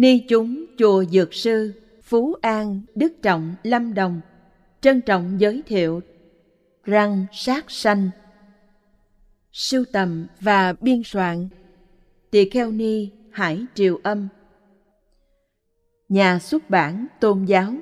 Ni 0.00 0.24
chúng 0.28 0.64
chùa 0.78 1.04
Dược 1.04 1.34
Sư, 1.34 1.72
Phú 2.02 2.34
An, 2.40 2.80
Đức 2.94 3.12
Trọng, 3.22 3.54
Lâm 3.62 3.94
Đồng 3.94 4.20
trân 4.80 5.00
trọng 5.00 5.40
giới 5.40 5.62
thiệu 5.66 6.00
răng 6.84 7.26
sát 7.32 7.70
sanh 7.70 8.10
sưu 9.52 9.84
tầm 9.92 10.26
và 10.40 10.72
biên 10.80 11.02
soạn 11.04 11.48
tỳ 12.30 12.50
kheo 12.50 12.70
ni 12.70 13.10
hải 13.30 13.64
triều 13.74 14.00
âm 14.02 14.28
nhà 16.08 16.38
xuất 16.38 16.70
bản 16.70 17.06
tôn 17.20 17.44
giáo. 17.44 17.74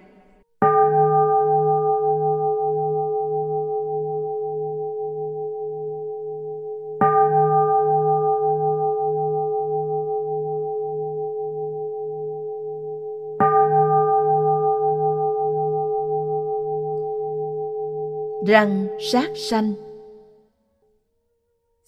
Răng 18.49 18.87
sát 19.13 19.31
sanh. 19.37 19.75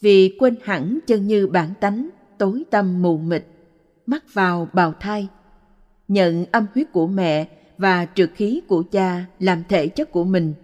Vì 0.01 0.37
quên 0.39 0.57
hẳn 0.63 0.99
chân 1.07 1.27
như 1.27 1.47
bản 1.47 1.75
tánh, 1.81 2.09
tối 2.39 2.65
tâm 2.71 3.03
mù 3.03 3.19
mịt, 3.19 3.45
mắc 4.07 4.25
vào 4.33 4.69
bào 4.73 4.93
thai, 5.01 5.29
nhận 6.09 6.45
âm 6.53 6.67
huyết 6.75 6.93
của 6.93 7.07
mẹ 7.07 7.49
và 7.79 8.07
trượt 8.15 8.31
khí 8.35 8.61
của 8.69 8.83
cha 8.83 9.25
làm 9.39 9.63
thể 9.69 9.89
chất 9.89 10.13
của 10.13 10.25
mình, 10.25 10.55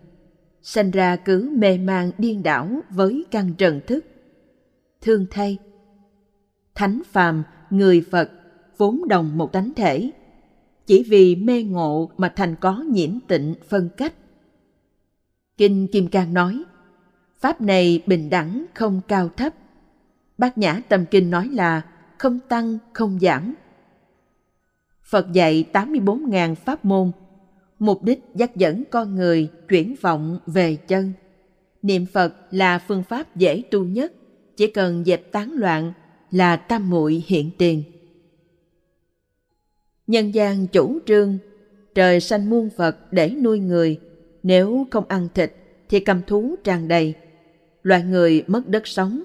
sanh 0.63 0.91
ra 0.91 1.17
cứ 1.17 1.51
mê 1.57 1.79
man 1.79 2.11
điên 2.19 2.43
đảo 2.43 2.81
với 2.91 3.25
căn 3.31 3.55
trần 3.59 3.81
thức. 3.87 4.05
Thương 5.01 5.27
thay, 5.31 5.59
thánh 6.75 7.03
phàm, 7.07 7.43
người 7.71 8.05
phật, 8.11 8.31
vốn 8.77 9.09
đồng 9.09 9.39
một 9.39 9.53
tánh 9.53 9.73
thể, 9.77 10.11
chỉ 10.87 11.03
vì 11.03 11.37
mê 11.37 11.63
ngộ 11.63 12.11
mà 12.17 12.33
thành 12.37 12.55
có 12.61 12.85
nhiễm 12.91 13.11
tịnh 13.29 13.55
phân 13.69 13.89
cách. 13.97 14.13
Kinh 15.57 15.87
Kim 15.87 16.09
Cang 16.09 16.35
nói, 16.35 16.65
Pháp 17.41 17.61
này 17.61 18.03
bình 18.07 18.31
đẳng 18.31 18.67
không 18.75 19.01
cao 19.09 19.29
thấp. 19.37 19.55
Bát 20.39 20.59
Nhã 20.59 20.81
Tâm 20.89 21.05
Kinh 21.11 21.31
nói 21.31 21.49
là 21.49 21.83
không 22.19 22.39
tăng, 22.49 22.79
không 22.93 23.19
giảm. 23.21 23.55
Phật 25.03 25.33
dạy 25.33 25.65
84.000 25.73 26.55
pháp 26.55 26.85
môn, 26.85 27.13
mục 27.79 28.03
đích 28.03 28.21
dắt 28.35 28.57
dẫn 28.57 28.85
con 28.91 29.15
người 29.15 29.51
chuyển 29.69 29.95
vọng 30.01 30.39
về 30.47 30.77
chân. 30.77 31.13
Niệm 31.83 32.07
Phật 32.07 32.35
là 32.51 32.79
phương 32.79 33.03
pháp 33.03 33.37
dễ 33.37 33.63
tu 33.71 33.85
nhất, 33.85 34.13
chỉ 34.57 34.67
cần 34.67 35.05
dẹp 35.05 35.33
tán 35.33 35.53
loạn 35.53 35.93
là 36.31 36.57
tam 36.57 36.91
muội 36.91 37.25
hiện 37.27 37.51
tiền. 37.59 37.83
Nhân 40.07 40.35
gian 40.35 40.67
chủ 40.67 40.99
trương, 41.07 41.39
trời 41.95 42.21
sanh 42.21 42.51
muôn 42.51 42.71
Phật 42.77 43.13
để 43.13 43.31
nuôi 43.31 43.59
người, 43.59 44.01
nếu 44.47 44.87
không 44.91 45.05
ăn 45.09 45.29
thịt 45.35 45.53
thì 45.89 46.01
cầm 46.01 46.23
thú 46.23 46.57
tràn 46.65 46.89
đầy. 46.89 47.15
Loài 47.83 48.03
người 48.03 48.45
mất 48.47 48.69
đất 48.69 48.87
sống. 48.87 49.23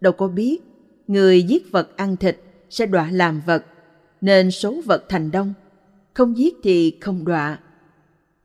Đâu 0.00 0.12
có 0.12 0.28
biết, 0.28 0.58
người 1.06 1.42
giết 1.42 1.72
vật 1.72 1.96
ăn 1.96 2.16
thịt 2.16 2.38
sẽ 2.70 2.86
đọa 2.86 3.10
làm 3.10 3.40
vật, 3.46 3.66
nên 4.20 4.50
số 4.50 4.80
vật 4.84 5.04
thành 5.08 5.30
đông. 5.30 5.54
Không 6.14 6.38
giết 6.38 6.54
thì 6.62 6.98
không 7.00 7.24
đọa. 7.24 7.58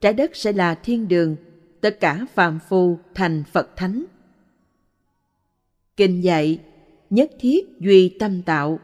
Trái 0.00 0.12
đất 0.12 0.36
sẽ 0.36 0.52
là 0.52 0.74
thiên 0.74 1.08
đường, 1.08 1.36
tất 1.80 2.00
cả 2.00 2.26
phàm 2.34 2.58
phu 2.68 2.98
thành 3.14 3.44
Phật 3.52 3.76
Thánh. 3.76 4.04
Kinh 5.96 6.24
dạy, 6.24 6.58
nhất 7.10 7.30
thiết 7.40 7.80
duy 7.80 8.08
tâm 8.08 8.42
tạo, 8.42 8.80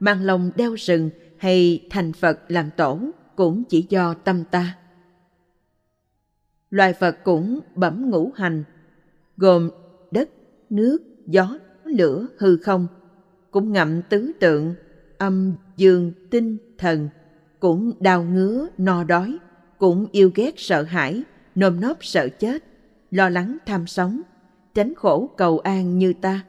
mang 0.00 0.22
lòng 0.22 0.50
đeo 0.56 0.76
sừng 0.76 1.10
hay 1.38 1.86
thành 1.90 2.12
Phật 2.12 2.40
làm 2.48 2.70
tổ 2.76 3.00
cũng 3.36 3.64
chỉ 3.64 3.86
do 3.88 4.14
tâm 4.14 4.44
ta 4.50 4.76
loài 6.72 6.94
vật 6.98 7.16
cũng 7.24 7.60
bẩm 7.74 8.10
ngũ 8.10 8.30
hành, 8.34 8.64
gồm 9.36 9.70
đất, 10.10 10.28
nước, 10.70 10.98
gió, 11.26 11.58
lửa, 11.84 12.26
hư 12.38 12.56
không, 12.56 12.86
cũng 13.50 13.72
ngậm 13.72 14.02
tứ 14.02 14.32
tượng, 14.40 14.74
âm, 15.18 15.54
dương, 15.76 16.12
tinh, 16.30 16.56
thần, 16.78 17.08
cũng 17.60 17.92
đau 18.00 18.24
ngứa, 18.24 18.68
no 18.78 19.04
đói, 19.04 19.38
cũng 19.78 20.06
yêu 20.12 20.30
ghét 20.34 20.54
sợ 20.56 20.82
hãi, 20.82 21.22
nôm 21.54 21.80
nóp 21.80 21.98
sợ 22.00 22.28
chết, 22.28 22.64
lo 23.10 23.28
lắng 23.28 23.58
tham 23.66 23.86
sống, 23.86 24.20
tránh 24.74 24.94
khổ 24.94 25.30
cầu 25.36 25.58
an 25.58 25.98
như 25.98 26.12
ta. 26.12 26.44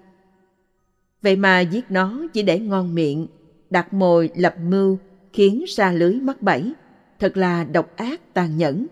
Vậy 1.22 1.36
mà 1.36 1.60
giết 1.60 1.86
nó 1.90 2.28
chỉ 2.34 2.44
để 2.44 2.60
ngon 2.60 2.96
miệng, 2.96 3.28
đặt 3.70 3.94
mồi 3.94 4.30
lập 4.36 4.56
mưu, 4.64 4.98
khiến 5.34 5.64
xa 5.68 5.92
lưới 5.92 6.14
mắc 6.14 6.42
bẫy, 6.42 6.74
thật 7.20 7.38
là 7.38 7.64
độc 7.64 7.96
ác 7.96 8.34
tàn 8.34 8.58
nhẫn 8.58 8.88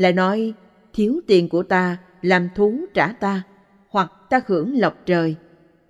lại 0.00 0.12
nói, 0.12 0.54
thiếu 0.92 1.20
tiền 1.26 1.48
của 1.48 1.62
ta 1.62 1.96
làm 2.22 2.48
thú 2.54 2.84
trả 2.94 3.12
ta, 3.12 3.42
hoặc 3.88 4.12
ta 4.30 4.40
hưởng 4.46 4.78
lộc 4.78 4.94
trời. 5.06 5.36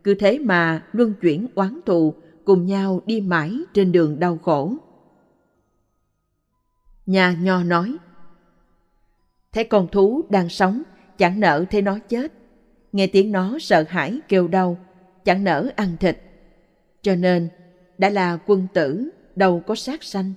Cứ 0.05 0.15
thế 0.15 0.39
mà 0.39 0.85
luân 0.93 1.15
chuyển 1.21 1.47
oán 1.55 1.81
thù, 1.87 2.15
cùng 2.45 2.67
nhau 2.67 3.01
đi 3.07 3.21
mãi 3.21 3.59
trên 3.75 3.93
đường 3.93 4.21
đau 4.21 4.39
khổ. 4.39 4.75
Nhà 7.07 7.37
nho 7.41 7.63
nói 7.63 7.97
thấy 9.53 9.65
con 9.65 9.89
thú 9.89 10.23
đang 10.29 10.49
sống, 10.49 10.83
chẳng 11.19 11.41
nỡ 11.41 11.65
thấy 11.71 11.83
nó 11.83 11.99
chết. 12.09 12.33
Nghe 12.93 13.07
tiếng 13.07 13.33
nó 13.33 13.59
sợ 13.61 13.85
hãi 13.89 14.21
kêu 14.29 14.49
đau, 14.49 14.79
chẳng 15.25 15.45
nỡ 15.45 15.71
ăn 15.77 15.97
thịt. 16.01 16.19
Cho 17.03 17.15
nên, 17.15 17.49
đã 17.99 18.11
là 18.11 18.39
quân 18.47 18.67
tử, 18.75 19.11
đâu 19.37 19.63
có 19.67 19.75
sát 19.75 20.03
sanh. 20.05 20.33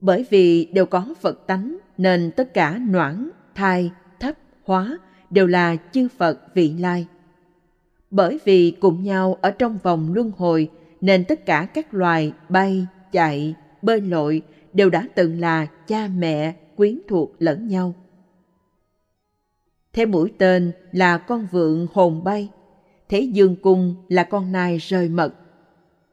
Bởi 0.00 0.26
vì 0.30 0.64
đều 0.64 0.86
có 0.86 1.14
phật 1.20 1.46
tánh 1.46 1.78
nên 1.98 2.30
tất 2.30 2.54
cả 2.54 2.78
noãn, 2.88 3.30
thai, 3.54 3.90
thấp, 4.20 4.34
hóa 4.64 4.98
đều 5.30 5.46
là 5.46 5.76
chư 5.92 6.08
Phật 6.08 6.54
vị 6.54 6.74
lai. 6.78 7.06
Bởi 8.10 8.38
vì 8.44 8.70
cùng 8.70 9.02
nhau 9.02 9.38
ở 9.40 9.50
trong 9.50 9.78
vòng 9.82 10.14
luân 10.14 10.32
hồi 10.36 10.70
nên 11.00 11.24
tất 11.24 11.46
cả 11.46 11.68
các 11.74 11.94
loài 11.94 12.32
bay, 12.48 12.86
chạy, 13.12 13.54
bơi 13.82 14.00
lội 14.00 14.42
đều 14.72 14.90
đã 14.90 15.08
từng 15.14 15.40
là 15.40 15.66
cha 15.86 16.08
mẹ 16.16 16.54
quyến 16.76 16.98
thuộc 17.08 17.32
lẫn 17.38 17.68
nhau. 17.68 17.94
Thế 19.92 20.06
mũi 20.06 20.32
tên 20.38 20.72
là 20.92 21.18
con 21.18 21.46
vượn 21.50 21.86
hồn 21.92 22.24
bay, 22.24 22.48
thế 23.08 23.20
dương 23.20 23.56
cung 23.56 23.94
là 24.08 24.24
con 24.24 24.52
nai 24.52 24.78
rơi 24.78 25.08
mật. 25.08 25.34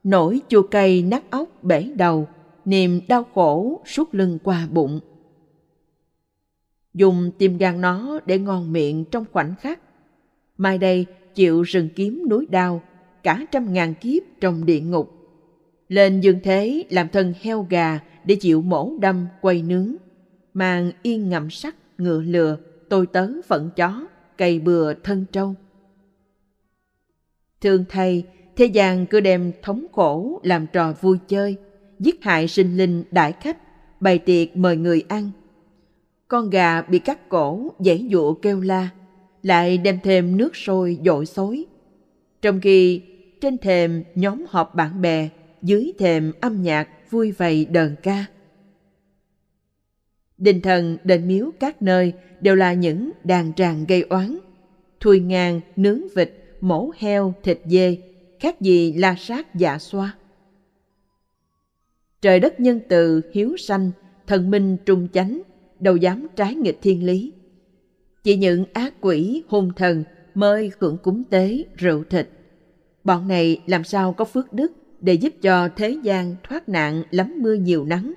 Nổi 0.04 0.42
chua 0.48 0.62
cây 0.62 1.02
nát 1.04 1.24
óc 1.30 1.64
bể 1.64 1.92
đầu, 1.96 2.28
niềm 2.66 3.02
đau 3.08 3.24
khổ 3.34 3.82
suốt 3.86 4.16
lưng 4.16 4.38
qua 4.44 4.68
bụng 4.72 5.00
dùng 6.96 7.32
tim 7.38 7.58
gan 7.58 7.82
nó 7.82 8.20
để 8.26 8.40
ngon 8.40 8.74
miệng 8.74 9.06
trong 9.06 9.26
khoảnh 9.32 9.56
khắc. 9.62 9.80
Mai 10.58 10.78
đây 10.78 11.06
chịu 11.36 11.62
rừng 11.62 11.90
kiếm 11.96 12.24
núi 12.30 12.48
đao, 12.50 12.82
cả 13.24 13.46
trăm 13.52 13.74
ngàn 13.74 13.94
kiếp 14.02 14.24
trong 14.42 14.66
địa 14.66 14.80
ngục. 14.80 15.12
Lên 15.90 16.20
dương 16.20 16.40
thế 16.44 16.84
làm 16.90 17.10
thân 17.10 17.34
heo 17.42 17.68
gà 17.70 18.00
để 18.24 18.36
chịu 18.36 18.62
mổ 18.62 18.92
đâm 19.00 19.28
quay 19.42 19.62
nướng, 19.62 19.96
mang 20.54 20.92
yên 21.02 21.30
ngậm 21.30 21.50
sắt 21.50 21.76
ngựa 21.98 22.22
lừa, 22.22 22.58
tôi 22.90 23.08
tớ 23.08 23.30
phận 23.48 23.70
chó, 23.76 24.08
cày 24.38 24.60
bừa 24.60 24.94
thân 24.94 25.26
trâu. 25.32 25.56
Thương 27.62 27.86
thầy, 27.90 28.24
thế 28.56 28.66
gian 28.66 29.06
cứ 29.06 29.20
đem 29.20 29.52
thống 29.62 29.86
khổ 29.92 30.40
làm 30.44 30.68
trò 30.74 30.94
vui 31.02 31.18
chơi, 31.28 31.56
giết 32.00 32.24
hại 32.24 32.48
sinh 32.48 32.78
linh 32.78 33.04
đại 33.12 33.32
khách, 33.32 33.58
bày 34.02 34.18
tiệc 34.18 34.58
mời 34.58 34.78
người 34.78 35.04
ăn– 35.08 35.32
con 36.28 36.50
gà 36.50 36.82
bị 36.82 37.00
cắt 37.00 37.30
cổ, 37.30 37.74
dãy 37.80 38.08
dụa 38.12 38.34
kêu 38.34 38.62
la, 38.62 38.90
lại 39.44 39.78
đem 39.78 40.00
thêm 40.04 40.38
nước 40.38 40.56
sôi 40.56 41.00
dội 41.06 41.26
xối. 41.26 41.66
Trong 42.42 42.62
khi 42.62 43.02
trên 43.42 43.58
thềm 43.58 44.04
nhóm 44.16 44.46
họp 44.50 44.76
bạn 44.76 45.02
bè, 45.02 45.30
dưới 45.62 45.94
thềm 46.00 46.32
âm 46.42 46.62
nhạc 46.62 46.90
vui 47.12 47.32
vầy 47.32 47.66
đờn 47.66 47.96
ca. 48.04 48.26
Đình 50.38 50.62
thần, 50.62 50.98
đền 51.04 51.28
miếu 51.28 51.52
các 51.60 51.82
nơi 51.82 52.14
đều 52.42 52.56
là 52.56 52.74
những 52.74 53.12
đàn 53.24 53.54
tràng 53.54 53.86
gây 53.88 54.02
oán. 54.02 54.38
Thui 55.00 55.20
ngang 55.20 55.62
nướng 55.76 56.02
vịt, 56.16 56.32
mổ 56.62 56.92
heo, 56.98 57.34
thịt 57.44 57.60
dê, 57.66 57.98
khác 58.40 58.62
gì 58.62 58.94
la 58.94 59.16
sát 59.18 59.56
dạ 59.56 59.78
xoa. 59.78 60.16
Trời 62.22 62.40
đất 62.40 62.60
nhân 62.60 62.80
từ 62.90 63.22
hiếu 63.34 63.58
sanh, 63.58 63.92
thần 64.28 64.52
minh 64.52 64.78
trung 64.86 65.08
chánh 65.14 65.42
đâu 65.80 65.96
dám 65.96 66.28
trái 66.36 66.56
nghịch 66.56 66.80
thiên 66.82 67.06
lý. 67.06 67.34
Chỉ 68.24 68.38
những 68.38 68.66
ác 68.74 68.94
quỷ, 69.02 69.44
hung 69.48 69.72
thần 69.76 70.04
mới 70.34 70.72
hưởng 70.80 70.98
cúng 70.98 71.24
tế, 71.30 71.64
rượu 71.76 72.04
thịt. 72.04 72.30
Bọn 73.04 73.28
này 73.28 73.62
làm 73.66 73.84
sao 73.84 74.14
có 74.14 74.26
phước 74.26 74.54
đức 74.54 74.72
để 75.02 75.14
giúp 75.14 75.34
cho 75.42 75.70
thế 75.76 75.98
gian 76.04 76.36
thoát 76.44 76.70
nạn 76.70 77.04
lắm 77.12 77.34
mưa 77.42 77.54
nhiều 77.54 77.86
nắng. 77.86 78.14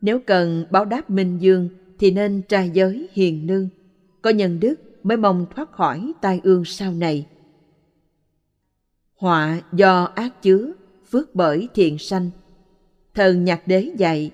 Nếu 0.00 0.20
cần 0.20 0.66
báo 0.70 0.84
đáp 0.84 1.10
minh 1.10 1.38
dương 1.38 1.68
thì 1.98 2.10
nên 2.10 2.42
trai 2.48 2.70
giới 2.70 3.08
hiền 3.12 3.46
nương, 3.46 3.68
có 4.22 4.30
nhân 4.30 4.60
đức 4.60 4.74
mới 5.02 5.16
mong 5.16 5.46
thoát 5.54 5.72
khỏi 5.72 6.12
tai 6.20 6.40
ương 6.42 6.64
sau 6.64 6.92
này. 6.92 7.26
Họa 9.16 9.60
do 9.72 10.04
ác 10.04 10.42
chứa, 10.42 10.72
phước 11.10 11.34
bởi 11.34 11.68
thiện 11.74 11.98
sanh, 11.98 12.30
Thần 13.14 13.44
nhạc 13.44 13.68
đế 13.68 13.90
dạy, 13.96 14.30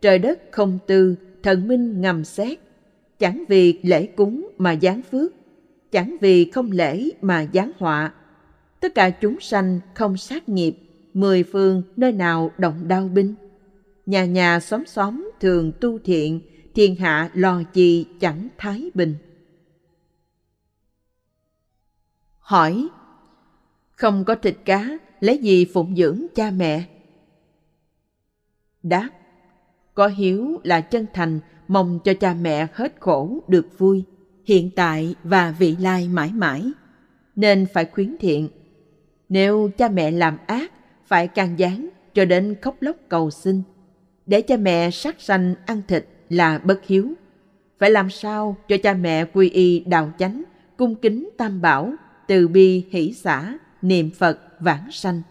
trời 0.00 0.18
đất 0.18 0.40
không 0.50 0.78
tư, 0.86 1.16
thần 1.42 1.68
minh 1.68 2.00
ngầm 2.00 2.24
xét, 2.24 2.58
chẳng 3.18 3.44
vì 3.48 3.80
lễ 3.82 4.06
cúng 4.06 4.50
mà 4.58 4.76
giáng 4.82 5.02
phước, 5.02 5.32
chẳng 5.90 6.16
vì 6.20 6.50
không 6.50 6.70
lễ 6.70 7.10
mà 7.20 7.46
giáng 7.54 7.72
họa. 7.78 8.12
Tất 8.80 8.94
cả 8.94 9.10
chúng 9.10 9.40
sanh 9.40 9.80
không 9.94 10.16
sát 10.16 10.48
nghiệp, 10.48 10.76
mười 11.14 11.42
phương 11.42 11.82
nơi 11.96 12.12
nào 12.12 12.50
động 12.58 12.88
đau 12.88 13.08
binh. 13.08 13.34
Nhà 14.06 14.24
nhà 14.24 14.60
xóm 14.60 14.86
xóm 14.86 15.30
thường 15.40 15.72
tu 15.80 15.98
thiện, 15.98 16.40
thiên 16.74 16.94
hạ 16.94 17.30
lo 17.34 17.62
chi 17.62 18.06
chẳng 18.20 18.48
thái 18.58 18.90
bình. 18.94 19.16
Hỏi 22.38 22.88
Không 23.90 24.24
có 24.24 24.34
thịt 24.34 24.56
cá, 24.64 24.98
lấy 25.20 25.38
gì 25.38 25.64
phụng 25.64 25.96
dưỡng 25.96 26.26
cha 26.34 26.50
mẹ? 26.50 26.84
Đáp 28.82 29.10
có 29.94 30.06
hiếu 30.06 30.60
là 30.64 30.80
chân 30.80 31.06
thành, 31.14 31.40
mong 31.68 31.98
cho 32.04 32.14
cha 32.14 32.34
mẹ 32.34 32.66
hết 32.72 32.94
khổ 33.00 33.38
được 33.48 33.78
vui, 33.78 34.04
hiện 34.44 34.70
tại 34.76 35.14
và 35.24 35.54
vị 35.58 35.76
lai 35.80 36.08
mãi 36.08 36.30
mãi, 36.34 36.70
nên 37.36 37.66
phải 37.72 37.84
khuyến 37.84 38.16
thiện. 38.20 38.48
Nếu 39.28 39.70
cha 39.78 39.88
mẹ 39.88 40.10
làm 40.10 40.38
ác, 40.46 40.72
phải 41.06 41.28
can 41.28 41.58
gián 41.58 41.88
cho 42.14 42.24
đến 42.24 42.54
khóc 42.62 42.76
lóc 42.80 42.96
cầu 43.08 43.30
xin. 43.30 43.62
Để 44.26 44.42
cha 44.42 44.56
mẹ 44.56 44.90
sát 44.90 45.20
sanh 45.20 45.54
ăn 45.66 45.82
thịt 45.88 46.06
là 46.28 46.58
bất 46.58 46.86
hiếu. 46.86 47.12
Phải 47.78 47.90
làm 47.90 48.10
sao 48.10 48.56
cho 48.68 48.76
cha 48.82 48.94
mẹ 48.94 49.24
quy 49.24 49.50
y 49.50 49.80
đạo 49.80 50.12
chánh, 50.18 50.42
cung 50.76 50.94
kính 50.94 51.30
tam 51.38 51.60
bảo, 51.60 51.92
từ 52.26 52.48
bi 52.48 52.84
hỷ 52.90 53.12
xã, 53.12 53.58
niệm 53.82 54.10
Phật 54.10 54.38
vãng 54.60 54.88
sanh. 54.92 55.22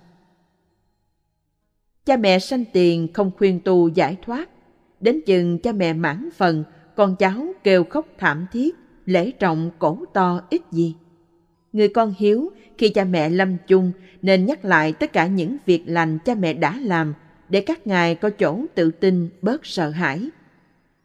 Cha 2.06 2.18
mẹ 2.18 2.40
sanh 2.40 2.66
tiền 2.74 3.08
không 3.14 3.32
khuyên 3.38 3.60
tu 3.60 3.88
giải 3.88 4.18
thoát, 4.22 4.50
đến 5.02 5.22
chừng 5.26 5.60
cha 5.60 5.72
mẹ 5.72 5.94
mãn 5.94 6.30
phần, 6.38 6.64
con 6.96 7.16
cháu 7.16 7.46
kêu 7.64 7.84
khóc 7.84 8.08
thảm 8.18 8.46
thiết, 8.52 8.76
lễ 9.06 9.32
trọng 9.32 9.72
cổ 9.80 10.06
to 10.14 10.42
ít 10.50 10.62
gì. 10.72 10.96
Người 11.74 11.88
con 11.88 12.14
hiếu 12.18 12.52
khi 12.78 12.90
cha 12.90 13.04
mẹ 13.04 13.30
lâm 13.30 13.58
chung 13.68 13.92
nên 14.22 14.46
nhắc 14.46 14.66
lại 14.66 14.94
tất 14.94 15.14
cả 15.14 15.28
những 15.28 15.58
việc 15.66 15.84
lành 15.86 16.20
cha 16.26 16.36
mẹ 16.36 16.54
đã 16.54 16.80
làm 16.82 17.14
để 17.50 17.62
các 17.62 17.88
ngài 17.88 18.16
có 18.16 18.30
chỗ 18.30 18.66
tự 18.76 18.92
tin 18.92 19.30
bớt 19.42 19.66
sợ 19.66 19.90
hãi. 19.90 20.30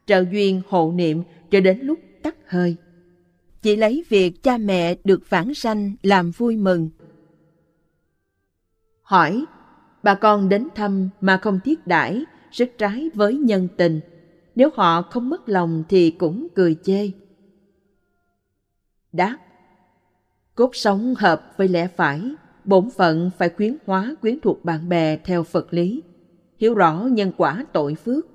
Trợ 0.06 0.24
duyên 0.30 0.62
hộ 0.68 0.92
niệm 0.92 1.22
cho 1.50 1.60
đến 1.60 1.78
lúc 1.82 1.98
tắt 2.22 2.34
hơi. 2.46 2.76
Chỉ 3.62 3.76
lấy 3.76 4.04
việc 4.08 4.42
cha 4.42 4.58
mẹ 4.58 4.94
được 5.04 5.30
vãng 5.30 5.54
sanh 5.54 5.92
làm 6.02 6.30
vui 6.30 6.56
mừng. 6.56 6.90
Hỏi, 9.02 9.44
bà 10.02 10.14
con 10.14 10.48
đến 10.48 10.68
thăm 10.74 11.08
mà 11.20 11.36
không 11.36 11.60
thiết 11.64 11.86
đãi 11.86 12.24
rất 12.56 12.70
trái 12.78 13.10
với 13.14 13.34
nhân 13.34 13.68
tình. 13.76 14.00
Nếu 14.54 14.70
họ 14.74 15.02
không 15.02 15.28
mất 15.28 15.48
lòng 15.48 15.84
thì 15.88 16.10
cũng 16.10 16.48
cười 16.54 16.76
chê. 16.82 17.10
Đáp, 19.12 19.36
cốt 20.54 20.76
sống 20.76 21.14
hợp 21.18 21.52
với 21.56 21.68
lẽ 21.68 21.88
phải, 21.96 22.22
bổn 22.64 22.90
phận 22.90 23.30
phải 23.38 23.48
khuyến 23.48 23.76
hóa 23.86 24.14
quyến 24.20 24.40
thuộc 24.40 24.64
bạn 24.64 24.88
bè 24.88 25.16
theo 25.16 25.42
Phật 25.42 25.74
lý, 25.74 26.02
hiểu 26.58 26.74
rõ 26.74 27.08
nhân 27.10 27.32
quả 27.36 27.64
tội 27.72 27.94
phước. 27.94 28.26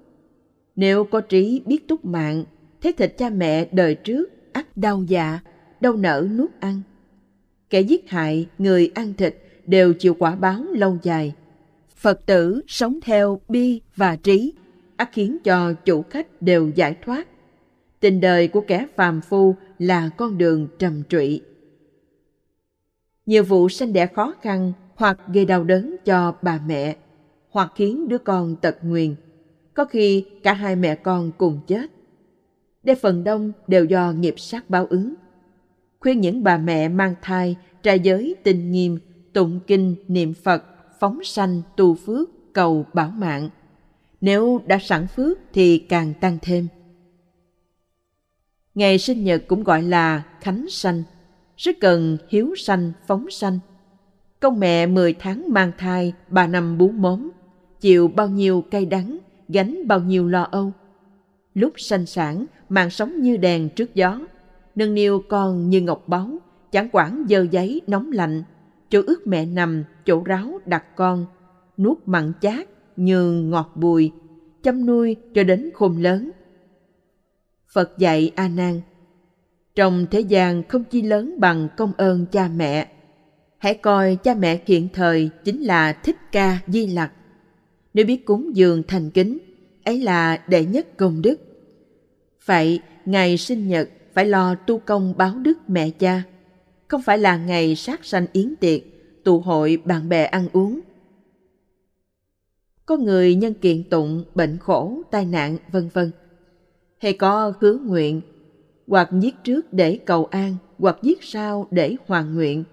Nếu 0.76 1.04
có 1.04 1.22
trí 1.22 1.62
biết 1.66 1.88
túc 1.88 2.06
mạng, 2.06 2.44
thế 2.82 2.92
thịt 2.98 3.18
cha 3.18 3.30
mẹ 3.30 3.68
đời 3.72 3.96
trước 3.96 4.30
ắt 4.54 4.78
đau 4.78 5.04
dạ, 5.08 5.40
đau 5.82 5.94
nở 5.94 6.28
nuốt 6.36 6.50
ăn. 6.60 6.82
Kẻ 7.70 7.82
giết 7.82 8.10
hại, 8.10 8.48
người 8.58 8.92
ăn 8.96 9.14
thịt 9.14 9.36
đều 9.68 9.94
chịu 9.94 10.14
quả 10.20 10.36
báo 10.36 10.64
lâu 10.74 10.98
dài. 11.04 11.34
Phật 12.02 12.26
tử 12.26 12.62
sống 12.68 13.00
theo 13.04 13.42
bi 13.50 13.82
và 13.96 14.16
trí, 14.16 14.54
ắt 14.96 15.10
khiến 15.14 15.38
cho 15.44 15.74
chủ 15.74 16.04
khách 16.10 16.42
đều 16.42 16.72
giải 16.76 16.96
thoát. 17.06 17.28
Tình 18.00 18.22
đời 18.22 18.48
của 18.48 18.62
kẻ 18.62 18.88
phàm 18.96 19.22
phu 19.22 19.56
là 19.80 20.10
con 20.18 20.38
đường 20.38 20.68
trầm 20.80 21.04
trụy. 21.10 21.42
Nhiều 23.26 23.44
vụ 23.44 23.70
sanh 23.70 23.94
đẻ 23.94 24.08
khó 24.08 24.34
khăn 24.42 24.74
hoặc 24.96 25.20
gây 25.34 25.46
đau 25.46 25.64
đớn 25.64 25.96
cho 26.06 26.36
bà 26.42 26.60
mẹ, 26.68 26.96
hoặc 27.50 27.72
khiến 27.76 28.08
đứa 28.08 28.18
con 28.18 28.56
tật 28.56 28.78
nguyền. 28.82 29.16
Có 29.74 29.86
khi 29.86 30.26
cả 30.44 30.54
hai 30.54 30.76
mẹ 30.76 30.96
con 30.96 31.32
cùng 31.38 31.60
chết. 31.68 31.92
Đây 32.84 32.96
phần 32.96 33.24
đông 33.24 33.52
đều 33.68 33.86
do 33.86 34.12
nghiệp 34.12 34.36
sát 34.38 34.70
báo 34.70 34.86
ứng. 34.86 35.14
Khuyên 36.00 36.22
những 36.22 36.44
bà 36.44 36.58
mẹ 36.58 36.90
mang 36.90 37.16
thai, 37.22 37.56
trai 37.84 38.00
giới 38.00 38.36
tình 38.44 38.72
nghiêm, 38.72 39.00
tụng 39.34 39.60
kinh, 39.68 39.96
niệm 40.08 40.34
Phật, 40.34 40.64
phóng 41.02 41.24
sanh, 41.24 41.62
tu 41.78 41.96
phước, 41.96 42.30
cầu 42.54 42.86
bảo 42.94 43.10
mạng. 43.10 43.50
Nếu 44.22 44.62
đã 44.66 44.78
sẵn 44.82 45.08
phước 45.08 45.38
thì 45.54 45.78
càng 45.78 46.14
tăng 46.22 46.38
thêm. 46.42 46.68
Ngày 48.76 48.98
sinh 48.98 49.24
nhật 49.24 49.44
cũng 49.48 49.64
gọi 49.64 49.82
là 49.82 50.24
khánh 50.42 50.66
sanh, 50.70 51.04
rất 51.58 51.76
cần 51.80 52.18
hiếu 52.30 52.56
sanh, 52.58 52.92
phóng 53.08 53.30
sanh. 53.30 53.60
Công 54.40 54.60
mẹ 54.60 54.86
10 54.86 55.14
tháng 55.14 55.46
mang 55.48 55.72
thai, 55.78 56.14
3 56.28 56.48
năm 56.48 56.78
bú 56.78 56.88
mốm, 56.88 57.30
chịu 57.80 58.08
bao 58.08 58.28
nhiêu 58.28 58.64
cay 58.72 58.86
đắng, 58.86 59.18
gánh 59.48 59.88
bao 59.88 60.00
nhiêu 60.00 60.28
lo 60.28 60.48
âu. 60.52 60.72
Lúc 61.54 61.74
sanh 61.78 62.06
sản, 62.06 62.46
mạng 62.70 62.90
sống 62.90 63.22
như 63.22 63.38
đèn 63.38 63.70
trước 63.70 63.96
gió, 63.96 64.20
nâng 64.76 64.94
niu 64.94 65.24
con 65.30 65.70
như 65.70 65.82
ngọc 65.82 66.08
báu, 66.08 66.30
chẳng 66.72 66.90
quản 66.92 67.26
dơ 67.30 67.46
giấy 67.52 67.82
nóng 67.88 68.12
lạnh, 68.12 68.44
chỗ 68.92 69.02
ướt 69.08 69.28
mẹ 69.28 69.46
nằm, 69.46 69.84
chỗ 70.06 70.24
ráo 70.24 70.60
đặt 70.66 70.96
con, 70.96 71.26
nuốt 71.78 71.98
mặn 72.06 72.32
chát 72.42 72.68
nhường 72.98 73.50
ngọt 73.50 73.72
bùi, 73.76 74.12
chăm 74.64 74.86
nuôi 74.86 75.16
cho 75.34 75.44
đến 75.44 75.70
khôn 75.74 75.98
lớn. 75.98 76.32
Phật 77.74 77.98
dạy 77.98 78.32
A 78.36 78.48
Nan, 78.48 78.82
trong 79.76 80.06
thế 80.12 80.20
gian 80.20 80.64
không 80.68 80.84
chi 80.84 81.02
lớn 81.02 81.36
bằng 81.40 81.68
công 81.78 81.94
ơn 81.98 82.26
cha 82.32 82.50
mẹ. 82.56 82.92
Hãy 83.58 83.74
coi 83.74 84.16
cha 84.16 84.34
mẹ 84.34 84.60
hiện 84.66 84.88
thời 84.94 85.30
chính 85.44 85.62
là 85.62 85.94
Thích 85.94 86.18
Ca 86.32 86.60
Di 86.68 86.88
Lặc. 86.88 87.12
Nếu 87.94 88.06
biết 88.06 88.26
cúng 88.26 88.56
dường 88.56 88.84
thành 88.88 89.10
kính, 89.10 89.38
ấy 89.84 90.00
là 90.00 90.44
đệ 90.48 90.66
nhất 90.66 90.98
công 90.98 91.22
đức. 91.22 91.36
Vậy, 92.46 92.80
ngày 93.06 93.38
sinh 93.38 93.68
nhật 93.68 93.90
phải 94.14 94.26
lo 94.26 94.56
tu 94.56 94.80
công 94.80 95.14
báo 95.18 95.36
đức 95.36 95.58
mẹ 95.68 95.90
cha. 95.90 96.24
Không 96.92 97.02
phải 97.02 97.18
là 97.18 97.38
ngày 97.38 97.76
sát 97.76 98.06
sanh 98.06 98.26
yến 98.34 98.56
tiệc, 98.56 98.82
tụ 99.24 99.40
hội 99.40 99.78
bạn 99.86 100.10
bè 100.10 100.24
ăn 100.24 100.48
uống. 100.54 100.80
Có 102.86 102.98
người 102.98 103.36
nhân 103.36 103.54
kiện 103.54 103.84
tụng, 103.84 104.24
bệnh 104.36 104.58
khổ, 104.58 105.02
tai 105.12 105.26
nạn, 105.26 105.58
vân 105.72 105.90
vân. 105.94 106.12
Hay 106.98 107.14
có 107.14 107.54
hứa 107.60 107.78
nguyện, 107.78 108.22
hoặc 108.88 109.10
giết 109.20 109.36
trước 109.44 109.74
để 109.74 110.00
cầu 110.06 110.26
an, 110.26 110.56
hoặc 110.80 110.98
giết 111.02 111.24
sau 111.24 111.68
để 111.72 111.96
hoàn 112.08 112.36
nguyện. 112.36 112.64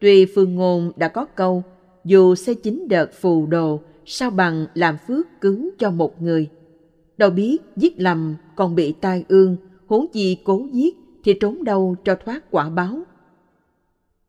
Tuy 0.00 0.26
phương 0.34 0.54
ngôn 0.54 0.92
đã 0.96 1.08
có 1.08 1.24
câu, 1.24 1.62
dù 2.04 2.34
xây 2.34 2.54
chính 2.54 2.88
đợt 2.88 3.12
phù 3.12 3.46
đồ, 3.46 3.80
sao 4.04 4.30
bằng 4.30 4.66
làm 4.74 4.96
phước 5.06 5.26
cứu 5.40 5.70
cho 5.78 5.90
một 5.90 6.22
người. 6.22 6.48
Đâu 7.18 7.30
biết 7.30 7.58
giết 7.76 8.00
lầm 8.00 8.34
còn 8.56 8.74
bị 8.74 8.92
tai 8.92 9.24
ương, 9.28 9.56
huống 9.86 10.06
chi 10.12 10.38
cố 10.44 10.66
giết 10.72 10.96
thì 11.24 11.34
trốn 11.40 11.64
đâu 11.64 11.96
cho 12.04 12.14
thoát 12.14 12.50
quả 12.50 12.70
báo. 12.70 13.02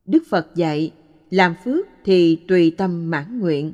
Đức 0.10 0.24
Phật 0.30 0.56
dạy, 0.56 0.92
làm 1.30 1.56
phước 1.64 1.86
thì 2.06 2.36
tùy 2.48 2.76
tâm 2.78 3.10
mãn 3.10 3.40
nguyện. 3.40 3.74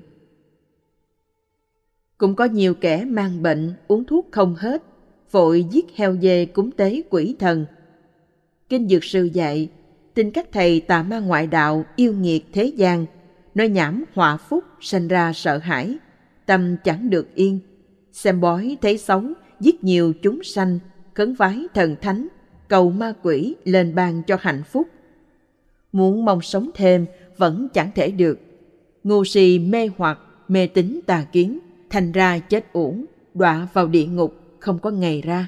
Cũng 2.18 2.36
có 2.36 2.46
nhiều 2.46 2.74
kẻ 2.74 3.06
mang 3.06 3.44
bệnh, 3.44 3.74
uống 3.88 4.04
thuốc 4.04 4.28
không 4.32 4.56
hết, 4.56 4.84
vội 5.32 5.66
giết 5.72 5.86
heo 5.96 6.18
dê 6.22 6.46
cúng 6.46 6.72
tế 6.72 7.02
quỷ 7.10 7.36
thần. 7.40 7.66
Kinh 8.70 8.88
Dược 8.88 9.04
Sư 9.04 9.30
dạy, 9.34 9.70
tin 10.14 10.32
các 10.32 10.52
thầy 10.52 10.80
tà 10.80 11.04
ma 11.04 11.20
ngoại 11.20 11.48
đạo 11.48 11.86
yêu 11.96 12.14
nghiệt 12.14 12.46
thế 12.54 12.66
gian, 12.66 13.06
nói 13.56 13.70
nhảm 13.70 14.04
họa 14.14 14.38
phúc 14.38 14.64
sanh 14.82 15.08
ra 15.08 15.34
sợ 15.34 15.58
hãi, 15.58 15.98
tâm 16.46 16.76
chẳng 16.84 17.10
được 17.10 17.36
yên. 17.36 17.60
Xem 18.12 18.42
bói 18.42 18.78
thấy 18.82 18.98
xấu, 18.98 19.24
giết 19.60 19.84
nhiều 19.84 20.14
chúng 20.22 20.44
sanh, 20.44 20.80
khấn 21.14 21.34
vái 21.34 21.68
thần 21.74 21.96
thánh, 22.02 22.28
cầu 22.68 22.92
ma 22.92 23.14
quỷ 23.24 23.56
lên 23.64 23.96
ban 23.96 24.24
cho 24.24 24.38
hạnh 24.42 24.64
phúc. 24.64 24.88
Muốn 25.96 26.26
mong 26.26 26.42
sống 26.42 26.70
thêm 26.74 27.06
vẫn 27.38 27.68
chẳng 27.74 27.92
thể 27.96 28.12
được. 28.12 28.40
Ngu 29.04 29.24
si 29.24 29.60
mê 29.60 29.90
hoặc, 29.98 30.20
mê 30.48 30.68
tín 30.68 31.00
tà 31.06 31.26
kiến, 31.32 31.60
thành 31.90 32.12
ra 32.12 32.40
chết 32.40 32.74
uổng, 32.74 33.06
đọa 33.34 33.68
vào 33.74 33.88
địa 33.88 34.06
ngục 34.06 34.34
không 34.60 34.80
có 34.80 34.90
ngày 34.90 35.22
ra. 35.22 35.48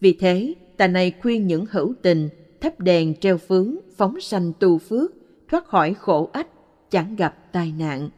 Vì 0.00 0.12
thế, 0.12 0.54
ta 0.76 0.86
này 0.86 1.12
khuyên 1.22 1.46
những 1.46 1.64
hữu 1.70 1.94
tình 2.02 2.28
thắp 2.60 2.80
đèn 2.80 3.14
treo 3.14 3.38
phướng, 3.38 3.76
phóng 3.96 4.20
sanh 4.20 4.52
tu 4.60 4.78
phước, 4.78 5.10
thoát 5.48 5.64
khỏi 5.66 5.94
khổ 5.94 6.30
ách, 6.32 6.48
chẳng 6.90 7.16
gặp 7.16 7.52
tai 7.52 7.72
nạn. 7.72 8.10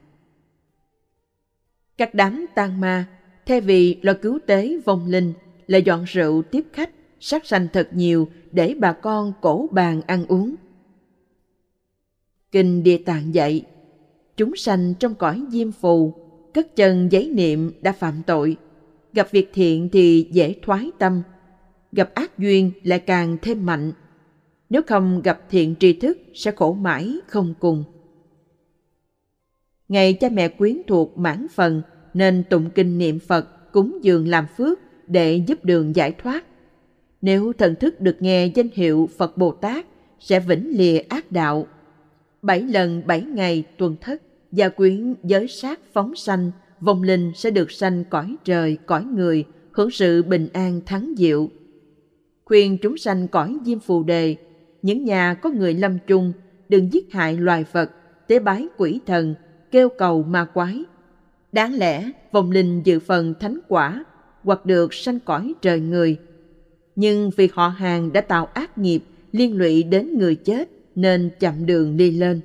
Các 1.97 2.15
đám 2.15 2.47
tang 2.55 2.81
ma, 2.81 3.07
thay 3.47 3.61
vì 3.61 3.99
lo 4.03 4.13
cứu 4.23 4.39
tế 4.47 4.79
vong 4.85 5.07
linh, 5.07 5.33
lại 5.67 5.83
dọn 5.83 6.05
rượu 6.05 6.43
tiếp 6.43 6.65
khách, 6.73 6.91
sát 7.21 7.47
sanh 7.47 7.69
thật 7.73 7.89
nhiều 7.93 8.29
để 8.51 8.75
bà 8.79 8.93
con 8.93 9.33
cổ 9.41 9.69
bàn 9.73 10.01
ăn 10.07 10.27
uống. 10.27 10.55
Kinh 12.53 12.83
Địa 12.83 12.99
Tạng 12.99 13.35
dạy, 13.35 13.65
chúng 14.37 14.57
sanh 14.57 14.95
trong 15.01 15.15
cõi 15.15 15.43
diêm 15.51 15.73
phù, 15.73 16.15
cất 16.55 16.77
chân 16.77 17.13
giấy 17.13 17.31
niệm 17.35 17.73
đã 17.81 17.93
phạm 17.93 18.15
tội. 18.27 18.57
Gặp 19.13 19.29
việc 19.31 19.51
thiện 19.55 19.89
thì 19.89 20.29
dễ 20.31 20.55
thoái 20.63 20.91
tâm, 20.99 21.23
gặp 21.93 22.15
ác 22.15 22.39
duyên 22.39 22.71
lại 22.83 22.99
càng 22.99 23.37
thêm 23.43 23.67
mạnh. 23.67 23.93
Nếu 24.71 24.83
không 24.87 25.23
gặp 25.23 25.41
thiện 25.51 25.75
tri 25.81 25.93
thức 25.93 26.19
sẽ 26.35 26.51
khổ 26.51 26.73
mãi 26.73 27.15
không 27.27 27.55
cùng. 27.61 27.85
Ngày 29.89 30.15
cha 30.15 30.29
mẹ 30.29 30.49
quyến 30.49 30.83
thuộc 30.87 31.19
mãn 31.19 31.47
phần 31.55 31.83
nên 32.15 32.45
tụng 32.51 32.71
kinh 32.75 32.99
niệm 32.99 33.19
Phật 33.19 33.73
cúng 33.73 33.99
dường 34.03 34.29
làm 34.29 34.47
phước 34.57 34.79
để 35.07 35.37
giúp 35.47 35.65
đường 35.65 35.97
giải 35.97 36.13
thoát. 36.13 36.45
Nếu 37.23 37.53
thần 37.53 37.75
thức 37.75 38.01
được 38.01 38.17
nghe 38.21 38.47
danh 38.47 38.69
hiệu 38.75 39.09
Phật 39.19 39.37
Bồ 39.37 39.53
Tát 39.53 39.87
sẽ 40.19 40.41
vĩnh 40.41 40.79
lìa 40.79 40.99
ác 40.99 41.33
đạo. 41.33 41.67
Bảy 42.43 42.63
lần 42.63 43.03
bảy 43.07 43.23
ngày 43.23 43.65
tuần 43.79 43.97
thất, 44.01 44.23
gia 44.53 44.69
quyến 44.69 45.15
giới 45.25 45.49
sát 45.49 45.81
phóng 45.93 46.17
sanh, 46.17 46.51
vong 46.81 47.03
linh 47.03 47.33
sẽ 47.35 47.51
được 47.51 47.71
sanh 47.71 48.05
cõi 48.05 48.37
trời, 48.45 48.79
cõi 48.87 49.05
người, 49.05 49.45
hưởng 49.73 49.91
sự 49.91 50.23
bình 50.23 50.49
an 50.53 50.81
thắng 50.87 51.15
diệu. 51.17 51.49
Khuyên 52.45 52.79
chúng 52.83 52.97
sanh 52.97 53.29
cõi 53.29 53.59
diêm 53.65 53.81
phù 53.81 54.03
đề, 54.03 54.37
những 54.83 55.05
nhà 55.05 55.35
có 55.35 55.51
người 55.51 55.75
lâm 55.75 55.99
chung, 56.07 56.33
đừng 56.69 56.93
giết 56.93 57.13
hại 57.13 57.37
loài 57.37 57.65
vật, 57.73 57.91
tế 58.27 58.39
bái 58.39 58.69
quỷ 58.77 59.01
thần, 59.07 59.35
kêu 59.71 59.89
cầu 59.89 60.23
ma 60.23 60.45
quái. 60.45 60.85
Đáng 61.53 61.75
lẽ 61.75 62.11
vong 62.33 62.51
linh 62.51 62.83
dự 62.85 62.99
phần 63.01 63.35
thánh 63.41 63.59
quả 63.69 64.05
hoặc 64.43 64.67
được 64.67 64.95
sanh 64.95 65.21
cõi 65.21 65.55
trời 65.63 65.81
người. 65.81 66.17
Nhưng 66.97 67.31
vì 67.37 67.49
họ 67.53 67.69
hàng 67.69 68.13
đã 68.13 68.21
tạo 68.21 68.47
ác 68.47 68.79
nghiệp 68.79 69.03
liên 69.33 69.59
lụy 69.59 69.83
đến 69.83 70.19
người 70.19 70.35
chết 70.35 70.69
nên 70.95 71.31
chậm 71.41 71.67
đường 71.67 71.97
đi 71.97 72.11
lên. 72.11 72.41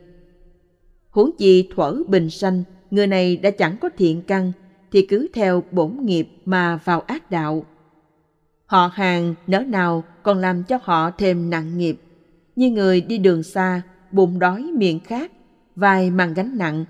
Huống 1.10 1.32
chi 1.38 1.70
thuở 1.76 2.04
bình 2.08 2.30
sanh, 2.30 2.64
người 2.92 3.08
này 3.08 3.38
đã 3.38 3.52
chẳng 3.52 3.78
có 3.82 3.90
thiện 3.98 4.22
căn 4.22 4.52
thì 4.92 5.02
cứ 5.02 5.28
theo 5.34 5.64
bổn 5.72 5.98
nghiệp 6.02 6.28
mà 6.46 6.80
vào 6.84 7.02
ác 7.02 7.32
đạo. 7.32 7.66
Họ 8.66 8.92
hàng 8.94 9.36
nỡ 9.48 9.60
nào 9.60 10.04
còn 10.24 10.38
làm 10.38 10.64
cho 10.64 10.80
họ 10.84 11.12
thêm 11.12 11.50
nặng 11.50 11.78
nghiệp. 11.78 12.02
Như 12.56 12.70
người 12.70 13.02
đi 13.02 13.18
đường 13.18 13.44
xa, 13.44 13.82
bụng 14.12 14.40
đói 14.40 14.62
miệng 14.62 15.00
khát, 15.00 15.32
vai 15.76 16.12
mang 16.12 16.34
gánh 16.34 16.58
nặng, 16.58 16.86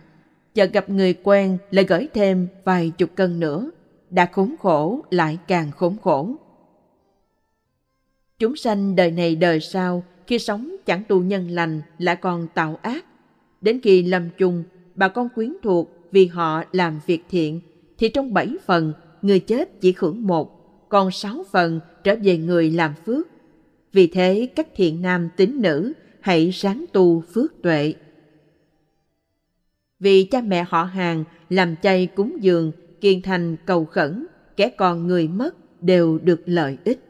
chợt 0.53 0.73
gặp 0.73 0.89
người 0.89 1.13
quen 1.13 1.57
lại 1.71 1.85
gửi 1.85 2.07
thêm 2.13 2.47
vài 2.63 2.89
chục 2.97 3.09
cân 3.15 3.39
nữa, 3.39 3.71
đã 4.09 4.25
khốn 4.25 4.55
khổ 4.59 5.01
lại 5.09 5.37
càng 5.47 5.71
khốn 5.71 5.97
khổ. 6.03 6.35
Chúng 8.39 8.55
sanh 8.55 8.95
đời 8.95 9.11
này 9.11 9.35
đời 9.35 9.59
sau 9.59 10.03
khi 10.27 10.39
sống 10.39 10.75
chẳng 10.85 11.03
tu 11.07 11.23
nhân 11.23 11.47
lành 11.49 11.81
lại 11.97 12.15
còn 12.15 12.47
tạo 12.53 12.79
ác. 12.81 13.05
Đến 13.61 13.79
khi 13.83 14.03
lâm 14.03 14.29
chung, 14.37 14.63
bà 14.95 15.07
con 15.07 15.29
quyến 15.35 15.53
thuộc 15.63 16.09
vì 16.11 16.27
họ 16.27 16.63
làm 16.71 16.99
việc 17.05 17.23
thiện, 17.29 17.61
thì 17.97 18.09
trong 18.09 18.33
bảy 18.33 18.55
phần, 18.65 18.93
người 19.21 19.39
chết 19.39 19.81
chỉ 19.81 19.93
hưởng 19.97 20.27
một, 20.27 20.57
còn 20.89 21.11
sáu 21.11 21.45
phần 21.51 21.79
trở 22.03 22.15
về 22.23 22.37
người 22.37 22.71
làm 22.71 22.93
phước. 23.05 23.27
Vì 23.93 24.07
thế 24.07 24.47
các 24.55 24.67
thiện 24.75 25.01
nam 25.01 25.29
tín 25.37 25.61
nữ 25.61 25.93
hãy 26.19 26.49
ráng 26.49 26.85
tu 26.93 27.21
phước 27.33 27.61
tuệ. 27.61 27.93
Vì 29.99 30.23
cha 30.23 30.41
mẹ 30.41 30.65
họ 30.69 30.83
hàng 30.83 31.23
làm 31.49 31.75
chay 31.81 32.07
cúng 32.07 32.37
dường, 32.41 32.71
kiên 33.01 33.21
thành 33.21 33.55
cầu 33.65 33.85
khẩn, 33.85 34.27
kẻ 34.57 34.69
còn 34.69 35.07
người 35.07 35.27
mất 35.27 35.55
đều 35.81 36.17
được 36.17 36.41
lợi 36.45 36.77
ích. 36.83 37.06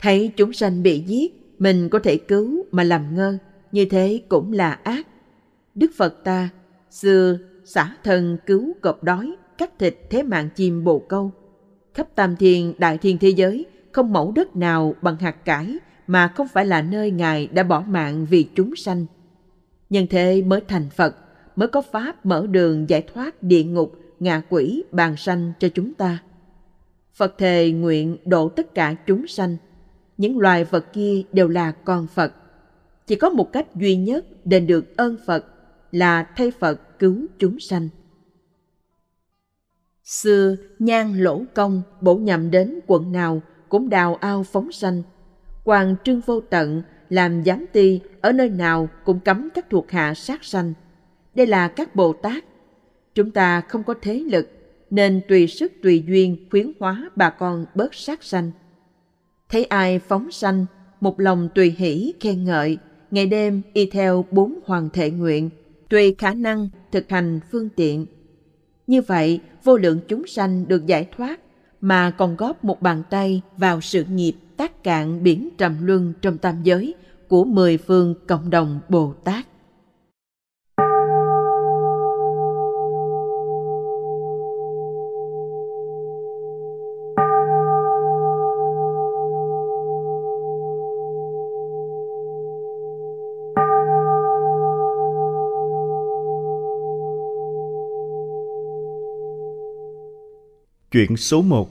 Thấy 0.00 0.30
chúng 0.36 0.52
sanh 0.52 0.82
bị 0.82 0.98
giết, 0.98 1.54
mình 1.58 1.88
có 1.88 1.98
thể 1.98 2.16
cứu 2.16 2.64
mà 2.70 2.84
làm 2.84 3.14
ngơ, 3.14 3.38
như 3.72 3.84
thế 3.84 4.22
cũng 4.28 4.52
là 4.52 4.70
ác. 4.70 5.06
Đức 5.74 5.90
Phật 5.96 6.24
ta, 6.24 6.48
xưa 6.90 7.38
xả 7.64 7.96
thân 8.04 8.38
cứu 8.46 8.72
cọp 8.80 9.04
đói, 9.04 9.36
cắt 9.58 9.78
thịt 9.78 9.96
thế 10.10 10.22
mạng 10.22 10.48
chim 10.56 10.84
bồ 10.84 10.98
câu. 10.98 11.30
Khắp 11.94 12.08
tam 12.14 12.36
thiên 12.36 12.74
đại 12.78 12.98
thiên 12.98 13.18
thế 13.18 13.28
giới, 13.28 13.66
không 13.92 14.12
mẫu 14.12 14.32
đất 14.32 14.56
nào 14.56 14.94
bằng 15.02 15.16
hạt 15.16 15.44
cải 15.44 15.78
mà 16.06 16.28
không 16.28 16.48
phải 16.48 16.66
là 16.66 16.82
nơi 16.82 17.10
Ngài 17.10 17.46
đã 17.46 17.62
bỏ 17.62 17.84
mạng 17.88 18.26
vì 18.30 18.48
chúng 18.54 18.76
sanh. 18.76 19.06
Nhân 19.90 20.06
thế 20.10 20.42
mới 20.42 20.60
thành 20.68 20.90
Phật, 20.90 21.16
mới 21.56 21.68
có 21.68 21.82
Pháp 21.82 22.26
mở 22.26 22.46
đường 22.46 22.88
giải 22.88 23.02
thoát 23.02 23.42
địa 23.42 23.64
ngục, 23.64 23.92
ngạ 24.20 24.42
quỷ, 24.48 24.84
bàn 24.92 25.16
sanh 25.16 25.52
cho 25.58 25.68
chúng 25.68 25.94
ta. 25.94 26.18
Phật 27.14 27.38
thề 27.38 27.70
nguyện 27.70 28.16
độ 28.24 28.48
tất 28.48 28.74
cả 28.74 28.96
chúng 29.06 29.26
sanh, 29.26 29.56
những 30.16 30.38
loài 30.38 30.64
vật 30.64 30.92
kia 30.92 31.22
đều 31.32 31.48
là 31.48 31.72
con 31.72 32.06
Phật. 32.06 32.32
Chỉ 33.06 33.16
có 33.16 33.30
một 33.30 33.52
cách 33.52 33.76
duy 33.76 33.96
nhất 33.96 34.26
đền 34.44 34.66
được 34.66 34.96
ơn 34.96 35.16
Phật 35.26 35.44
là 35.92 36.22
thay 36.36 36.50
Phật 36.50 36.98
cứu 36.98 37.26
chúng 37.38 37.60
sanh. 37.60 37.88
Xưa, 40.04 40.56
nhan 40.78 41.18
lỗ 41.18 41.42
công 41.54 41.82
bổ 42.00 42.14
nhầm 42.16 42.50
đến 42.50 42.80
quận 42.86 43.12
nào 43.12 43.42
cũng 43.68 43.88
đào 43.88 44.14
ao 44.14 44.42
phóng 44.42 44.72
sanh. 44.72 45.02
Hoàng 45.64 45.96
trương 46.04 46.20
vô 46.20 46.40
tận 46.40 46.82
làm 47.08 47.44
giám 47.44 47.66
ty 47.72 48.00
ở 48.20 48.32
nơi 48.32 48.48
nào 48.48 48.88
cũng 49.04 49.20
cấm 49.20 49.48
các 49.54 49.70
thuộc 49.70 49.90
hạ 49.90 50.14
sát 50.14 50.44
sanh. 50.44 50.72
Đây 51.34 51.46
là 51.46 51.68
các 51.68 51.94
Bồ 51.94 52.12
Tát. 52.12 52.44
Chúng 53.14 53.30
ta 53.30 53.60
không 53.60 53.84
có 53.84 53.94
thế 54.02 54.14
lực 54.14 54.48
nên 54.90 55.20
tùy 55.28 55.46
sức 55.46 55.72
tùy 55.82 56.04
duyên 56.06 56.46
khuyến 56.50 56.72
hóa 56.80 57.10
bà 57.16 57.30
con 57.30 57.66
bớt 57.74 57.94
sát 57.94 58.24
sanh 58.24 58.50
thấy 59.48 59.64
ai 59.64 59.98
phóng 59.98 60.30
sanh, 60.30 60.66
một 61.00 61.20
lòng 61.20 61.48
tùy 61.54 61.74
hỷ, 61.78 62.12
khen 62.20 62.44
ngợi, 62.44 62.78
ngày 63.10 63.26
đêm 63.26 63.62
y 63.72 63.86
theo 63.86 64.24
bốn 64.30 64.58
hoàng 64.66 64.88
thể 64.92 65.10
nguyện, 65.10 65.50
tùy 65.88 66.14
khả 66.18 66.34
năng 66.34 66.68
thực 66.92 67.10
hành 67.10 67.40
phương 67.52 67.68
tiện. 67.68 68.06
Như 68.86 69.02
vậy, 69.02 69.40
vô 69.64 69.76
lượng 69.76 70.00
chúng 70.08 70.26
sanh 70.26 70.68
được 70.68 70.86
giải 70.86 71.08
thoát, 71.16 71.40
mà 71.80 72.10
còn 72.10 72.36
góp 72.36 72.64
một 72.64 72.82
bàn 72.82 73.02
tay 73.10 73.42
vào 73.56 73.80
sự 73.80 74.04
nghiệp 74.04 74.34
tác 74.56 74.84
cạn 74.84 75.22
biển 75.22 75.48
trầm 75.58 75.86
luân 75.86 76.12
trong 76.22 76.38
tam 76.38 76.62
giới 76.62 76.94
của 77.28 77.44
mười 77.44 77.76
phương 77.76 78.14
cộng 78.26 78.50
đồng 78.50 78.80
bồ 78.88 79.12
tát. 79.24 79.46
Chuyện 100.96 101.16
số 101.16 101.42
1 101.42 101.70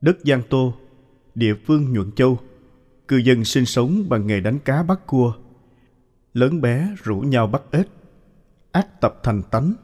Đất 0.00 0.16
Giang 0.24 0.42
Tô, 0.50 0.74
địa 1.34 1.54
phương 1.66 1.92
Nhuận 1.92 2.12
Châu, 2.12 2.38
cư 3.08 3.16
dân 3.16 3.44
sinh 3.44 3.66
sống 3.66 4.08
bằng 4.08 4.26
nghề 4.26 4.40
đánh 4.40 4.58
cá 4.58 4.82
bắt 4.82 5.06
cua. 5.06 5.34
Lớn 6.32 6.60
bé 6.60 6.94
rủ 7.02 7.20
nhau 7.20 7.46
bắt 7.46 7.62
ếch, 7.70 7.88
ác 8.72 9.00
tập 9.00 9.20
thành 9.22 9.42
tánh. 9.50 9.74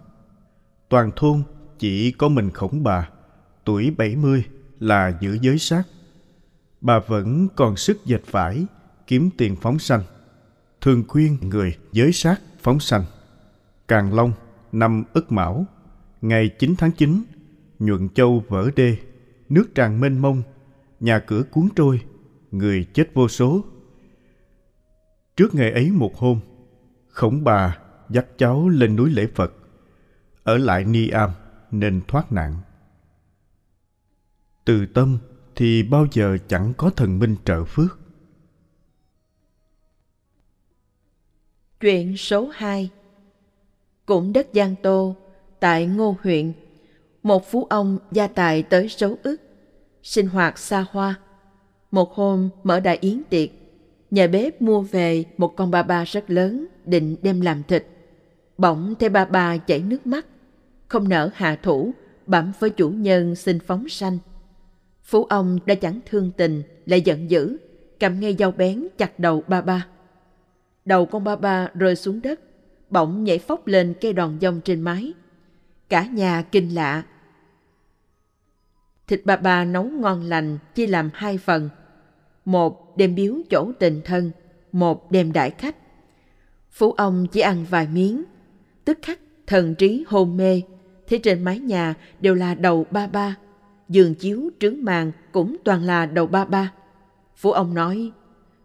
Toàn 0.88 1.10
thôn 1.16 1.42
chỉ 1.78 2.12
có 2.12 2.28
mình 2.28 2.50
khổng 2.50 2.82
bà, 2.82 3.08
tuổi 3.64 3.90
70 3.90 4.44
là 4.80 5.18
giữ 5.20 5.38
giới 5.40 5.58
sát. 5.58 5.82
Bà 6.80 6.98
vẫn 6.98 7.48
còn 7.56 7.76
sức 7.76 8.04
dệt 8.04 8.22
vải, 8.30 8.66
kiếm 9.06 9.30
tiền 9.36 9.56
phóng 9.62 9.78
sanh. 9.78 10.02
Thường 10.80 11.04
khuyên 11.08 11.38
người 11.40 11.76
giới 11.92 12.12
sát 12.12 12.40
phóng 12.58 12.80
sanh. 12.80 13.04
Càng 13.88 14.14
Long, 14.14 14.32
năm 14.72 15.04
Ất 15.12 15.32
Mão, 15.32 15.66
ngày 16.20 16.50
9 16.58 16.74
tháng 16.78 16.92
9 16.92 17.22
nhuận 17.86 18.08
châu 18.08 18.44
vỡ 18.48 18.70
đê 18.76 18.96
nước 19.48 19.74
tràn 19.74 20.00
mênh 20.00 20.18
mông 20.18 20.42
nhà 21.00 21.18
cửa 21.18 21.42
cuốn 21.50 21.68
trôi 21.76 22.00
người 22.50 22.86
chết 22.94 23.14
vô 23.14 23.28
số. 23.28 23.64
Trước 25.36 25.54
ngày 25.54 25.72
ấy 25.72 25.90
một 25.90 26.16
hôm 26.16 26.40
khổng 27.08 27.44
bà 27.44 27.78
dắt 28.10 28.26
cháu 28.38 28.68
lên 28.68 28.96
núi 28.96 29.10
lễ 29.10 29.26
phật 29.34 29.52
ở 30.42 30.58
lại 30.58 30.84
ni 30.84 31.08
am 31.08 31.30
nên 31.70 32.00
thoát 32.08 32.32
nạn. 32.32 32.54
Từ 34.64 34.86
tâm 34.86 35.18
thì 35.56 35.82
bao 35.82 36.06
giờ 36.12 36.38
chẳng 36.48 36.72
có 36.76 36.90
thần 36.90 37.18
minh 37.18 37.36
trợ 37.44 37.64
phước. 37.64 37.98
Chuyện 41.80 42.16
số 42.16 42.50
2 42.54 42.90
Cũng 44.06 44.32
đất 44.32 44.48
Giang 44.54 44.74
Tô, 44.82 45.16
tại 45.60 45.86
Ngô 45.86 46.16
huyện, 46.22 46.52
một 47.22 47.50
phú 47.50 47.66
ông 47.70 47.98
gia 48.12 48.26
tài 48.26 48.62
tới 48.62 48.88
số 48.88 49.18
ức, 49.22 49.36
sinh 50.02 50.26
hoạt 50.26 50.58
xa 50.58 50.86
hoa. 50.90 51.14
Một 51.90 52.14
hôm 52.14 52.48
mở 52.62 52.80
đại 52.80 52.98
yến 53.00 53.22
tiệc, 53.30 53.50
nhà 54.10 54.26
bếp 54.26 54.62
mua 54.62 54.80
về 54.80 55.24
một 55.36 55.56
con 55.56 55.70
ba 55.70 55.82
ba 55.82 56.04
rất 56.04 56.30
lớn 56.30 56.66
định 56.84 57.16
đem 57.22 57.40
làm 57.40 57.62
thịt. 57.62 57.86
Bỗng 58.58 58.94
thấy 58.98 59.08
ba 59.08 59.24
ba 59.24 59.56
chảy 59.56 59.78
nước 59.82 60.06
mắt, 60.06 60.26
không 60.88 61.08
nỡ 61.08 61.30
hạ 61.34 61.56
thủ, 61.62 61.92
bẩm 62.26 62.52
với 62.58 62.70
chủ 62.70 62.90
nhân 62.90 63.36
xin 63.36 63.58
phóng 63.58 63.88
sanh. 63.88 64.18
Phú 65.02 65.24
ông 65.24 65.58
đã 65.66 65.74
chẳng 65.74 66.00
thương 66.06 66.30
tình, 66.36 66.62
lại 66.86 67.00
giận 67.00 67.30
dữ, 67.30 67.56
cầm 68.00 68.20
ngay 68.20 68.36
dao 68.38 68.50
bén 68.52 68.88
chặt 68.98 69.18
đầu 69.18 69.42
ba 69.48 69.60
ba. 69.60 69.86
Đầu 70.84 71.06
con 71.06 71.24
ba 71.24 71.36
ba 71.36 71.68
rơi 71.74 71.96
xuống 71.96 72.22
đất, 72.22 72.40
bỗng 72.90 73.24
nhảy 73.24 73.38
phóc 73.38 73.66
lên 73.66 73.94
cây 74.00 74.12
đòn 74.12 74.38
dông 74.40 74.60
trên 74.60 74.80
mái. 74.80 75.12
Cả 75.92 76.06
nhà 76.06 76.42
kinh 76.42 76.74
lạ. 76.74 77.02
Thịt 79.06 79.20
bà 79.24 79.36
bà 79.36 79.64
nấu 79.64 79.84
ngon 79.84 80.22
lành 80.22 80.58
chia 80.74 80.86
làm 80.86 81.10
hai 81.14 81.38
phần. 81.38 81.68
Một 82.44 82.96
đem 82.96 83.14
biếu 83.14 83.34
chỗ 83.50 83.72
tình 83.78 84.00
thân, 84.04 84.30
một 84.72 85.10
đem 85.10 85.32
đại 85.32 85.50
khách. 85.50 85.76
Phú 86.70 86.92
ông 86.92 87.26
chỉ 87.32 87.40
ăn 87.40 87.64
vài 87.70 87.88
miếng, 87.92 88.24
tức 88.84 88.98
khắc 89.02 89.18
thần 89.46 89.74
trí 89.74 90.04
hôn 90.08 90.36
mê, 90.36 90.62
thế 91.06 91.18
trên 91.22 91.44
mái 91.44 91.58
nhà 91.58 91.94
đều 92.20 92.34
là 92.34 92.54
đầu 92.54 92.86
ba 92.90 93.06
ba, 93.06 93.36
giường 93.88 94.14
chiếu 94.14 94.50
trướng 94.60 94.76
màn 94.84 95.12
cũng 95.32 95.56
toàn 95.64 95.82
là 95.82 96.06
đầu 96.06 96.26
ba 96.26 96.44
ba. 96.44 96.72
Phú 97.36 97.52
ông 97.52 97.74
nói, 97.74 98.12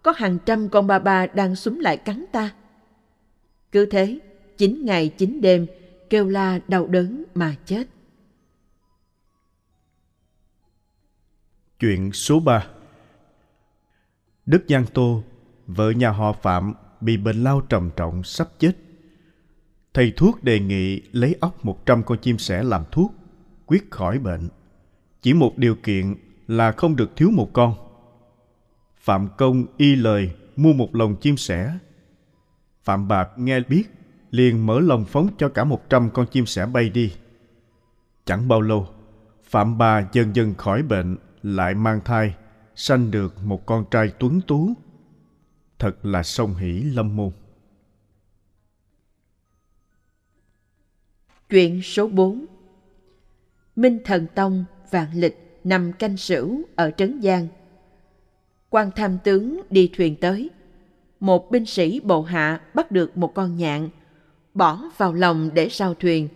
có 0.03 0.13
hàng 0.17 0.37
trăm 0.45 0.69
con 0.69 0.87
ba 0.87 0.99
ba 0.99 1.27
đang 1.27 1.55
súng 1.55 1.79
lại 1.79 1.97
cắn 1.97 2.25
ta. 2.31 2.51
Cứ 3.71 3.85
thế, 3.85 4.19
chín 4.57 4.85
ngày 4.85 5.09
chín 5.09 5.41
đêm, 5.41 5.67
kêu 6.09 6.27
la 6.27 6.59
đau 6.67 6.87
đớn 6.87 7.23
mà 7.35 7.55
chết. 7.65 7.87
Chuyện 11.79 12.11
số 12.11 12.39
3 12.39 12.67
Đức 14.45 14.65
Giang 14.67 14.85
Tô, 14.93 15.23
vợ 15.67 15.91
nhà 15.91 16.09
họ 16.09 16.33
Phạm 16.33 16.73
bị 17.01 17.17
bệnh 17.17 17.43
lao 17.43 17.61
trầm 17.61 17.89
trọng 17.95 18.23
sắp 18.23 18.47
chết. 18.59 18.71
Thầy 19.93 20.13
thuốc 20.17 20.43
đề 20.43 20.59
nghị 20.59 21.01
lấy 21.11 21.35
óc 21.39 21.65
100 21.65 22.03
con 22.03 22.17
chim 22.17 22.37
sẻ 22.37 22.63
làm 22.63 22.83
thuốc, 22.91 23.13
quyết 23.65 23.91
khỏi 23.91 24.19
bệnh. 24.19 24.49
Chỉ 25.21 25.33
một 25.33 25.57
điều 25.57 25.75
kiện 25.75 26.15
là 26.47 26.71
không 26.71 26.95
được 26.95 27.15
thiếu 27.15 27.31
một 27.31 27.49
con. 27.53 27.73
Phạm 28.97 29.27
Công 29.37 29.65
y 29.77 29.95
lời 29.95 30.31
mua 30.55 30.73
một 30.73 30.95
lồng 30.95 31.15
chim 31.15 31.37
sẻ. 31.37 31.77
Phạm 32.83 33.07
Bạc 33.07 33.29
nghe 33.37 33.59
biết, 33.59 33.83
liền 34.31 34.65
mở 34.65 34.79
lồng 34.79 35.05
phóng 35.05 35.29
cho 35.37 35.49
cả 35.49 35.63
100 35.63 36.09
con 36.13 36.27
chim 36.31 36.45
sẻ 36.45 36.65
bay 36.65 36.89
đi. 36.89 37.13
Chẳng 38.25 38.47
bao 38.47 38.61
lâu, 38.61 38.87
Phạm 39.43 39.77
bà 39.77 40.07
dần 40.13 40.35
dần 40.35 40.53
khỏi 40.55 40.83
bệnh, 40.83 41.17
lại 41.43 41.75
mang 41.75 42.01
thai, 42.05 42.35
sanh 42.75 43.11
được 43.11 43.43
một 43.43 43.65
con 43.65 43.85
trai 43.91 44.11
tuấn 44.19 44.41
tú. 44.47 44.73
Thật 45.79 46.05
là 46.05 46.23
sông 46.23 46.55
hỷ 46.55 46.71
lâm 46.71 47.15
môn. 47.15 47.31
Chuyện 51.49 51.81
số 51.81 52.07
4 52.07 52.45
Minh 53.75 53.99
Thần 54.05 54.27
Tông 54.35 54.65
vạn 54.91 55.07
lịch 55.13 55.59
nằm 55.63 55.93
canh 55.93 56.17
sửu 56.17 56.61
ở 56.75 56.91
Trấn 56.91 57.21
Giang. 57.21 57.47
quan 58.69 58.91
tham 58.95 59.17
tướng 59.23 59.61
đi 59.69 59.89
thuyền 59.95 60.15
tới. 60.15 60.49
Một 61.19 61.51
binh 61.51 61.65
sĩ 61.65 61.99
bộ 61.99 62.21
hạ 62.21 62.61
bắt 62.73 62.91
được 62.91 63.17
một 63.17 63.31
con 63.35 63.57
nhạn, 63.57 63.89
bỏ 64.57 64.81
vào 64.97 65.13
lòng 65.13 65.49
để 65.53 65.69
sao 65.69 65.93
thuyền. 65.93 66.27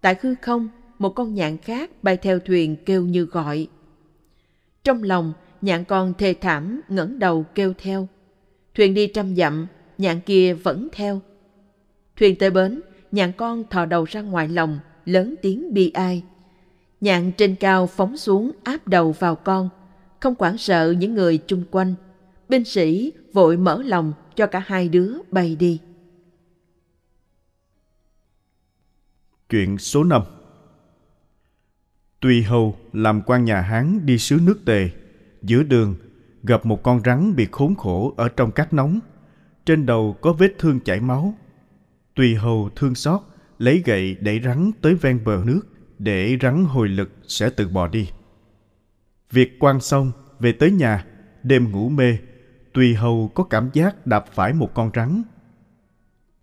Tại 0.00 0.16
hư 0.22 0.34
không, 0.42 0.68
một 0.98 1.10
con 1.10 1.34
nhạn 1.34 1.58
khác 1.58 1.90
bay 2.02 2.16
theo 2.16 2.38
thuyền 2.38 2.76
kêu 2.86 3.02
như 3.02 3.24
gọi. 3.24 3.66
Trong 4.84 5.02
lòng, 5.02 5.32
nhạn 5.60 5.84
con 5.84 6.14
thê 6.18 6.34
thảm 6.40 6.80
ngẩng 6.88 7.18
đầu 7.18 7.44
kêu 7.54 7.74
theo. 7.78 8.08
Thuyền 8.74 8.94
đi 8.94 9.06
trăm 9.06 9.36
dặm, 9.36 9.66
nhạn 9.98 10.20
kia 10.20 10.54
vẫn 10.54 10.88
theo. 10.92 11.20
Thuyền 12.16 12.36
tới 12.38 12.50
bến, 12.50 12.80
nhạn 13.12 13.32
con 13.36 13.64
thò 13.70 13.86
đầu 13.86 14.04
ra 14.04 14.20
ngoài 14.20 14.48
lòng, 14.48 14.78
lớn 15.04 15.34
tiếng 15.42 15.74
bi 15.74 15.90
ai. 15.90 16.22
Nhạn 17.00 17.32
trên 17.36 17.54
cao 17.54 17.86
phóng 17.86 18.16
xuống 18.16 18.52
áp 18.64 18.88
đầu 18.88 19.12
vào 19.12 19.34
con, 19.36 19.68
không 20.20 20.34
quản 20.38 20.58
sợ 20.58 20.94
những 20.98 21.14
người 21.14 21.38
chung 21.38 21.64
quanh. 21.70 21.94
Binh 22.48 22.64
sĩ 22.64 23.12
vội 23.32 23.56
mở 23.56 23.82
lòng 23.82 24.12
cho 24.36 24.46
cả 24.46 24.62
hai 24.66 24.88
đứa 24.88 25.12
bay 25.30 25.56
đi. 25.56 25.80
Chuyện 29.50 29.78
số 29.78 30.04
5 30.04 30.22
Tùy 32.20 32.42
hầu 32.42 32.76
làm 32.92 33.22
quan 33.26 33.44
nhà 33.44 33.60
Hán 33.60 34.06
đi 34.06 34.18
xứ 34.18 34.38
nước 34.42 34.64
Tề, 34.64 34.90
giữa 35.42 35.62
đường 35.62 35.94
gặp 36.42 36.66
một 36.66 36.82
con 36.82 37.00
rắn 37.04 37.36
bị 37.36 37.46
khốn 37.52 37.74
khổ 37.74 38.14
ở 38.16 38.28
trong 38.28 38.50
cát 38.50 38.72
nóng. 38.72 39.00
Trên 39.66 39.86
đầu 39.86 40.16
có 40.20 40.32
vết 40.32 40.52
thương 40.58 40.80
chảy 40.80 41.00
máu. 41.00 41.34
Tùy 42.14 42.34
hầu 42.34 42.70
thương 42.76 42.94
xót, 42.94 43.20
lấy 43.58 43.82
gậy 43.84 44.16
đẩy 44.20 44.40
rắn 44.40 44.70
tới 44.82 44.94
ven 44.94 45.24
bờ 45.24 45.42
nước 45.46 45.60
để 45.98 46.36
rắn 46.42 46.64
hồi 46.64 46.88
lực 46.88 47.10
sẽ 47.28 47.50
tự 47.50 47.68
bò 47.68 47.88
đi. 47.88 48.08
Việc 49.30 49.56
quan 49.58 49.80
xong, 49.80 50.12
về 50.38 50.52
tới 50.52 50.70
nhà, 50.70 51.04
đêm 51.42 51.70
ngủ 51.70 51.88
mê, 51.88 52.18
Tùy 52.72 52.94
hầu 52.94 53.30
có 53.34 53.44
cảm 53.44 53.70
giác 53.72 54.06
đạp 54.06 54.24
phải 54.32 54.52
một 54.52 54.74
con 54.74 54.90
rắn. 54.94 55.22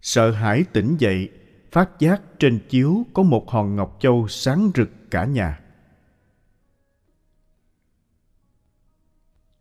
Sợ 0.02 0.32
hãi 0.32 0.64
tỉnh 0.74 0.96
dậy, 1.00 1.30
phát 1.72 2.00
giác 2.00 2.22
trên 2.40 2.60
chiếu 2.70 3.06
có 3.14 3.24
một 3.24 3.50
hòn 3.50 3.76
ngọc 3.76 3.98
châu 4.00 4.28
sáng 4.28 4.72
rực 4.76 4.90
cả 5.12 5.26
nhà. 5.26 5.60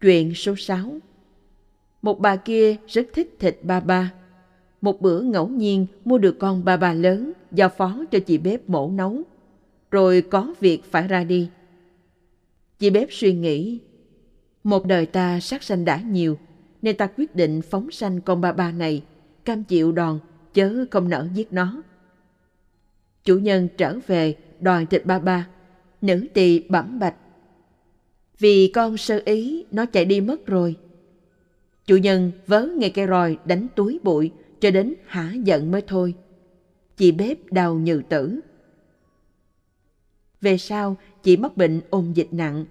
Chuyện 0.00 0.34
số 0.34 0.56
6 0.56 0.98
Một 2.02 2.20
bà 2.20 2.36
kia 2.36 2.76
rất 2.86 3.06
thích 3.14 3.36
thịt 3.38 3.58
ba 3.62 3.80
ba. 3.80 4.12
Một 4.80 5.00
bữa 5.00 5.20
ngẫu 5.20 5.48
nhiên 5.48 5.86
mua 6.04 6.18
được 6.18 6.36
con 6.38 6.64
ba 6.64 6.76
ba 6.76 6.92
lớn, 6.92 7.32
giao 7.52 7.68
phó 7.68 8.04
cho 8.10 8.18
chị 8.18 8.38
bếp 8.38 8.68
mổ 8.68 8.90
nấu. 8.90 9.22
Rồi 9.90 10.22
có 10.30 10.54
việc 10.60 10.84
phải 10.84 11.08
ra 11.08 11.24
đi. 11.24 11.50
Chị 12.78 12.90
bếp 12.90 13.08
suy 13.10 13.34
nghĩ, 13.34 13.80
một 14.64 14.86
đời 14.86 15.06
ta 15.06 15.40
sát 15.40 15.62
sanh 15.62 15.84
đã 15.84 16.00
nhiều, 16.00 16.38
nên 16.82 16.96
ta 16.96 17.08
quyết 17.16 17.36
định 17.36 17.62
phóng 17.62 17.90
sanh 17.90 18.20
con 18.20 18.40
ba 18.40 18.52
ba 18.52 18.72
này, 18.72 19.02
cam 19.44 19.64
chịu 19.64 19.92
đòn, 19.92 20.18
chớ 20.54 20.84
không 20.90 21.08
nỡ 21.08 21.28
giết 21.34 21.52
nó. 21.52 21.82
Chủ 23.26 23.38
nhân 23.38 23.68
trở 23.76 23.98
về 24.06 24.34
đòi 24.60 24.86
thịt 24.86 25.06
ba 25.06 25.18
ba, 25.18 25.48
nữ 26.02 26.26
tỳ 26.34 26.60
bẩm 26.68 26.98
bạch. 26.98 27.14
Vì 28.38 28.70
con 28.74 28.96
sơ 28.96 29.20
ý 29.24 29.64
nó 29.70 29.86
chạy 29.86 30.04
đi 30.04 30.20
mất 30.20 30.46
rồi. 30.46 30.76
Chủ 31.86 31.96
nhân 31.96 32.32
vớ 32.46 32.66
ngay 32.66 32.90
cây 32.90 33.06
roi 33.06 33.38
đánh 33.44 33.66
túi 33.76 34.00
bụi 34.02 34.30
cho 34.60 34.70
đến 34.70 34.94
hả 35.06 35.32
giận 35.44 35.70
mới 35.70 35.82
thôi. 35.86 36.14
Chị 36.96 37.12
bếp 37.12 37.52
đau 37.52 37.74
nhừ 37.74 38.02
tử. 38.08 38.40
Về 40.40 40.58
sau, 40.58 40.96
chị 41.22 41.36
mắc 41.36 41.56
bệnh 41.56 41.80
ôn 41.90 42.12
dịch 42.12 42.28
nặng. 42.32 42.64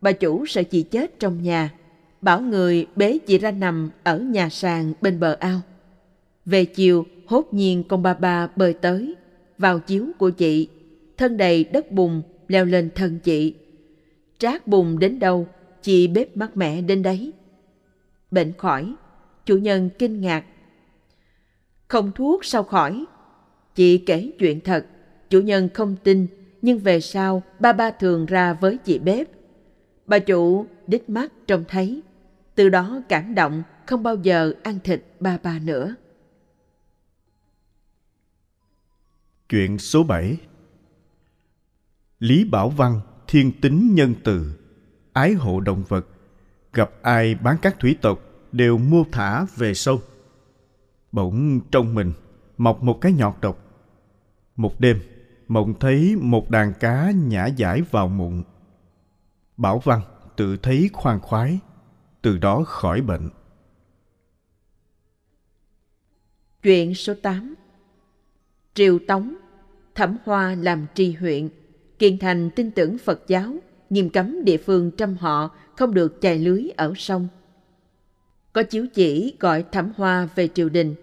Bà 0.00 0.12
chủ 0.12 0.46
sợ 0.46 0.62
chị 0.62 0.82
chết 0.82 1.18
trong 1.18 1.42
nhà, 1.42 1.74
bảo 2.20 2.40
người 2.40 2.86
bế 2.96 3.18
chị 3.18 3.38
ra 3.38 3.50
nằm 3.50 3.90
ở 4.02 4.18
nhà 4.18 4.48
sàn 4.48 4.92
bên 5.00 5.20
bờ 5.20 5.36
ao. 5.40 5.60
Về 6.44 6.64
chiều, 6.64 7.06
hốt 7.26 7.54
nhiên 7.54 7.84
con 7.88 8.02
ba 8.02 8.14
ba 8.14 8.48
bơi 8.56 8.72
tới, 8.72 9.14
vào 9.62 9.80
chiếu 9.80 10.06
của 10.18 10.30
chị, 10.30 10.68
thân 11.16 11.36
đầy 11.36 11.64
đất 11.64 11.90
bùn 11.90 12.22
leo 12.48 12.64
lên 12.64 12.90
thân 12.94 13.18
chị. 13.18 13.54
Trát 14.38 14.66
bùn 14.66 14.98
đến 14.98 15.18
đâu, 15.18 15.46
chị 15.82 16.06
bếp 16.06 16.36
mắt 16.36 16.56
mẹ 16.56 16.80
đến 16.80 17.02
đấy. 17.02 17.32
Bệnh 18.30 18.52
khỏi, 18.52 18.94
chủ 19.46 19.56
nhân 19.56 19.90
kinh 19.98 20.20
ngạc. 20.20 20.44
Không 21.88 22.12
thuốc 22.14 22.44
sao 22.44 22.62
khỏi? 22.62 23.04
Chị 23.74 23.98
kể 23.98 24.30
chuyện 24.38 24.60
thật, 24.60 24.86
chủ 25.30 25.40
nhân 25.40 25.68
không 25.74 25.96
tin, 26.02 26.26
nhưng 26.62 26.78
về 26.78 27.00
sau 27.00 27.42
ba 27.58 27.72
ba 27.72 27.90
thường 27.90 28.26
ra 28.26 28.52
với 28.52 28.78
chị 28.84 28.98
bếp. 28.98 29.28
Bà 30.06 30.18
chủ 30.18 30.66
đích 30.86 31.10
mắt 31.10 31.32
trông 31.46 31.64
thấy, 31.68 32.02
từ 32.54 32.68
đó 32.68 33.02
cảm 33.08 33.34
động 33.34 33.62
không 33.86 34.02
bao 34.02 34.16
giờ 34.16 34.52
ăn 34.62 34.78
thịt 34.84 35.02
ba 35.20 35.38
ba 35.42 35.58
nữa. 35.58 35.94
Chuyện 39.52 39.78
số 39.78 40.04
7 40.04 40.36
Lý 42.18 42.44
Bảo 42.44 42.70
Văn 42.70 43.00
thiên 43.26 43.52
tính 43.60 43.94
nhân 43.94 44.14
từ, 44.24 44.58
ái 45.12 45.32
hộ 45.32 45.60
động 45.60 45.84
vật, 45.88 46.06
gặp 46.72 46.90
ai 47.02 47.34
bán 47.34 47.56
các 47.62 47.76
thủy 47.80 47.96
tộc 48.02 48.18
đều 48.52 48.78
mua 48.78 49.04
thả 49.12 49.46
về 49.56 49.74
sâu. 49.74 50.02
Bỗng 51.12 51.60
trong 51.70 51.94
mình 51.94 52.12
mọc 52.56 52.82
một 52.82 52.98
cái 53.00 53.12
nhọt 53.12 53.34
độc. 53.40 53.58
Một 54.56 54.80
đêm, 54.80 55.00
mộng 55.48 55.74
thấy 55.80 56.16
một 56.16 56.50
đàn 56.50 56.72
cá 56.80 57.10
nhả 57.10 57.46
giải 57.46 57.82
vào 57.90 58.08
mụn. 58.08 58.42
Bảo 59.56 59.78
Văn 59.78 60.00
tự 60.36 60.56
thấy 60.56 60.90
khoan 60.92 61.20
khoái, 61.20 61.58
từ 62.22 62.38
đó 62.38 62.64
khỏi 62.66 63.00
bệnh. 63.00 63.30
Chuyện 66.62 66.94
số 66.94 67.14
8 67.22 67.54
Triều 68.74 68.98
Tống 69.08 69.34
Thẩm 69.94 70.16
Hoa 70.24 70.56
làm 70.60 70.86
tri 70.94 71.12
huyện, 71.12 71.48
Kiên 71.98 72.18
Thành 72.18 72.50
tin 72.50 72.70
tưởng 72.70 72.98
Phật 72.98 73.22
giáo, 73.28 73.54
nghiêm 73.90 74.10
cấm 74.10 74.44
địa 74.44 74.56
phương 74.56 74.90
trăm 74.90 75.16
họ 75.16 75.56
không 75.76 75.94
được 75.94 76.18
chài 76.20 76.38
lưới 76.38 76.68
ở 76.76 76.92
sông. 76.96 77.28
Có 78.52 78.62
chiếu 78.62 78.86
chỉ 78.94 79.36
gọi 79.40 79.64
Thẩm 79.72 79.92
Hoa 79.96 80.28
về 80.34 80.48
triều 80.48 80.68
đình. 80.68 80.94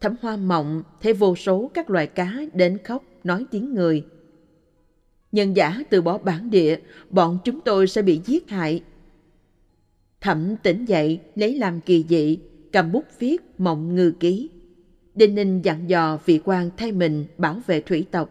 Thẩm 0.00 0.14
Hoa 0.20 0.36
mộng 0.36 0.82
thấy 1.00 1.12
vô 1.12 1.36
số 1.36 1.70
các 1.74 1.90
loài 1.90 2.06
cá 2.06 2.34
đến 2.52 2.78
khóc 2.84 3.04
nói 3.24 3.46
tiếng 3.50 3.74
người. 3.74 4.04
Nhân 5.32 5.56
giả 5.56 5.82
từ 5.90 6.02
bỏ 6.02 6.18
bản 6.18 6.50
địa, 6.50 6.78
bọn 7.10 7.38
chúng 7.44 7.60
tôi 7.60 7.86
sẽ 7.86 8.02
bị 8.02 8.20
giết 8.24 8.50
hại. 8.50 8.82
Thẩm 10.20 10.56
tỉnh 10.62 10.84
dậy 10.84 11.20
lấy 11.34 11.58
làm 11.58 11.80
kỳ 11.80 12.04
dị, 12.08 12.38
cầm 12.72 12.92
bút 12.92 13.04
viết 13.18 13.42
mộng 13.58 13.94
ngư 13.94 14.12
ký. 14.20 14.50
Đinh 15.14 15.34
Ninh 15.34 15.62
dặn 15.62 15.88
dò 15.88 16.18
vị 16.24 16.40
quan 16.44 16.70
thay 16.76 16.92
mình 16.92 17.26
bảo 17.38 17.60
vệ 17.66 17.80
thủy 17.80 18.06
tộc. 18.10 18.30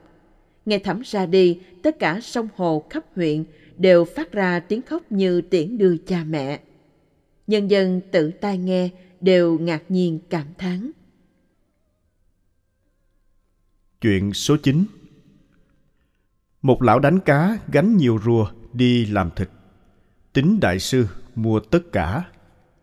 Nghe 0.66 0.80
thẩm 0.80 1.02
ra 1.06 1.26
đi, 1.26 1.60
tất 1.84 2.00
cả 2.00 2.20
sông 2.22 2.48
hồ 2.56 2.86
khắp 2.90 3.06
huyện 3.16 3.44
đều 3.78 4.06
phát 4.06 4.32
ra 4.32 4.60
tiếng 4.60 4.82
khóc 4.82 5.12
như 5.12 5.42
tiễn 5.42 5.78
đưa 5.78 5.98
cha 5.98 6.24
mẹ. 6.24 6.60
Nhân 7.48 7.70
dân 7.70 8.02
tự 8.12 8.32
tai 8.32 8.58
nghe 8.58 8.90
đều 9.22 9.60
ngạc 9.60 9.84
nhiên 9.90 10.20
cảm 10.30 10.48
thán. 10.58 10.92
Chuyện 14.02 14.34
số 14.34 14.58
9 14.64 14.86
Một 16.62 16.82
lão 16.82 17.00
đánh 17.00 17.20
cá 17.20 17.58
gánh 17.72 17.98
nhiều 17.98 18.20
rùa 18.26 18.52
đi 18.74 19.06
làm 19.06 19.30
thịt. 19.36 19.50
Tính 20.34 20.60
đại 20.60 20.80
sư 20.80 21.08
mua 21.36 21.60
tất 21.60 21.92
cả, 21.92 22.24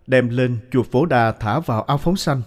đem 0.07 0.29
lên 0.29 0.59
chùa 0.73 0.83
Phố 0.83 1.07
Đa 1.07 1.33
thả 1.33 1.61
vào 1.61 1.83
ao 1.83 1.99
phóng 1.99 2.17
xanh. 2.17 2.43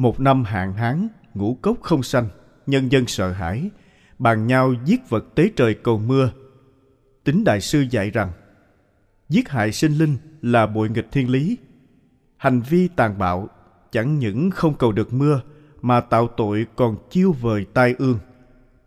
Một 0.00 0.20
năm 0.20 0.44
hạn 0.44 0.74
hán, 0.74 1.08
ngũ 1.34 1.58
cốc 1.62 1.76
không 1.82 2.02
xanh, 2.02 2.28
nhân 2.66 2.92
dân 2.92 3.06
sợ 3.06 3.32
hãi, 3.32 3.70
bàn 4.18 4.46
nhau 4.46 4.74
giết 4.84 5.08
vật 5.08 5.24
tế 5.34 5.50
trời 5.56 5.74
cầu 5.74 5.98
mưa. 5.98 6.30
Tính 7.24 7.44
đại 7.44 7.60
sư 7.60 7.84
dạy 7.90 8.10
rằng, 8.10 8.32
giết 9.28 9.48
hại 9.48 9.72
sinh 9.72 9.92
linh 9.92 10.16
là 10.42 10.66
bội 10.66 10.88
nghịch 10.90 11.06
thiên 11.12 11.30
lý. 11.30 11.58
Hành 12.36 12.60
vi 12.60 12.88
tàn 12.88 13.18
bạo 13.18 13.48
chẳng 13.92 14.18
những 14.18 14.50
không 14.50 14.74
cầu 14.74 14.92
được 14.92 15.12
mưa 15.12 15.40
mà 15.82 16.00
tạo 16.00 16.28
tội 16.36 16.66
còn 16.76 16.96
chiêu 17.10 17.32
vời 17.32 17.66
tai 17.74 17.94
ương. 17.98 18.18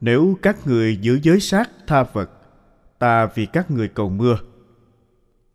Nếu 0.01 0.37
các 0.41 0.67
người 0.67 0.97
giữ 0.97 1.19
giới 1.23 1.39
sát 1.39 1.69
tha 1.87 2.03
vật, 2.03 2.29
ta 2.99 3.25
vì 3.35 3.45
các 3.45 3.71
người 3.71 3.87
cầu 3.87 4.09
mưa. 4.09 4.37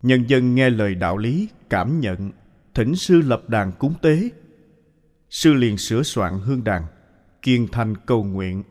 Nhân 0.02 0.24
dân 0.28 0.54
nghe 0.54 0.70
lời 0.70 0.94
đạo 0.94 1.16
lý, 1.16 1.48
cảm 1.70 2.00
nhận, 2.00 2.30
thỉnh 2.74 2.96
sư 2.96 3.20
lập 3.20 3.48
đàn 3.48 3.72
cúng 3.72 3.94
tế. 4.02 4.30
Sư 5.30 5.54
liền 5.54 5.78
sửa 5.78 6.02
soạn 6.02 6.38
hương 6.38 6.64
đàn, 6.64 6.86
kiên 7.42 7.68
thành 7.72 7.94
cầu 8.06 8.24
nguyện. 8.24 8.62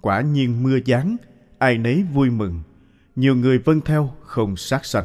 Quả 0.00 0.20
nhiên 0.20 0.62
mưa 0.62 0.78
giáng, 0.86 1.16
ai 1.58 1.78
nấy 1.78 2.04
vui 2.12 2.30
mừng, 2.30 2.62
nhiều 3.16 3.36
người 3.36 3.58
vân 3.58 3.80
theo 3.80 4.14
không 4.20 4.56
sát 4.56 4.84
sanh. 4.84 5.04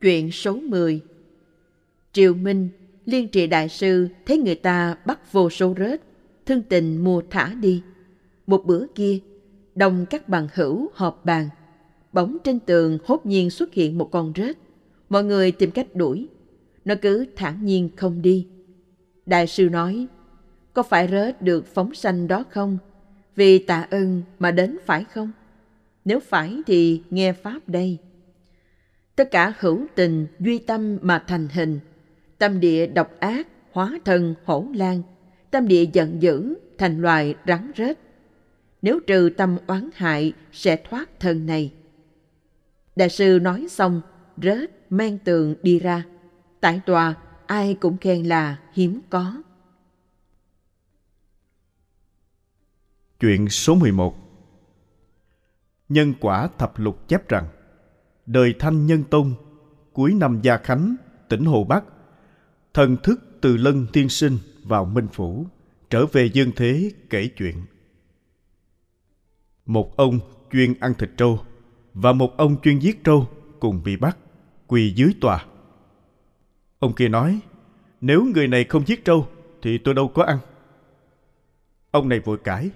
Chuyện 0.00 0.32
số 0.32 0.60
10 0.60 1.00
Triều 2.12 2.34
Minh, 2.34 2.68
liên 3.04 3.28
trị 3.28 3.46
đại 3.46 3.68
sư 3.68 4.08
thấy 4.26 4.38
người 4.38 4.54
ta 4.54 4.96
bắt 5.04 5.32
vô 5.32 5.50
số 5.50 5.74
rết, 5.78 6.00
thương 6.46 6.62
tình 6.62 7.04
mua 7.04 7.22
thả 7.30 7.54
đi. 7.54 7.82
Một 8.46 8.62
bữa 8.66 8.86
kia, 8.94 9.18
đồng 9.74 10.06
các 10.10 10.28
bằng 10.28 10.48
hữu 10.54 10.90
họp 10.94 11.24
bàn. 11.24 11.48
Bỗng 12.12 12.36
trên 12.44 12.60
tường 12.60 12.98
hốt 13.04 13.26
nhiên 13.26 13.50
xuất 13.50 13.74
hiện 13.74 13.98
một 13.98 14.10
con 14.12 14.32
rết. 14.36 14.56
Mọi 15.08 15.24
người 15.24 15.52
tìm 15.52 15.70
cách 15.70 15.94
đuổi. 15.94 16.28
Nó 16.84 16.94
cứ 17.02 17.26
thản 17.36 17.64
nhiên 17.64 17.90
không 17.96 18.22
đi. 18.22 18.46
Đại 19.26 19.46
sư 19.46 19.68
nói, 19.68 20.06
có 20.72 20.82
phải 20.82 21.08
rớt 21.08 21.42
được 21.42 21.66
phóng 21.66 21.94
sanh 21.94 22.28
đó 22.28 22.44
không? 22.50 22.78
Vì 23.36 23.58
tạ 23.58 23.86
ơn 23.90 24.22
mà 24.38 24.50
đến 24.50 24.78
phải 24.86 25.04
không? 25.04 25.32
Nếu 26.04 26.20
phải 26.20 26.60
thì 26.66 27.02
nghe 27.10 27.32
Pháp 27.32 27.68
đây. 27.68 27.98
Tất 29.16 29.30
cả 29.30 29.52
hữu 29.58 29.86
tình, 29.94 30.26
duy 30.40 30.58
tâm 30.58 30.98
mà 31.02 31.24
thành 31.26 31.48
hình. 31.48 31.80
Tâm 32.38 32.60
địa 32.60 32.86
độc 32.86 33.20
ác, 33.20 33.48
hóa 33.72 33.98
thân 34.04 34.34
hổ 34.44 34.66
lan. 34.74 35.02
Tâm 35.50 35.68
địa 35.68 35.84
giận 35.92 36.22
dữ, 36.22 36.54
thành 36.78 37.02
loài 37.02 37.34
rắn 37.46 37.72
rết. 37.76 37.98
Nếu 38.82 39.00
trừ 39.06 39.30
tâm 39.36 39.56
oán 39.66 39.90
hại, 39.94 40.32
sẽ 40.52 40.76
thoát 40.76 41.20
thân 41.20 41.46
này. 41.46 41.72
Đại 42.96 43.08
sư 43.08 43.38
nói 43.42 43.66
xong, 43.70 44.00
rết, 44.42 44.70
mang 44.90 45.18
tường 45.18 45.54
đi 45.62 45.78
ra. 45.78 46.04
Tại 46.60 46.80
tòa, 46.86 47.14
ai 47.46 47.74
cũng 47.74 47.96
khen 47.98 48.22
là 48.22 48.58
hiếm 48.72 49.00
có. 49.10 49.42
Chuyện 53.20 53.48
số 53.48 53.74
11 53.74 54.16
Nhân 55.88 56.14
quả 56.20 56.48
thập 56.58 56.78
lục 56.78 57.08
chép 57.08 57.28
rằng 57.28 57.48
Đời 58.26 58.54
Thanh 58.58 58.86
Nhân 58.86 59.04
Tông 59.10 59.34
Cuối 59.92 60.14
năm 60.14 60.40
Gia 60.42 60.56
Khánh, 60.56 60.96
tỉnh 61.28 61.44
Hồ 61.44 61.64
Bắc 61.64 61.84
Thần 62.74 62.96
thức 63.02 63.20
từ 63.40 63.56
lân 63.56 63.86
tiên 63.92 64.08
sinh 64.08 64.38
vào 64.64 64.84
Minh 64.84 65.08
Phủ 65.12 65.46
Trở 65.90 66.06
về 66.06 66.26
dương 66.26 66.52
thế 66.56 66.90
kể 67.10 67.28
chuyện. 67.36 67.56
Một 69.66 69.96
ông 69.96 70.20
chuyên 70.52 70.74
ăn 70.80 70.94
thịt 70.98 71.10
trâu 71.16 71.40
Và 71.94 72.12
một 72.12 72.36
ông 72.36 72.60
chuyên 72.62 72.78
giết 72.78 73.04
trâu 73.04 73.28
cùng 73.60 73.82
bị 73.84 73.96
bắt 73.96 74.18
Quỳ 74.66 74.92
dưới 74.96 75.14
tòa. 75.20 75.44
Ông 76.80 76.94
kia 76.94 77.08
nói 77.08 77.40
Nếu 78.00 78.24
người 78.34 78.48
này 78.48 78.64
không 78.64 78.86
giết 78.86 79.04
trâu 79.04 79.28
Thì 79.62 79.78
tôi 79.78 79.94
đâu 79.94 80.08
có 80.08 80.22
ăn 80.22 80.38
Ông 81.90 82.08
này 82.08 82.20
vội 82.20 82.38
cãi 82.44 82.70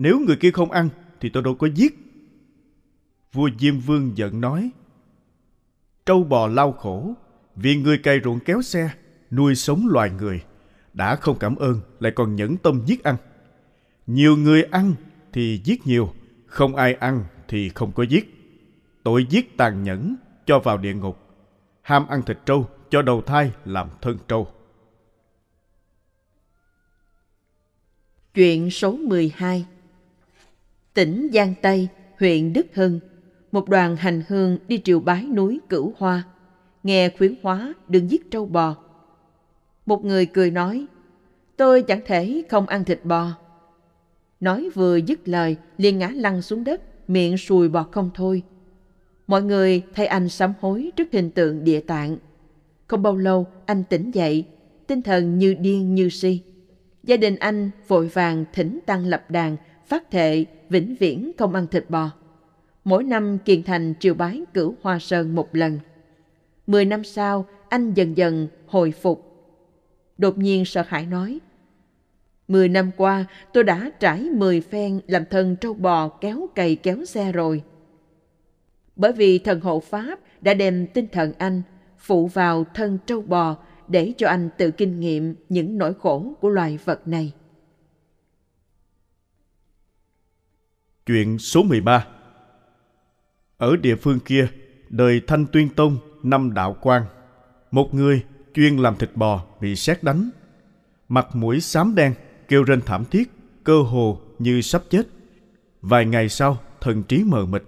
nếu 0.00 0.20
người 0.20 0.36
kia 0.36 0.50
không 0.50 0.70
ăn 0.70 0.88
thì 1.20 1.28
tôi 1.28 1.42
đâu 1.42 1.54
có 1.54 1.68
giết. 1.74 1.98
Vua 3.32 3.50
Diêm 3.58 3.78
Vương 3.78 4.16
giận 4.16 4.40
nói 4.40 4.70
Trâu 6.06 6.24
bò 6.24 6.46
lao 6.46 6.72
khổ 6.72 7.14
vì 7.56 7.76
người 7.76 7.98
cày 7.98 8.20
ruộng 8.24 8.40
kéo 8.40 8.62
xe 8.62 8.90
nuôi 9.30 9.54
sống 9.54 9.86
loài 9.88 10.10
người 10.10 10.42
đã 10.92 11.16
không 11.16 11.38
cảm 11.38 11.56
ơn 11.56 11.80
lại 12.00 12.12
còn 12.12 12.36
nhẫn 12.36 12.56
tâm 12.56 12.82
giết 12.86 13.04
ăn. 13.04 13.16
Nhiều 14.06 14.36
người 14.36 14.62
ăn 14.62 14.94
thì 15.32 15.60
giết 15.64 15.86
nhiều, 15.86 16.12
không 16.46 16.76
ai 16.76 16.94
ăn 16.94 17.24
thì 17.48 17.68
không 17.68 17.92
có 17.92 18.02
giết. 18.02 18.34
Tội 19.02 19.26
giết 19.30 19.56
tàn 19.56 19.82
nhẫn 19.82 20.16
cho 20.46 20.58
vào 20.58 20.78
địa 20.78 20.94
ngục, 20.94 21.18
ham 21.82 22.06
ăn 22.06 22.22
thịt 22.22 22.38
trâu 22.46 22.68
cho 22.90 23.02
đầu 23.02 23.22
thai 23.22 23.52
làm 23.64 23.88
thân 24.00 24.18
trâu. 24.28 24.48
Chuyện 28.34 28.70
số 28.70 28.92
12 28.92 29.66
tỉnh 30.94 31.30
Giang 31.32 31.54
Tây, 31.62 31.88
huyện 32.18 32.52
Đức 32.52 32.66
Hưng, 32.74 33.00
một 33.52 33.68
đoàn 33.68 33.96
hành 33.96 34.22
hương 34.28 34.58
đi 34.68 34.80
triều 34.84 35.00
bái 35.00 35.24
núi 35.24 35.60
Cửu 35.68 35.92
Hoa, 35.98 36.22
nghe 36.82 37.08
khuyến 37.18 37.34
hóa 37.42 37.74
đừng 37.88 38.10
giết 38.10 38.30
trâu 38.30 38.46
bò. 38.46 38.76
Một 39.86 40.04
người 40.04 40.26
cười 40.26 40.50
nói, 40.50 40.86
tôi 41.56 41.82
chẳng 41.82 42.00
thể 42.06 42.42
không 42.48 42.66
ăn 42.66 42.84
thịt 42.84 43.04
bò. 43.04 43.30
Nói 44.40 44.70
vừa 44.74 44.96
dứt 44.96 45.28
lời, 45.28 45.56
liền 45.76 45.98
ngã 45.98 46.08
lăn 46.08 46.42
xuống 46.42 46.64
đất, 46.64 47.10
miệng 47.10 47.38
sùi 47.38 47.68
bọt 47.68 47.86
không 47.92 48.10
thôi. 48.14 48.42
Mọi 49.26 49.42
người 49.42 49.82
thay 49.94 50.06
anh 50.06 50.28
sám 50.28 50.52
hối 50.60 50.90
trước 50.96 51.08
hình 51.12 51.30
tượng 51.30 51.64
địa 51.64 51.80
tạng. 51.80 52.16
Không 52.88 53.02
bao 53.02 53.16
lâu, 53.16 53.46
anh 53.66 53.84
tỉnh 53.84 54.10
dậy, 54.10 54.44
tinh 54.86 55.02
thần 55.02 55.38
như 55.38 55.54
điên 55.54 55.94
như 55.94 56.08
si. 56.08 56.42
Gia 57.02 57.16
đình 57.16 57.36
anh 57.36 57.70
vội 57.88 58.08
vàng 58.08 58.44
thỉnh 58.52 58.78
tăng 58.86 59.06
lập 59.06 59.30
đàn 59.30 59.56
phát 59.86 60.10
thệ 60.10 60.44
vĩnh 60.68 60.96
viễn 61.00 61.32
không 61.38 61.54
ăn 61.54 61.66
thịt 61.66 61.84
bò. 61.88 62.10
Mỗi 62.84 63.04
năm 63.04 63.38
kiền 63.44 63.62
thành 63.62 63.94
triều 64.00 64.14
bái 64.14 64.42
cửu 64.54 64.74
hoa 64.82 64.98
sơn 64.98 65.34
một 65.34 65.54
lần. 65.54 65.78
Mười 66.66 66.84
năm 66.84 67.04
sau, 67.04 67.46
anh 67.68 67.94
dần 67.94 68.16
dần 68.16 68.48
hồi 68.66 68.90
phục. 68.90 69.24
Đột 70.18 70.38
nhiên 70.38 70.64
sợ 70.64 70.84
hãi 70.88 71.06
nói, 71.06 71.38
Mười 72.48 72.68
năm 72.68 72.90
qua, 72.96 73.24
tôi 73.52 73.64
đã 73.64 73.90
trải 74.00 74.20
mười 74.20 74.60
phen 74.60 75.00
làm 75.06 75.24
thân 75.30 75.56
trâu 75.56 75.74
bò 75.74 76.08
kéo 76.08 76.46
cày 76.54 76.76
kéo 76.76 77.04
xe 77.04 77.32
rồi. 77.32 77.62
Bởi 78.96 79.12
vì 79.12 79.38
thần 79.38 79.60
hộ 79.60 79.80
Pháp 79.80 80.18
đã 80.40 80.54
đem 80.54 80.86
tinh 80.86 81.06
thần 81.12 81.32
anh 81.38 81.62
phụ 81.98 82.26
vào 82.26 82.64
thân 82.74 82.98
trâu 83.06 83.22
bò 83.22 83.56
để 83.88 84.12
cho 84.16 84.28
anh 84.28 84.48
tự 84.58 84.70
kinh 84.70 85.00
nghiệm 85.00 85.34
những 85.48 85.78
nỗi 85.78 85.94
khổ 86.00 86.34
của 86.40 86.48
loài 86.48 86.78
vật 86.84 87.08
này. 87.08 87.32
Chuyện 91.06 91.38
số 91.38 91.62
13 91.62 92.06
Ở 93.56 93.76
địa 93.76 93.96
phương 93.96 94.20
kia, 94.20 94.48
đời 94.88 95.20
Thanh 95.26 95.46
Tuyên 95.52 95.68
Tông 95.68 95.98
năm 96.22 96.54
đạo 96.54 96.76
quan, 96.80 97.02
một 97.70 97.94
người 97.94 98.24
chuyên 98.54 98.76
làm 98.76 98.96
thịt 98.96 99.10
bò 99.14 99.44
bị 99.60 99.76
sét 99.76 100.02
đánh. 100.02 100.30
Mặt 101.08 101.26
mũi 101.34 101.60
xám 101.60 101.94
đen, 101.94 102.14
kêu 102.48 102.64
rên 102.64 102.80
thảm 102.80 103.04
thiết, 103.04 103.32
cơ 103.64 103.82
hồ 103.82 104.20
như 104.38 104.60
sắp 104.60 104.82
chết. 104.90 105.02
Vài 105.82 106.06
ngày 106.06 106.28
sau, 106.28 106.58
thần 106.80 107.02
trí 107.02 107.24
mờ 107.24 107.46
mịt, 107.46 107.62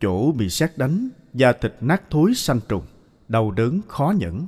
chỗ 0.00 0.32
bị 0.32 0.48
sét 0.48 0.78
đánh, 0.78 1.08
da 1.32 1.52
thịt 1.52 1.74
nát 1.80 2.02
thối 2.10 2.34
xanh 2.34 2.60
trùng, 2.68 2.82
đau 3.28 3.50
đớn 3.50 3.80
khó 3.88 4.12
nhẫn. 4.16 4.46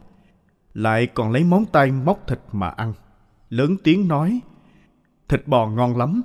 Lại 0.74 1.06
còn 1.06 1.32
lấy 1.32 1.44
móng 1.44 1.64
tay 1.72 1.92
móc 1.92 2.26
thịt 2.26 2.40
mà 2.52 2.68
ăn. 2.68 2.92
Lớn 3.50 3.76
tiếng 3.84 4.08
nói, 4.08 4.40
thịt 5.28 5.46
bò 5.46 5.66
ngon 5.66 5.96
lắm. 5.96 6.22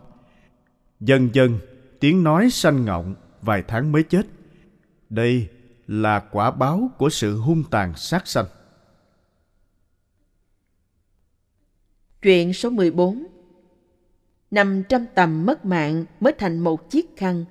Dần 1.00 1.30
dần 1.34 1.60
tiếng 2.00 2.24
nói 2.24 2.50
sanh 2.50 2.86
ngọng 2.86 3.16
vài 3.42 3.64
tháng 3.68 3.92
mới 3.92 4.04
chết. 4.04 4.28
Đây 5.10 5.50
là 5.88 6.20
quả 6.20 6.52
báo 6.52 6.92
của 6.98 7.10
sự 7.10 7.38
hung 7.38 7.64
tàn 7.72 7.96
sát 7.96 8.28
sanh. 8.28 8.46
Chuyện 12.22 12.54
số 12.54 12.70
14 12.70 13.28
Nằm 14.52 14.84
trăm 14.90 15.06
tầm 15.16 15.46
mất 15.46 15.66
mạng 15.66 16.06
mới 16.20 16.34
thành 16.38 16.60
một 16.60 16.90
chiếc 16.90 17.18
khăn, 17.18 17.46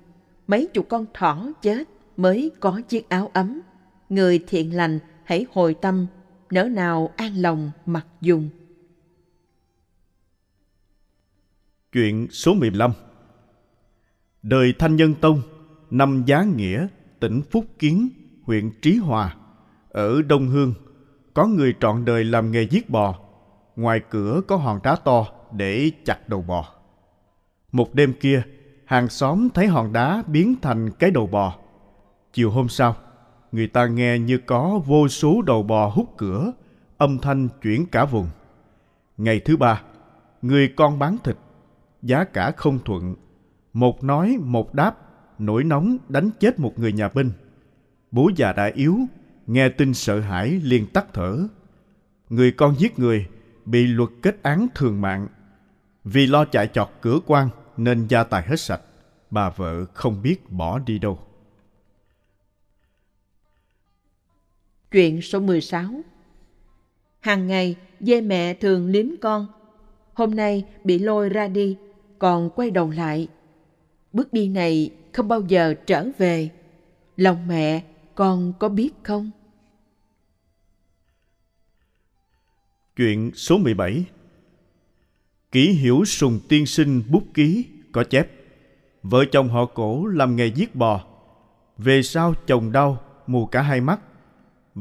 mấy 0.46 0.66
chục 0.66 0.86
con 0.88 1.06
thỏ 1.14 1.52
chết 1.62 1.88
mới 2.16 2.50
có 2.60 2.80
chiếc 2.88 3.08
áo 3.08 3.30
ấm. 3.32 3.60
Người 4.10 4.44
thiện 4.46 4.76
lành 4.76 4.98
hãy 5.24 5.46
hồi 5.52 5.74
tâm, 5.74 6.06
nỡ 6.50 6.64
nào 6.64 7.10
an 7.16 7.36
lòng 7.36 7.70
mặc 7.86 8.06
dùng. 8.20 8.50
Chuyện 11.92 12.28
số 12.30 12.54
15 12.54 12.92
Đời 14.42 14.74
Thanh 14.78 14.96
Nhân 14.96 15.14
Tông, 15.20 15.42
năm 15.90 16.22
Giá 16.26 16.42
Nghĩa, 16.42 16.86
tỉnh 17.20 17.42
Phúc 17.50 17.64
Kiến, 17.78 18.08
huyện 18.42 18.70
Trí 18.82 18.96
Hòa, 18.96 19.36
ở 19.88 20.22
Đông 20.22 20.48
Hương, 20.48 20.74
có 21.34 21.46
người 21.46 21.74
trọn 21.80 22.04
đời 22.04 22.24
làm 22.24 22.52
nghề 22.52 22.62
giết 22.62 22.90
bò. 22.90 23.18
Ngoài 23.76 24.00
cửa 24.10 24.40
có 24.48 24.56
hòn 24.56 24.80
đá 24.82 24.96
to 24.96 25.26
để 25.52 25.90
chặt 26.04 26.28
đầu 26.28 26.42
bò. 26.42 26.74
Một 27.72 27.94
đêm 27.94 28.12
kia, 28.20 28.42
hàng 28.84 29.08
xóm 29.08 29.48
thấy 29.54 29.66
hòn 29.66 29.92
đá 29.92 30.22
biến 30.26 30.54
thành 30.62 30.90
cái 30.98 31.10
đầu 31.10 31.26
bò. 31.26 31.58
Chiều 32.32 32.50
hôm 32.50 32.68
sau, 32.68 32.96
người 33.52 33.66
ta 33.66 33.86
nghe 33.86 34.18
như 34.18 34.38
có 34.38 34.80
vô 34.86 35.08
số 35.08 35.42
đầu 35.42 35.62
bò 35.62 35.88
hút 35.88 36.14
cửa, 36.16 36.52
âm 36.98 37.18
thanh 37.18 37.48
chuyển 37.62 37.86
cả 37.86 38.04
vùng. 38.04 38.26
Ngày 39.16 39.40
thứ 39.40 39.56
ba, 39.56 39.82
người 40.42 40.72
con 40.76 40.98
bán 40.98 41.16
thịt, 41.24 41.36
giá 42.02 42.24
cả 42.24 42.50
không 42.50 42.78
thuận. 42.84 43.14
Một 43.72 44.04
nói 44.04 44.36
một 44.40 44.74
đáp, 44.74 44.96
nổi 45.38 45.64
nóng 45.64 45.96
đánh 46.08 46.30
chết 46.40 46.60
một 46.60 46.78
người 46.78 46.92
nhà 46.92 47.08
binh. 47.08 47.30
Bố 48.10 48.30
già 48.36 48.52
đã 48.52 48.70
yếu, 48.74 48.98
nghe 49.46 49.68
tin 49.68 49.94
sợ 49.94 50.20
hãi 50.20 50.48
liền 50.48 50.86
tắt 50.86 51.06
thở. 51.12 51.38
Người 52.30 52.52
con 52.52 52.74
giết 52.78 52.98
người, 52.98 53.26
bị 53.66 53.86
luật 53.86 54.10
kết 54.22 54.42
án 54.42 54.66
thường 54.74 55.00
mạng. 55.00 55.28
Vì 56.04 56.26
lo 56.26 56.44
chạy 56.44 56.66
chọt 56.66 56.88
cửa 57.00 57.18
quan 57.26 57.48
nên 57.76 58.06
gia 58.06 58.24
tài 58.24 58.42
hết 58.42 58.60
sạch, 58.60 58.80
bà 59.30 59.50
vợ 59.50 59.84
không 59.94 60.22
biết 60.22 60.50
bỏ 60.50 60.78
đi 60.78 60.98
đâu. 60.98 61.18
Chuyện 64.90 65.22
số 65.22 65.40
16 65.40 66.02
Hàng 67.20 67.46
ngày, 67.46 67.76
dê 68.00 68.20
mẹ 68.20 68.54
thường 68.54 68.86
liếm 68.86 69.06
con. 69.20 69.46
Hôm 70.14 70.34
nay 70.34 70.64
bị 70.84 70.98
lôi 70.98 71.28
ra 71.28 71.48
đi, 71.48 71.76
còn 72.18 72.50
quay 72.50 72.70
đầu 72.70 72.90
lại. 72.90 73.28
Bước 74.12 74.32
đi 74.32 74.48
này 74.48 74.90
không 75.12 75.28
bao 75.28 75.40
giờ 75.48 75.74
trở 75.86 76.06
về. 76.18 76.48
Lòng 77.16 77.48
mẹ 77.48 77.82
con 78.14 78.52
có 78.58 78.68
biết 78.68 78.90
không? 79.02 79.30
Chuyện 82.96 83.30
số 83.34 83.58
17 83.58 84.04
Kỷ 85.52 85.72
hiểu 85.72 86.04
sùng 86.04 86.40
tiên 86.48 86.66
sinh 86.66 87.02
bút 87.10 87.22
ký 87.34 87.66
có 87.92 88.04
chép 88.04 88.30
Vợ 89.02 89.24
chồng 89.32 89.48
họ 89.48 89.64
cổ 89.64 90.06
làm 90.06 90.36
nghề 90.36 90.46
giết 90.46 90.74
bò 90.74 91.04
Về 91.78 92.02
sau 92.02 92.34
chồng 92.46 92.72
đau 92.72 92.98
mù 93.26 93.46
cả 93.46 93.62
hai 93.62 93.80
mắt 93.80 94.00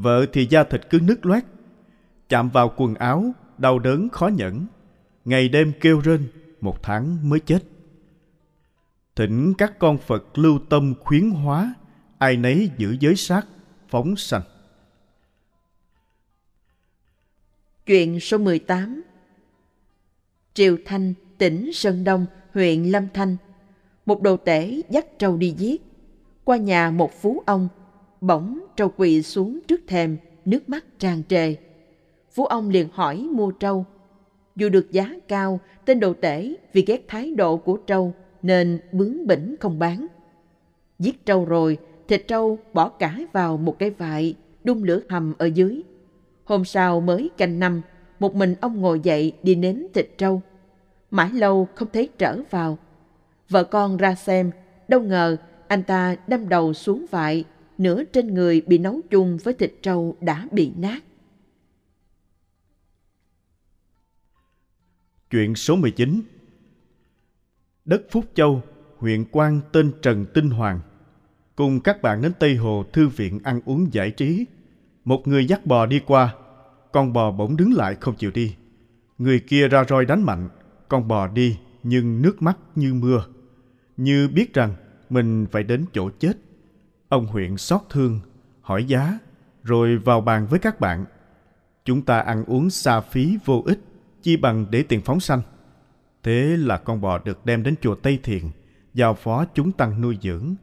Vợ 0.02 0.26
thì 0.32 0.46
da 0.50 0.64
thịt 0.64 0.80
cứ 0.90 1.00
nứt 1.00 1.26
loét. 1.26 1.44
Chạm 2.28 2.50
vào 2.50 2.72
quần 2.76 2.94
áo 2.94 3.32
Đau 3.58 3.78
đớn 3.78 4.08
khó 4.08 4.28
nhẫn. 4.28 4.66
Ngày 5.24 5.48
đêm 5.48 5.72
kêu 5.80 6.00
rên 6.00 6.28
Một 6.60 6.82
tháng 6.82 7.28
mới 7.28 7.40
chết. 7.40 7.62
Thỉnh 9.16 9.54
các 9.58 9.78
con 9.78 9.98
Phật 9.98 10.38
lưu 10.38 10.58
tâm 10.68 10.94
khuyến 11.00 11.30
hóa 11.30 11.74
Ai 12.18 12.36
nấy 12.36 12.70
giữ 12.78 12.96
giới 13.00 13.16
sát 13.16 13.46
Phóng 13.88 14.16
sanh. 14.16 14.42
Chuyện 17.86 18.20
số 18.20 18.38
18 18.38 19.02
Triều 20.54 20.76
Thanh, 20.84 21.14
tỉnh 21.38 21.70
Sơn 21.72 22.04
Đông, 22.04 22.26
huyện 22.54 22.84
Lâm 22.84 23.08
Thanh. 23.14 23.36
Một 24.06 24.22
đồ 24.22 24.36
tể 24.36 24.80
dắt 24.90 25.06
trâu 25.18 25.36
đi 25.36 25.54
giết. 25.58 25.82
Qua 26.44 26.56
nhà 26.56 26.90
một 26.90 27.12
phú 27.20 27.42
ông 27.46 27.68
Bỗng 28.20 28.58
trâu 28.76 28.92
quỳ 28.96 29.22
xuống 29.22 29.60
trước 29.68 29.80
thềm 29.86 30.16
Nước 30.44 30.68
mắt 30.68 30.84
tràn 30.98 31.22
trề 31.28 31.54
Phú 32.30 32.44
ông 32.44 32.68
liền 32.68 32.88
hỏi 32.92 33.28
mua 33.32 33.50
trâu 33.50 33.84
Dù 34.56 34.68
được 34.68 34.90
giá 34.90 35.14
cao 35.28 35.60
Tên 35.84 36.00
đồ 36.00 36.14
tể 36.14 36.54
vì 36.72 36.84
ghét 36.86 37.04
thái 37.08 37.34
độ 37.34 37.56
của 37.56 37.76
trâu 37.76 38.14
Nên 38.42 38.80
bướng 38.92 39.26
bỉnh 39.26 39.56
không 39.60 39.78
bán 39.78 40.06
Giết 40.98 41.26
trâu 41.26 41.44
rồi 41.44 41.78
Thịt 42.08 42.28
trâu 42.28 42.58
bỏ 42.72 42.88
cả 42.88 43.18
vào 43.32 43.56
một 43.56 43.78
cái 43.78 43.90
vại 43.90 44.34
Đun 44.64 44.82
lửa 44.82 45.00
hầm 45.08 45.34
ở 45.38 45.46
dưới 45.46 45.82
Hôm 46.50 46.64
sau 46.64 47.00
mới 47.00 47.30
canh 47.36 47.58
năm, 47.58 47.82
một 48.18 48.34
mình 48.34 48.54
ông 48.60 48.80
ngồi 48.80 49.00
dậy 49.00 49.32
đi 49.42 49.54
nếm 49.54 49.76
thịt 49.94 50.10
trâu. 50.18 50.42
Mãi 51.10 51.30
lâu 51.32 51.68
không 51.74 51.88
thấy 51.92 52.08
trở 52.18 52.38
vào. 52.50 52.78
Vợ 53.48 53.64
con 53.64 53.96
ra 53.96 54.14
xem, 54.14 54.50
đâu 54.88 55.00
ngờ 55.00 55.36
anh 55.68 55.82
ta 55.82 56.16
đâm 56.26 56.48
đầu 56.48 56.72
xuống 56.72 57.06
vại, 57.10 57.44
nửa 57.80 58.04
trên 58.04 58.34
người 58.34 58.60
bị 58.66 58.78
nấu 58.78 59.00
chung 59.10 59.38
với 59.44 59.54
thịt 59.54 59.72
trâu 59.82 60.16
đã 60.20 60.48
bị 60.52 60.72
nát. 60.76 61.04
Chuyện 65.30 65.54
số 65.54 65.76
19 65.76 66.22
Đất 67.84 68.02
Phúc 68.10 68.24
Châu, 68.34 68.62
huyện 68.96 69.24
quan 69.32 69.60
tên 69.72 69.92
Trần 70.02 70.26
Tinh 70.34 70.50
Hoàng, 70.50 70.80
cùng 71.56 71.80
các 71.80 72.02
bạn 72.02 72.22
đến 72.22 72.32
Tây 72.38 72.56
Hồ 72.56 72.84
Thư 72.92 73.08
viện 73.08 73.40
ăn 73.44 73.60
uống 73.64 73.92
giải 73.92 74.10
trí. 74.10 74.46
Một 75.04 75.28
người 75.28 75.46
dắt 75.46 75.66
bò 75.66 75.86
đi 75.86 76.00
qua, 76.06 76.34
con 76.92 77.12
bò 77.12 77.30
bỗng 77.30 77.56
đứng 77.56 77.72
lại 77.72 77.96
không 78.00 78.16
chịu 78.16 78.30
đi. 78.30 78.56
Người 79.18 79.40
kia 79.40 79.68
ra 79.68 79.84
roi 79.88 80.04
đánh 80.04 80.22
mạnh, 80.22 80.48
con 80.88 81.08
bò 81.08 81.28
đi 81.28 81.58
nhưng 81.82 82.22
nước 82.22 82.42
mắt 82.42 82.58
như 82.74 82.94
mưa. 82.94 83.24
Như 83.96 84.28
biết 84.28 84.54
rằng 84.54 84.74
mình 85.10 85.46
phải 85.50 85.62
đến 85.62 85.84
chỗ 85.92 86.10
chết. 86.18 86.32
Ông 87.10 87.26
huyện 87.26 87.56
xót 87.56 87.80
thương, 87.90 88.20
hỏi 88.60 88.84
giá, 88.84 89.18
rồi 89.62 89.96
vào 89.96 90.20
bàn 90.20 90.46
với 90.46 90.58
các 90.58 90.80
bạn. 90.80 91.04
Chúng 91.84 92.02
ta 92.02 92.20
ăn 92.20 92.44
uống 92.44 92.70
xa 92.70 93.00
phí 93.00 93.38
vô 93.44 93.62
ích, 93.66 93.78
chi 94.22 94.36
bằng 94.36 94.66
để 94.70 94.82
tiền 94.82 95.00
phóng 95.00 95.20
sanh. 95.20 95.42
Thế 96.22 96.56
là 96.58 96.76
con 96.76 97.00
bò 97.00 97.18
được 97.18 97.46
đem 97.46 97.62
đến 97.62 97.74
chùa 97.80 97.94
Tây 97.94 98.18
Thiền, 98.22 98.42
giao 98.94 99.14
phó 99.14 99.44
chúng 99.54 99.72
tăng 99.72 100.00
nuôi 100.00 100.18
dưỡng, 100.22 100.54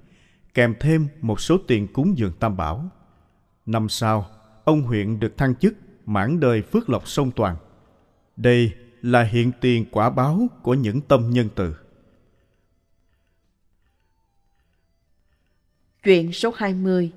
kèm 0.53 0.75
thêm 0.79 1.07
một 1.21 1.39
số 1.39 1.57
tiền 1.67 1.87
cúng 1.93 2.17
dường 2.17 2.33
tam 2.39 2.57
bảo. 2.57 2.89
Năm 3.65 3.89
sau, 3.89 4.25
ông 4.63 4.81
huyện 4.81 5.19
được 5.19 5.37
thăng 5.37 5.55
chức 5.55 5.73
mãn 6.05 6.39
đời 6.39 6.61
phước 6.61 6.89
lộc 6.89 7.07
sông 7.07 7.31
toàn. 7.31 7.55
Đây 8.37 8.71
là 9.01 9.23
hiện 9.23 9.51
tiền 9.61 9.85
quả 9.91 10.09
báo 10.09 10.47
của 10.61 10.73
những 10.73 11.01
tâm 11.01 11.29
nhân 11.29 11.49
từ. 11.55 11.75
Chuyện 16.07 16.33
số 16.33 16.51
20 16.55 17.11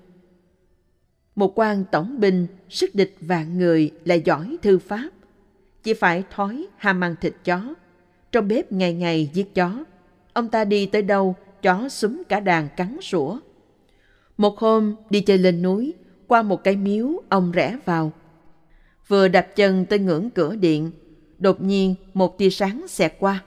Một 1.34 1.58
quan 1.58 1.84
tổng 1.92 2.20
binh 2.20 2.46
sức 2.68 2.94
địch 2.94 3.16
vạn 3.20 3.58
người 3.58 3.90
lại 4.04 4.22
giỏi 4.24 4.56
thư 4.62 4.78
pháp. 4.78 5.10
Chỉ 5.82 5.94
phải 5.94 6.24
thói 6.30 6.66
ham 6.76 7.04
ăn 7.04 7.14
thịt 7.20 7.34
chó. 7.44 7.74
Trong 8.32 8.48
bếp 8.48 8.72
ngày 8.72 8.94
ngày 8.94 9.30
giết 9.32 9.54
chó. 9.54 9.84
Ông 10.32 10.48
ta 10.48 10.64
đi 10.64 10.86
tới 10.86 11.02
đâu, 11.02 11.36
chó 11.62 11.88
súng 11.88 12.22
cả 12.28 12.40
đàn 12.40 12.68
cắn 12.76 12.96
sủa. 13.00 13.38
Một 14.36 14.58
hôm 14.58 14.94
đi 15.10 15.20
chơi 15.20 15.38
lên 15.38 15.62
núi, 15.62 15.94
qua 16.26 16.42
một 16.42 16.64
cái 16.64 16.76
miếu, 16.76 17.22
ông 17.28 17.52
rẽ 17.52 17.78
vào. 17.84 18.12
Vừa 19.08 19.28
đạp 19.28 19.56
chân 19.56 19.86
tới 19.86 19.98
ngưỡng 19.98 20.30
cửa 20.30 20.56
điện, 20.56 20.90
đột 21.38 21.62
nhiên 21.62 21.94
một 22.14 22.38
tia 22.38 22.50
sáng 22.50 22.88
xẹt 22.88 23.12
qua. 23.18 23.44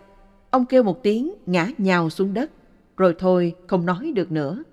Ông 0.49 0.65
kêu 0.65 0.83
một 0.83 1.03
tiếng 1.03 1.33
ngã 1.45 1.67
nhào 1.77 2.09
xuống 2.09 2.33
đất, 2.33 2.51
rồi 2.97 3.15
thôi 3.19 3.55
không 3.67 3.85
nói 3.85 4.11
được 4.15 4.31
nữa. 4.31 4.63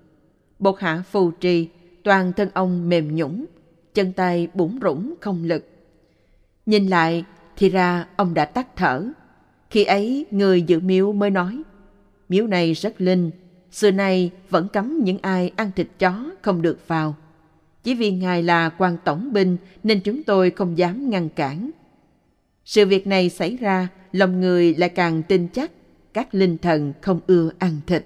Bột 0.61 0.79
hạ 0.79 1.03
phù 1.11 1.31
trì, 1.31 1.67
toàn 2.03 2.33
thân 2.33 2.49
ông 2.53 2.89
mềm 2.89 3.15
nhũng, 3.15 3.45
chân 3.93 4.13
tay 4.13 4.47
bủng 4.53 4.79
rủng 4.81 5.13
không 5.21 5.43
lực. 5.43 5.69
Nhìn 6.65 6.87
lại 6.87 7.23
thì 7.57 7.69
ra 7.69 8.07
ông 8.15 8.33
đã 8.33 8.45
tắt 8.45 8.67
thở. 8.75 9.07
Khi 9.69 9.83
ấy 9.83 10.25
người 10.31 10.61
giữ 10.61 10.79
miếu 10.79 11.13
mới 11.13 11.29
nói, 11.29 11.61
miếu 12.29 12.47
này 12.47 12.73
rất 12.73 13.01
linh, 13.01 13.31
xưa 13.71 13.91
nay 13.91 14.31
vẫn 14.49 14.67
cấm 14.73 15.03
những 15.03 15.17
ai 15.21 15.51
ăn 15.55 15.71
thịt 15.75 15.87
chó 15.99 16.31
không 16.41 16.61
được 16.61 16.87
vào. 16.87 17.15
Chỉ 17.83 17.95
vì 17.95 18.11
Ngài 18.11 18.43
là 18.43 18.69
quan 18.69 18.97
tổng 19.03 19.33
binh 19.33 19.57
nên 19.83 20.01
chúng 20.03 20.23
tôi 20.23 20.51
không 20.51 20.77
dám 20.77 21.09
ngăn 21.09 21.29
cản. 21.29 21.71
Sự 22.65 22.85
việc 22.85 23.07
này 23.07 23.29
xảy 23.29 23.57
ra, 23.57 23.87
lòng 24.11 24.41
người 24.41 24.75
lại 24.75 24.89
càng 24.89 25.23
tin 25.23 25.47
chắc 25.47 25.71
các 26.13 26.35
linh 26.35 26.57
thần 26.57 26.93
không 27.01 27.19
ưa 27.27 27.51
ăn 27.59 27.79
thịt. 27.87 28.05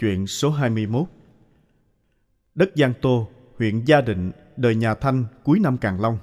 Chuyện 0.00 0.26
số 0.26 0.50
21 0.50 1.06
Đất 2.54 2.70
Giang 2.74 2.92
Tô, 3.00 3.28
huyện 3.56 3.84
Gia 3.84 4.00
Định, 4.00 4.32
đời 4.56 4.74
nhà 4.74 4.94
Thanh 4.94 5.24
cuối 5.44 5.58
năm 5.60 5.78
Càng 5.78 6.00
Long. 6.00 6.18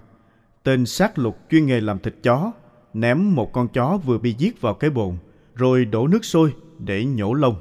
Tên 0.64 0.86
sát 0.86 1.20
lục 1.20 1.38
chuyên 1.52 1.66
nghề 1.66 1.82
làm 1.82 2.00
thịt 2.00 2.16
chó, 2.24 2.52
ném 2.94 3.36
một 3.36 3.54
con 3.54 3.68
chó 3.68 3.98
vừa 4.06 4.18
bị 4.18 4.36
giết 4.38 4.62
vào 4.62 4.74
cái 4.74 4.90
bồn, 4.90 5.18
rồi 5.56 5.86
đổ 5.86 6.08
nước 6.08 6.26
sôi 6.26 6.54
để 6.80 7.06
nhổ 7.06 7.34
lông. 7.34 7.56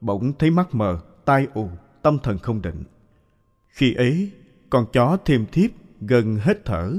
Bỗng 0.00 0.32
thấy 0.38 0.50
mắt 0.50 0.74
mờ, 0.74 1.00
tai 1.24 1.46
ù, 1.54 1.68
tâm 2.02 2.18
thần 2.22 2.38
không 2.38 2.62
định. 2.62 2.82
Khi 3.68 3.94
ấy, 3.94 4.30
con 4.70 4.86
chó 4.92 5.16
thêm 5.24 5.46
thiếp 5.52 5.70
gần 6.00 6.36
hết 6.36 6.64
thở. 6.64 6.92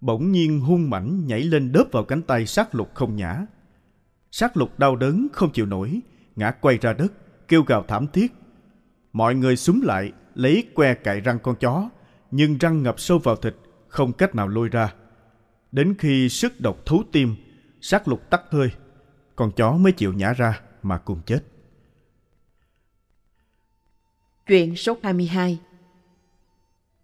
Bỗng 0.00 0.32
nhiên 0.32 0.60
hung 0.60 0.90
mãnh 0.90 1.26
nhảy 1.26 1.40
lên 1.40 1.72
đớp 1.72 1.84
vào 1.92 2.04
cánh 2.04 2.22
tay 2.22 2.46
sát 2.46 2.74
lục 2.74 2.90
không 2.94 3.16
nhã. 3.16 3.46
Sát 4.30 4.56
lục 4.56 4.78
đau 4.78 4.96
đớn 4.96 5.28
không 5.32 5.52
chịu 5.52 5.66
nổi, 5.66 6.00
ngã 6.36 6.50
quay 6.50 6.78
ra 6.78 6.92
đất, 6.92 7.12
kêu 7.48 7.62
gào 7.62 7.84
thảm 7.88 8.06
thiết. 8.12 8.32
Mọi 9.12 9.34
người 9.34 9.56
súng 9.56 9.80
lại, 9.84 10.12
lấy 10.34 10.64
que 10.74 10.94
cạy 10.94 11.20
răng 11.20 11.38
con 11.42 11.56
chó, 11.56 11.90
nhưng 12.30 12.58
răng 12.58 12.82
ngập 12.82 13.00
sâu 13.00 13.18
vào 13.18 13.36
thịt, 13.36 13.54
không 13.88 14.12
cách 14.12 14.34
nào 14.34 14.48
lôi 14.48 14.68
ra. 14.68 14.94
Đến 15.72 15.94
khi 15.98 16.28
sức 16.28 16.60
độc 16.60 16.86
thấu 16.86 17.02
tim, 17.12 17.36
sát 17.80 18.08
lục 18.08 18.30
tắt 18.30 18.42
hơi, 18.50 18.68
con 19.36 19.52
chó 19.56 19.72
mới 19.72 19.92
chịu 19.92 20.12
nhả 20.12 20.32
ra 20.32 20.60
mà 20.82 20.98
cùng 20.98 21.20
chết. 21.26 21.40
Chuyện 24.46 24.76
số 24.76 24.96
22 25.02 25.58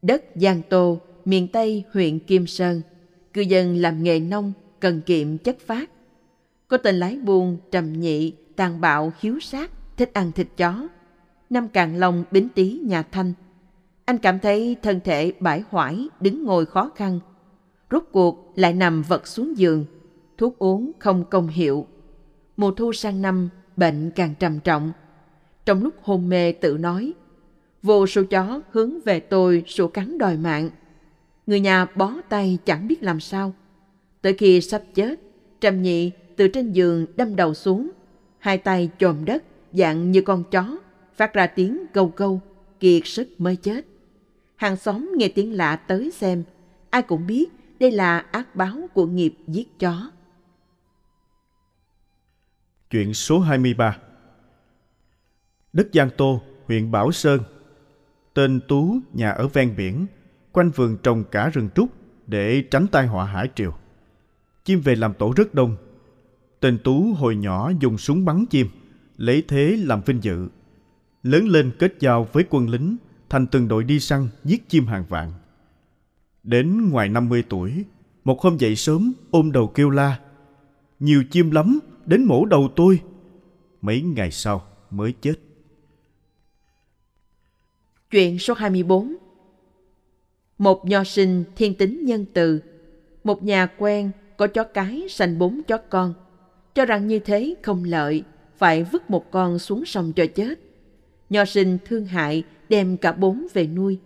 Đất 0.03 0.24
Giang 0.35 0.62
Tô, 0.68 1.01
miền 1.24 1.48
Tây 1.48 1.85
huyện 1.92 2.18
Kim 2.18 2.46
Sơn, 2.46 2.83
cư 3.33 3.40
dân 3.40 3.77
làm 3.77 4.03
nghề 4.03 4.20
nông, 4.20 4.53
cần 4.81 5.01
kiệm 5.01 5.38
chất 5.38 5.57
phát. 5.66 5.90
Có 6.68 6.77
tên 6.77 6.96
lái 6.96 7.16
buôn, 7.16 7.59
trầm 7.70 7.92
nhị, 7.92 8.33
tàn 8.57 8.81
bạo, 8.81 9.12
hiếu 9.20 9.40
sát, 9.40 9.70
thích 9.98 10.11
ăn 10.14 10.32
thịt 10.32 10.46
chó. 10.56 10.88
Năm 11.50 11.68
Càng 11.68 11.96
Long, 11.96 12.24
Bính 12.30 12.48
Tý, 12.48 12.80
nhà 12.84 13.02
Thanh. 13.02 13.32
Anh 14.04 14.18
cảm 14.18 14.38
thấy 14.38 14.76
thân 14.82 15.00
thể 15.04 15.32
bãi 15.40 15.62
hoải, 15.70 16.08
đứng 16.20 16.44
ngồi 16.44 16.66
khó 16.66 16.90
khăn. 16.94 17.20
Rốt 17.90 18.04
cuộc 18.12 18.52
lại 18.54 18.72
nằm 18.72 19.02
vật 19.02 19.26
xuống 19.26 19.58
giường, 19.58 19.84
thuốc 20.38 20.58
uống 20.58 20.92
không 20.98 21.24
công 21.30 21.48
hiệu. 21.48 21.87
Mùa 22.56 22.70
thu 22.70 22.92
sang 22.92 23.22
năm, 23.22 23.48
bệnh 23.76 24.11
càng 24.11 24.34
trầm 24.38 24.61
trọng. 24.61 24.92
Trong 25.66 25.82
lúc 25.82 25.94
hôn 26.02 26.28
mê 26.28 26.52
tự 26.52 26.78
nói, 26.78 27.12
vô 27.82 28.06
số 28.06 28.22
chó 28.30 28.61
hướng 28.70 29.00
về 29.00 29.20
tôi 29.20 29.64
sủa 29.66 29.88
cắn 29.88 30.18
đòi 30.18 30.37
mạng. 30.37 30.70
Người 31.46 31.61
nhà 31.61 31.87
bó 31.94 32.14
tay 32.28 32.58
chẳng 32.64 32.88
biết 32.88 33.02
làm 33.02 33.20
sao. 33.20 33.52
Tới 34.22 34.34
khi 34.34 34.61
sắp 34.61 34.82
chết, 34.94 35.20
Trầm 35.61 35.82
Nhị 35.82 36.11
từ 36.37 36.48
trên 36.48 36.72
giường 36.72 37.06
đâm 37.16 37.37
đầu 37.37 37.54
xuống, 37.54 37.90
hai 38.38 38.58
tay 38.58 38.90
chồm 38.98 39.24
đất 39.24 39.44
dạng 39.72 40.11
như 40.11 40.20
con 40.20 40.44
chó, 40.50 40.78
phát 41.16 41.35
ra 41.35 41.46
tiếng 41.46 41.87
câu 41.94 42.09
câu, 42.09 42.40
kiệt 42.81 43.02
sức 43.04 43.28
mới 43.38 43.57
chết. 43.57 43.87
Hàng 44.57 44.76
xóm 44.76 45.12
nghe 45.16 45.28
tiếng 45.28 45.52
lạ 45.52 45.76
tới 45.76 46.11
xem, 46.11 46.44
ai 46.90 47.02
cũng 47.02 47.26
biết 47.26 47.48
đây 47.81 47.90
là 47.90 48.18
ác 48.18 48.57
báo 48.57 48.76
của 48.94 49.07
nghiệp 49.07 49.35
giết 49.46 49.78
chó. 49.78 50.11
Chuyện 52.90 53.14
số 53.14 53.40
23 53.40 53.98
Đất 55.72 55.88
Giang 55.92 56.11
Tô, 56.16 56.42
huyện 56.66 56.90
Bảo 56.90 57.12
Sơn 57.12 57.40
Tên 58.35 58.61
Tú 58.68 58.98
nhà 59.12 59.31
ở 59.31 59.48
ven 59.48 59.74
biển, 59.76 60.07
quanh 60.52 60.70
vườn 60.70 60.96
trồng 61.02 61.24
cả 61.24 61.48
rừng 61.48 61.68
trúc 61.74 61.88
để 62.26 62.62
tránh 62.70 62.87
tai 62.87 63.07
họa 63.07 63.24
hải 63.24 63.48
triều. 63.54 63.74
Chim 64.64 64.81
về 64.81 64.94
làm 64.94 65.14
tổ 65.14 65.33
rất 65.37 65.54
đông. 65.54 65.76
Tên 66.61 66.78
Tú 66.85 67.14
hồi 67.16 67.37
nhỏ 67.37 67.72
dùng 67.81 67.98
súng 67.98 68.24
bắn 68.24 68.46
chim, 68.50 68.66
lấy 69.18 69.44
thế 69.48 69.76
làm 69.81 70.00
vinh 70.07 70.22
dự. 70.22 70.48
Lớn 71.22 71.48
lên 71.48 71.72
kết 71.78 71.94
giao 72.00 72.28
với 72.33 72.44
quân 72.50 72.68
lính, 72.68 72.96
thành 73.28 73.46
từng 73.46 73.68
đội 73.68 73.85
đi 73.85 74.00
săn 74.00 74.28
giết 74.44 74.68
chim 74.68 74.87
hàng 74.87 75.04
vạn. 75.09 75.33
Đến 76.42 76.90
ngoài 76.90 77.09
50 77.09 77.44
tuổi, 77.48 77.85
một 78.24 78.40
hôm 78.40 78.57
dậy 78.57 78.76
sớm 78.76 79.12
ôm 79.31 79.52
đầu 79.52 79.66
kêu 79.66 79.90
la. 79.90 80.20
Nhiều 81.00 81.24
chim 81.31 81.50
lắm, 81.50 81.78
đến 82.07 82.24
mổ 82.24 82.44
đầu 82.44 82.68
tôi. 82.76 83.00
Mấy 83.83 84.02
ngày 84.02 84.31
sau 84.31 84.66
mới 84.90 85.12
chết. 85.20 85.35
Chuyện 88.11 88.38
số 88.38 88.54
24 88.54 89.16
Một 90.59 90.87
nho 90.87 91.04
sinh 91.04 91.44
thiên 91.57 91.74
tính 91.74 92.04
nhân 92.04 92.24
từ, 92.35 92.61
một 93.24 93.42
nhà 93.42 93.66
quen 93.78 94.11
có 94.37 94.46
chó 94.46 94.64
cái 94.64 95.07
sanh 95.09 95.38
bốn 95.38 95.62
chó 95.62 95.78
con, 95.78 96.14
cho 96.74 96.85
rằng 96.85 97.07
như 97.07 97.18
thế 97.18 97.54
không 97.62 97.85
lợi, 97.85 98.24
phải 98.58 98.84
vứt 98.84 99.10
một 99.10 99.30
con 99.30 99.58
xuống 99.58 99.84
sông 99.84 100.12
cho 100.12 100.26
chết. 100.34 100.60
Nho 101.30 101.44
sinh 101.44 101.78
thương 101.84 102.04
hại 102.04 102.44
đem 102.68 102.96
cả 102.96 103.12
bốn 103.12 103.46
về 103.54 103.66
nuôi. 103.66 103.98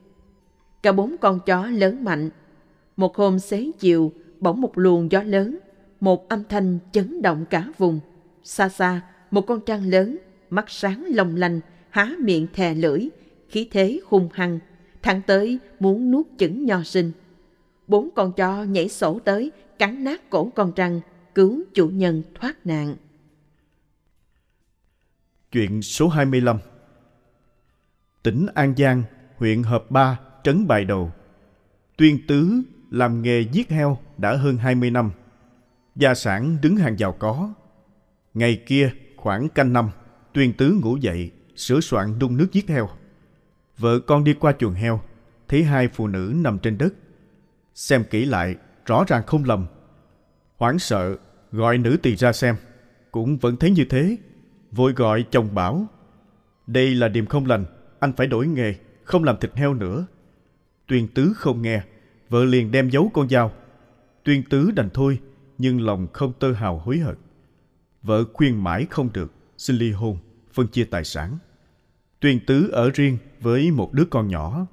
Cả 0.82 0.92
bốn 0.92 1.16
con 1.20 1.40
chó 1.46 1.66
lớn 1.66 2.04
mạnh. 2.04 2.30
Một 2.96 3.16
hôm 3.16 3.38
xế 3.38 3.70
chiều, 3.78 4.12
bỗng 4.40 4.60
một 4.60 4.78
luồng 4.78 5.12
gió 5.12 5.22
lớn, 5.22 5.58
một 6.00 6.28
âm 6.28 6.42
thanh 6.48 6.78
chấn 6.92 7.22
động 7.22 7.44
cả 7.50 7.68
vùng. 7.78 8.00
Xa 8.44 8.68
xa, 8.68 9.00
một 9.30 9.46
con 9.46 9.60
trăng 9.66 9.90
lớn, 9.90 10.18
mắt 10.50 10.64
sáng 10.68 11.04
long 11.08 11.36
lanh, 11.36 11.60
há 11.90 12.10
miệng 12.18 12.46
thè 12.52 12.74
lưỡi, 12.74 13.08
khí 13.48 13.68
thế 13.70 14.00
hung 14.06 14.28
hăng, 14.32 14.58
thẳng 15.02 15.22
tới 15.26 15.58
muốn 15.80 16.10
nuốt 16.10 16.26
chửng 16.38 16.64
nho 16.64 16.82
sinh. 16.82 17.12
Bốn 17.88 18.10
con 18.14 18.32
chó 18.32 18.62
nhảy 18.62 18.88
sổ 18.88 19.18
tới, 19.24 19.52
cắn 19.78 20.04
nát 20.04 20.30
cổ 20.30 20.50
con 20.54 20.72
trăng, 20.72 21.00
cứu 21.34 21.62
chủ 21.74 21.88
nhân 21.88 22.22
thoát 22.34 22.66
nạn. 22.66 22.96
Chuyện 25.52 25.82
số 25.82 26.08
25 26.08 26.58
Tỉnh 28.22 28.46
An 28.54 28.74
Giang, 28.76 29.02
huyện 29.36 29.62
Hợp 29.62 29.90
Ba, 29.90 30.20
trấn 30.44 30.66
Bài 30.66 30.84
Đầu. 30.84 31.12
Tuyên 31.96 32.18
Tứ 32.28 32.62
làm 32.90 33.22
nghề 33.22 33.40
giết 33.52 33.70
heo 33.70 33.98
đã 34.18 34.36
hơn 34.36 34.56
20 34.56 34.90
năm. 34.90 35.10
Gia 35.96 36.14
sản 36.14 36.58
đứng 36.62 36.76
hàng 36.76 36.98
giàu 36.98 37.12
có. 37.12 37.54
Ngày 38.34 38.62
kia, 38.66 38.92
khoảng 39.16 39.48
canh 39.48 39.72
năm, 39.72 39.90
Tuyên 40.32 40.52
Tứ 40.52 40.78
ngủ 40.82 40.96
dậy, 40.96 41.30
sửa 41.56 41.80
soạn 41.80 42.18
đun 42.18 42.36
nước 42.36 42.52
giết 42.52 42.68
heo. 42.68 42.88
Vợ 43.78 43.98
con 44.06 44.24
đi 44.24 44.34
qua 44.34 44.52
chuồng 44.58 44.74
heo, 44.74 45.00
thấy 45.48 45.64
hai 45.64 45.88
phụ 45.88 46.06
nữ 46.06 46.32
nằm 46.36 46.58
trên 46.58 46.78
đất. 46.78 46.94
Xem 47.74 48.04
kỹ 48.10 48.24
lại, 48.24 48.56
rõ 48.86 49.04
ràng 49.06 49.22
không 49.26 49.44
lầm. 49.44 49.66
Hoảng 50.56 50.78
sợ, 50.78 51.16
gọi 51.52 51.78
nữ 51.78 51.96
tỳ 52.02 52.16
ra 52.16 52.32
xem. 52.32 52.56
Cũng 53.10 53.38
vẫn 53.38 53.56
thấy 53.56 53.70
như 53.70 53.84
thế. 53.90 54.16
Vội 54.72 54.92
gọi 54.92 55.24
chồng 55.30 55.54
bảo. 55.54 55.86
Đây 56.66 56.94
là 56.94 57.08
điềm 57.08 57.26
không 57.26 57.46
lành, 57.46 57.64
anh 58.00 58.12
phải 58.12 58.26
đổi 58.26 58.46
nghề, 58.46 58.74
không 59.04 59.24
làm 59.24 59.36
thịt 59.40 59.54
heo 59.54 59.74
nữa. 59.74 60.06
Tuyên 60.86 61.08
tứ 61.08 61.32
không 61.36 61.62
nghe, 61.62 61.82
vợ 62.28 62.44
liền 62.44 62.70
đem 62.70 62.90
giấu 62.90 63.10
con 63.14 63.28
dao. 63.28 63.52
Tuyên 64.24 64.42
tứ 64.50 64.70
đành 64.70 64.90
thôi, 64.94 65.18
nhưng 65.58 65.80
lòng 65.80 66.06
không 66.12 66.32
tơ 66.38 66.52
hào 66.52 66.78
hối 66.78 66.98
hận. 66.98 67.16
Vợ 68.02 68.24
khuyên 68.32 68.64
mãi 68.64 68.86
không 68.90 69.12
được, 69.12 69.32
xin 69.58 69.76
ly 69.76 69.90
hôn, 69.90 70.18
phân 70.52 70.66
chia 70.66 70.84
tài 70.84 71.04
sản. 71.04 71.38
Tuyên 72.20 72.40
tứ 72.46 72.68
ở 72.72 72.90
riêng 72.94 73.18
với 73.40 73.70
một 73.70 73.92
đứa 73.92 74.04
con 74.04 74.28
nhỏ. 74.28 74.66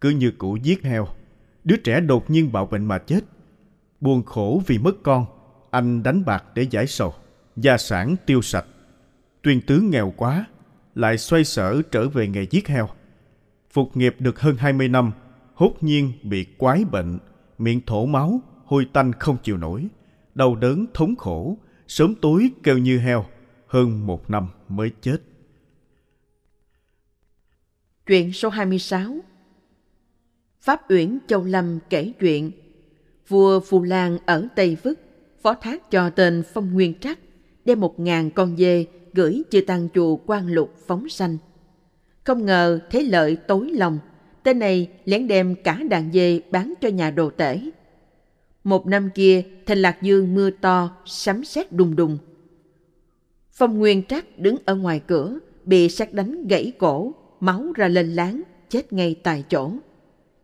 Cứ 0.00 0.10
như 0.10 0.32
cũ 0.38 0.56
giết 0.56 0.82
heo, 0.82 1.08
đứa 1.64 1.76
trẻ 1.76 2.00
đột 2.00 2.30
nhiên 2.30 2.52
bạo 2.52 2.66
bệnh 2.66 2.84
mà 2.84 2.98
chết. 2.98 3.20
Buồn 4.00 4.22
khổ 4.22 4.62
vì 4.66 4.78
mất 4.78 5.02
con, 5.02 5.26
anh 5.70 6.02
đánh 6.02 6.24
bạc 6.24 6.44
để 6.54 6.66
giải 6.70 6.86
sầu, 6.86 7.14
gia 7.56 7.78
sản 7.78 8.16
tiêu 8.26 8.42
sạch. 8.42 8.66
Tuyên 9.46 9.60
tứ 9.60 9.80
nghèo 9.80 10.14
quá, 10.16 10.46
lại 10.94 11.18
xoay 11.18 11.44
sở 11.44 11.82
trở 11.82 12.08
về 12.08 12.28
nghề 12.28 12.46
giết 12.50 12.68
heo. 12.68 12.88
Phục 13.70 13.96
nghiệp 13.96 14.16
được 14.18 14.40
hơn 14.40 14.56
20 14.56 14.88
năm, 14.88 15.12
hốt 15.54 15.72
nhiên 15.80 16.12
bị 16.22 16.46
quái 16.58 16.84
bệnh, 16.84 17.18
miệng 17.58 17.80
thổ 17.86 18.06
máu, 18.06 18.40
hôi 18.64 18.86
tanh 18.92 19.12
không 19.12 19.36
chịu 19.42 19.56
nổi, 19.56 19.88
đau 20.34 20.56
đớn 20.56 20.86
thống 20.94 21.16
khổ, 21.16 21.58
sớm 21.88 22.14
tối 22.14 22.50
kêu 22.62 22.78
như 22.78 22.98
heo, 22.98 23.26
hơn 23.66 24.06
một 24.06 24.30
năm 24.30 24.48
mới 24.68 24.90
chết. 25.00 25.18
Chuyện 28.06 28.32
số 28.32 28.48
26 28.48 29.16
Pháp 30.60 30.90
Uyển 30.90 31.18
Châu 31.26 31.44
Lâm 31.44 31.78
kể 31.90 32.12
chuyện 32.20 32.50
Vua 33.28 33.60
Phù 33.60 33.82
Lan 33.82 34.18
ở 34.26 34.48
Tây 34.56 34.76
Vức 34.82 35.00
phó 35.42 35.54
thác 35.54 35.90
cho 35.90 36.10
tên 36.10 36.42
Phong 36.54 36.72
Nguyên 36.72 36.94
Trắc 37.00 37.18
đem 37.64 37.80
một 37.80 38.00
ngàn 38.00 38.30
con 38.30 38.56
dê 38.56 38.86
gửi 39.16 39.42
chư 39.50 39.60
tăng 39.60 39.88
chùa 39.94 40.16
quan 40.16 40.46
lục 40.46 40.74
phóng 40.86 41.08
sanh. 41.08 41.36
Không 42.24 42.46
ngờ 42.46 42.80
thế 42.90 43.02
lợi 43.02 43.36
tối 43.36 43.70
lòng, 43.72 43.98
tên 44.42 44.58
này 44.58 44.90
lén 45.04 45.28
đem 45.28 45.54
cả 45.64 45.80
đàn 45.90 46.12
dê 46.12 46.40
bán 46.50 46.74
cho 46.80 46.88
nhà 46.88 47.10
đồ 47.10 47.30
tể. 47.30 47.60
Một 48.64 48.86
năm 48.86 49.10
kia, 49.14 49.42
thành 49.66 49.78
Lạc 49.78 50.02
Dương 50.02 50.34
mưa 50.34 50.50
to, 50.50 50.96
sấm 51.04 51.44
sét 51.44 51.72
đùng 51.72 51.96
đùng. 51.96 52.18
Phong 53.52 53.78
Nguyên 53.78 54.02
Trắc 54.06 54.38
đứng 54.38 54.56
ở 54.64 54.74
ngoài 54.74 55.00
cửa, 55.06 55.38
bị 55.64 55.88
sát 55.88 56.12
đánh 56.12 56.46
gãy 56.48 56.72
cổ, 56.78 57.14
máu 57.40 57.72
ra 57.74 57.88
lên 57.88 58.14
láng, 58.14 58.42
chết 58.68 58.92
ngay 58.92 59.14
tại 59.22 59.44
chỗ. 59.50 59.72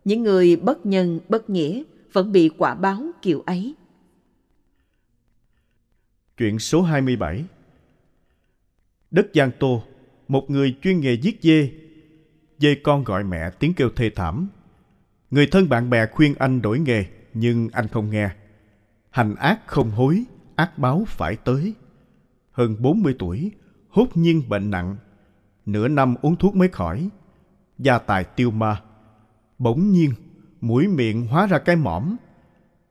Những 0.05 0.23
người 0.23 0.57
bất 0.57 0.87
nhân, 0.87 1.21
bất 1.29 1.51
nghĩa 1.51 1.83
vẫn 2.13 2.33
bị 2.33 2.51
quả 2.59 2.75
báo 2.75 3.03
kiểu 3.23 3.43
ấy. 3.47 3.75
Chuyện 6.37 6.59
số 6.59 6.83
27 6.83 7.45
Đất 9.13 9.27
Giang 9.35 9.51
Tô, 9.59 9.83
một 10.29 10.51
người 10.51 10.77
chuyên 10.83 11.01
nghề 11.01 11.13
giết 11.13 11.39
dê. 11.43 11.71
Dê 12.59 12.75
con 12.75 13.05
gọi 13.05 13.25
mẹ 13.25 13.51
tiếng 13.51 13.75
kêu 13.75 13.91
thê 13.97 14.11
thảm. 14.11 14.49
Người 15.31 15.47
thân 15.47 15.69
bạn 15.69 15.91
bè 15.91 16.07
khuyên 16.07 16.35
anh 16.39 16.63
đổi 16.63 16.79
nghề, 16.79 17.05
nhưng 17.35 17.69
anh 17.73 17.89
không 17.89 18.11
nghe. 18.11 18.31
Hành 19.11 19.35
ác 19.35 19.61
không 19.67 19.91
hối, 19.91 20.25
ác 20.57 20.79
báo 20.79 21.05
phải 21.07 21.37
tới. 21.37 21.75
Hơn 22.53 22.77
40 22.81 23.15
tuổi, 23.19 23.53
hốt 23.89 24.07
nhiên 24.15 24.43
bệnh 24.49 24.71
nặng. 24.71 24.97
Nửa 25.67 25.89
năm 25.89 26.15
uống 26.23 26.37
thuốc 26.37 26.57
mới 26.57 26.69
khỏi. 26.69 27.09
Gia 27.79 27.99
tài 27.99 28.25
tiêu 28.25 28.51
ma. 28.51 28.83
Bỗng 29.59 29.91
nhiên, 29.91 30.13
mũi 30.61 30.89
miệng 30.89 31.27
hóa 31.27 31.47
ra 31.47 31.59
cái 31.59 31.77
mõm. 31.77 32.17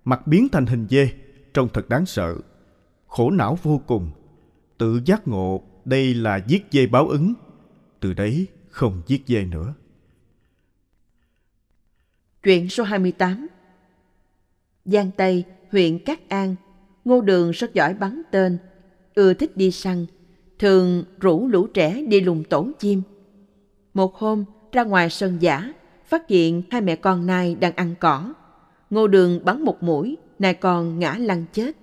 Mặt 0.05 0.27
biến 0.27 0.47
thành 0.51 0.65
hình 0.65 0.87
dê, 0.89 1.09
trông 1.53 1.69
thật 1.73 1.89
đáng 1.89 2.05
sợ. 2.05 2.37
Khổ 3.07 3.31
não 3.31 3.57
vô 3.63 3.81
cùng. 3.87 4.11
Tự 4.77 5.01
giác 5.05 5.27
ngộ 5.27 5.63
đây 5.85 6.13
là 6.13 6.39
giết 6.47 6.63
dê 6.71 6.87
báo 6.87 7.07
ứng. 7.07 7.33
Từ 7.99 8.13
đấy 8.13 8.47
không 8.69 9.01
giết 9.07 9.23
dê 9.27 9.45
nữa. 9.45 9.73
Chuyện 12.43 12.69
số 12.69 12.83
28 12.83 13.47
Giang 14.85 15.11
Tây, 15.17 15.43
huyện 15.71 15.99
Cát 15.99 16.29
An, 16.29 16.55
Ngô 17.05 17.21
Đường 17.21 17.51
rất 17.51 17.73
giỏi 17.73 17.93
bắn 17.93 18.21
tên, 18.31 18.57
ưa 19.15 19.33
thích 19.33 19.57
đi 19.57 19.71
săn, 19.71 20.05
thường 20.59 21.03
rủ 21.19 21.47
lũ 21.47 21.67
trẻ 21.67 22.01
đi 22.07 22.21
lùng 22.21 22.43
tổ 22.43 22.71
chim. 22.79 23.01
Một 23.93 24.15
hôm, 24.15 24.45
ra 24.71 24.83
ngoài 24.83 25.09
sân 25.09 25.41
giả, 25.41 25.73
phát 26.05 26.27
hiện 26.27 26.63
hai 26.71 26.81
mẹ 26.81 26.95
con 26.95 27.25
nai 27.25 27.55
đang 27.55 27.75
ăn 27.75 27.95
cỏ. 27.99 28.33
Ngô 28.89 29.07
Đường 29.07 29.45
bắn 29.45 29.61
một 29.61 29.83
mũi, 29.83 30.17
nai 30.39 30.53
con 30.53 30.99
ngã 30.99 31.15
lăn 31.19 31.45
chết. 31.53 31.77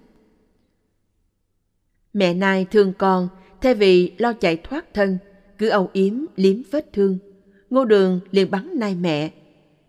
Mẹ 2.12 2.34
nai 2.34 2.64
thương 2.64 2.92
con, 2.99 3.28
thay 3.61 3.75
vì 3.75 4.13
lo 4.19 4.33
chạy 4.33 4.57
thoát 4.57 4.95
thân, 4.95 5.19
cứ 5.59 5.69
âu 5.69 5.91
yếm 5.93 6.15
liếm 6.37 6.57
vết 6.71 6.93
thương. 6.93 7.19
Ngô 7.71 7.85
Đường 7.85 8.21
liền 8.31 8.51
bắn 8.51 8.71
nai 8.75 8.95
mẹ. 8.95 9.31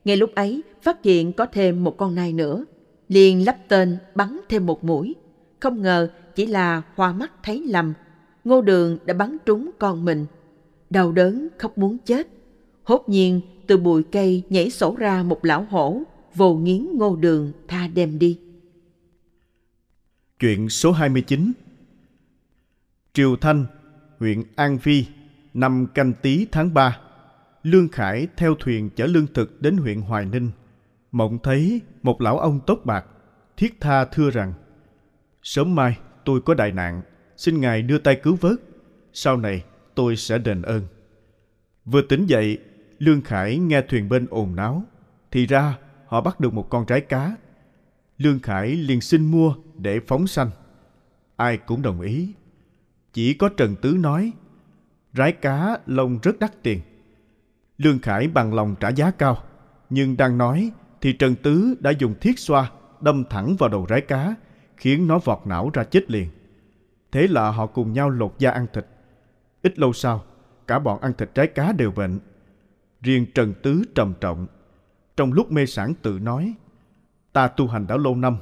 Ngay 0.05 0.17
lúc 0.17 0.35
ấy, 0.35 0.61
phát 0.81 1.03
hiện 1.03 1.33
có 1.33 1.45
thêm 1.45 1.83
một 1.83 1.97
con 1.97 2.15
nai 2.15 2.33
nữa. 2.33 2.65
Liền 3.07 3.45
lắp 3.45 3.57
tên 3.67 3.97
bắn 4.15 4.39
thêm 4.49 4.65
một 4.65 4.83
mũi. 4.83 5.15
Không 5.59 5.81
ngờ 5.81 6.09
chỉ 6.35 6.45
là 6.45 6.81
hoa 6.95 7.13
mắt 7.13 7.31
thấy 7.43 7.63
lầm. 7.67 7.93
Ngô 8.43 8.61
Đường 8.61 8.97
đã 9.05 9.13
bắn 9.13 9.37
trúng 9.45 9.71
con 9.79 10.05
mình. 10.05 10.25
Đau 10.89 11.11
đớn 11.11 11.47
khóc 11.57 11.77
muốn 11.77 11.97
chết. 12.05 12.27
Hốt 12.83 13.09
nhiên 13.09 13.41
từ 13.67 13.77
bụi 13.77 14.03
cây 14.03 14.43
nhảy 14.49 14.69
sổ 14.69 14.95
ra 14.95 15.23
một 15.23 15.45
lão 15.45 15.67
hổ, 15.69 16.01
vồ 16.35 16.55
nghiến 16.55 16.87
Ngô 16.93 17.15
Đường 17.15 17.51
tha 17.67 17.87
đem 17.87 18.19
đi. 18.19 18.39
Chuyện 20.39 20.69
số 20.69 20.91
29 20.91 21.51
Triều 23.19 23.35
Thanh, 23.35 23.65
huyện 24.19 24.43
An 24.55 24.77
Phi, 24.77 25.05
năm 25.53 25.87
canh 25.93 26.13
tí 26.13 26.47
tháng 26.51 26.73
3. 26.73 26.97
Lương 27.63 27.87
Khải 27.87 28.27
theo 28.37 28.55
thuyền 28.55 28.89
chở 28.89 29.05
lương 29.05 29.27
thực 29.33 29.61
đến 29.61 29.77
huyện 29.77 30.01
Hoài 30.01 30.25
Ninh. 30.25 30.51
Mộng 31.11 31.39
thấy 31.43 31.81
một 32.03 32.21
lão 32.21 32.39
ông 32.39 32.59
tốt 32.67 32.79
bạc, 32.85 33.05
thiết 33.57 33.81
tha 33.81 34.05
thưa 34.05 34.29
rằng 34.29 34.53
Sớm 35.43 35.75
mai 35.75 35.97
tôi 36.25 36.41
có 36.41 36.53
đại 36.53 36.71
nạn, 36.71 37.01
xin 37.37 37.61
Ngài 37.61 37.81
đưa 37.81 37.97
tay 37.97 38.15
cứu 38.15 38.35
vớt. 38.35 38.59
Sau 39.13 39.37
này 39.37 39.63
tôi 39.95 40.15
sẽ 40.15 40.37
đền 40.37 40.61
ơn. 40.61 40.81
Vừa 41.85 42.01
tỉnh 42.01 42.25
dậy, 42.25 42.57
Lương 42.99 43.21
Khải 43.21 43.57
nghe 43.57 43.81
thuyền 43.81 44.09
bên 44.09 44.27
ồn 44.29 44.55
náo. 44.55 44.83
Thì 45.31 45.45
ra 45.45 45.77
họ 46.07 46.21
bắt 46.21 46.39
được 46.39 46.53
một 46.53 46.69
con 46.69 46.85
trái 46.85 47.01
cá. 47.01 47.35
Lương 48.17 48.39
Khải 48.39 48.67
liền 48.67 49.01
xin 49.01 49.31
mua 49.31 49.55
để 49.77 49.99
phóng 50.07 50.27
sanh. 50.27 50.49
Ai 51.35 51.57
cũng 51.57 51.81
đồng 51.81 52.01
ý. 52.01 52.33
Chỉ 53.13 53.33
có 53.33 53.49
Trần 53.49 53.75
Tứ 53.75 53.97
nói, 53.99 54.31
rái 55.13 55.31
cá 55.31 55.77
lông 55.85 56.19
rất 56.23 56.39
đắt 56.39 56.63
tiền. 56.63 56.81
Lương 57.77 57.99
Khải 57.99 58.27
bằng 58.27 58.53
lòng 58.53 58.75
trả 58.79 58.89
giá 58.89 59.11
cao, 59.11 59.37
nhưng 59.89 60.17
đang 60.17 60.37
nói 60.37 60.71
thì 61.01 61.13
Trần 61.13 61.35
Tứ 61.35 61.75
đã 61.79 61.91
dùng 61.91 62.13
thiết 62.21 62.39
xoa 62.39 62.71
đâm 63.01 63.23
thẳng 63.29 63.55
vào 63.59 63.69
đầu 63.69 63.85
rái 63.89 64.01
cá, 64.01 64.35
khiến 64.77 65.07
nó 65.07 65.19
vọt 65.19 65.39
não 65.45 65.69
ra 65.73 65.83
chết 65.83 66.11
liền. 66.11 66.29
Thế 67.11 67.27
là 67.27 67.51
họ 67.51 67.65
cùng 67.65 67.93
nhau 67.93 68.09
lột 68.09 68.35
da 68.39 68.51
ăn 68.51 68.67
thịt. 68.73 68.85
Ít 69.61 69.79
lâu 69.79 69.93
sau, 69.93 70.23
cả 70.67 70.79
bọn 70.79 71.01
ăn 71.01 71.13
thịt 71.17 71.29
trái 71.35 71.47
cá 71.47 71.71
đều 71.71 71.91
bệnh. 71.91 72.19
Riêng 73.01 73.25
Trần 73.35 73.53
Tứ 73.63 73.83
trầm 73.95 74.13
trọng. 74.21 74.47
Trong 75.17 75.33
lúc 75.33 75.51
mê 75.51 75.65
sản 75.65 75.93
tự 76.01 76.19
nói, 76.19 76.53
ta 77.33 77.47
tu 77.47 77.67
hành 77.67 77.87
đã 77.87 77.97
lâu 77.97 78.15
năm, 78.15 78.37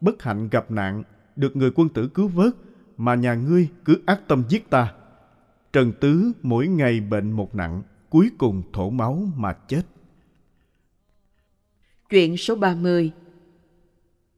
bất 0.00 0.22
hạnh 0.22 0.48
gặp 0.48 0.70
nạn, 0.70 1.02
được 1.36 1.56
người 1.56 1.70
quân 1.74 1.88
tử 1.88 2.08
cứu 2.08 2.28
vớt, 2.28 2.54
mà 2.96 3.14
nhà 3.14 3.34
ngươi 3.34 3.68
cứ 3.84 4.00
ác 4.06 4.20
tâm 4.28 4.44
giết 4.48 4.70
ta. 4.70 4.94
Trần 5.72 5.92
Tứ 6.00 6.32
mỗi 6.42 6.66
ngày 6.66 7.00
bệnh 7.00 7.32
một 7.32 7.54
nặng, 7.54 7.82
cuối 8.10 8.30
cùng 8.38 8.62
thổ 8.72 8.90
máu 8.90 9.22
mà 9.36 9.52
chết. 9.52 9.82
Chuyện 12.10 12.36
số 12.36 12.54
30 12.54 13.10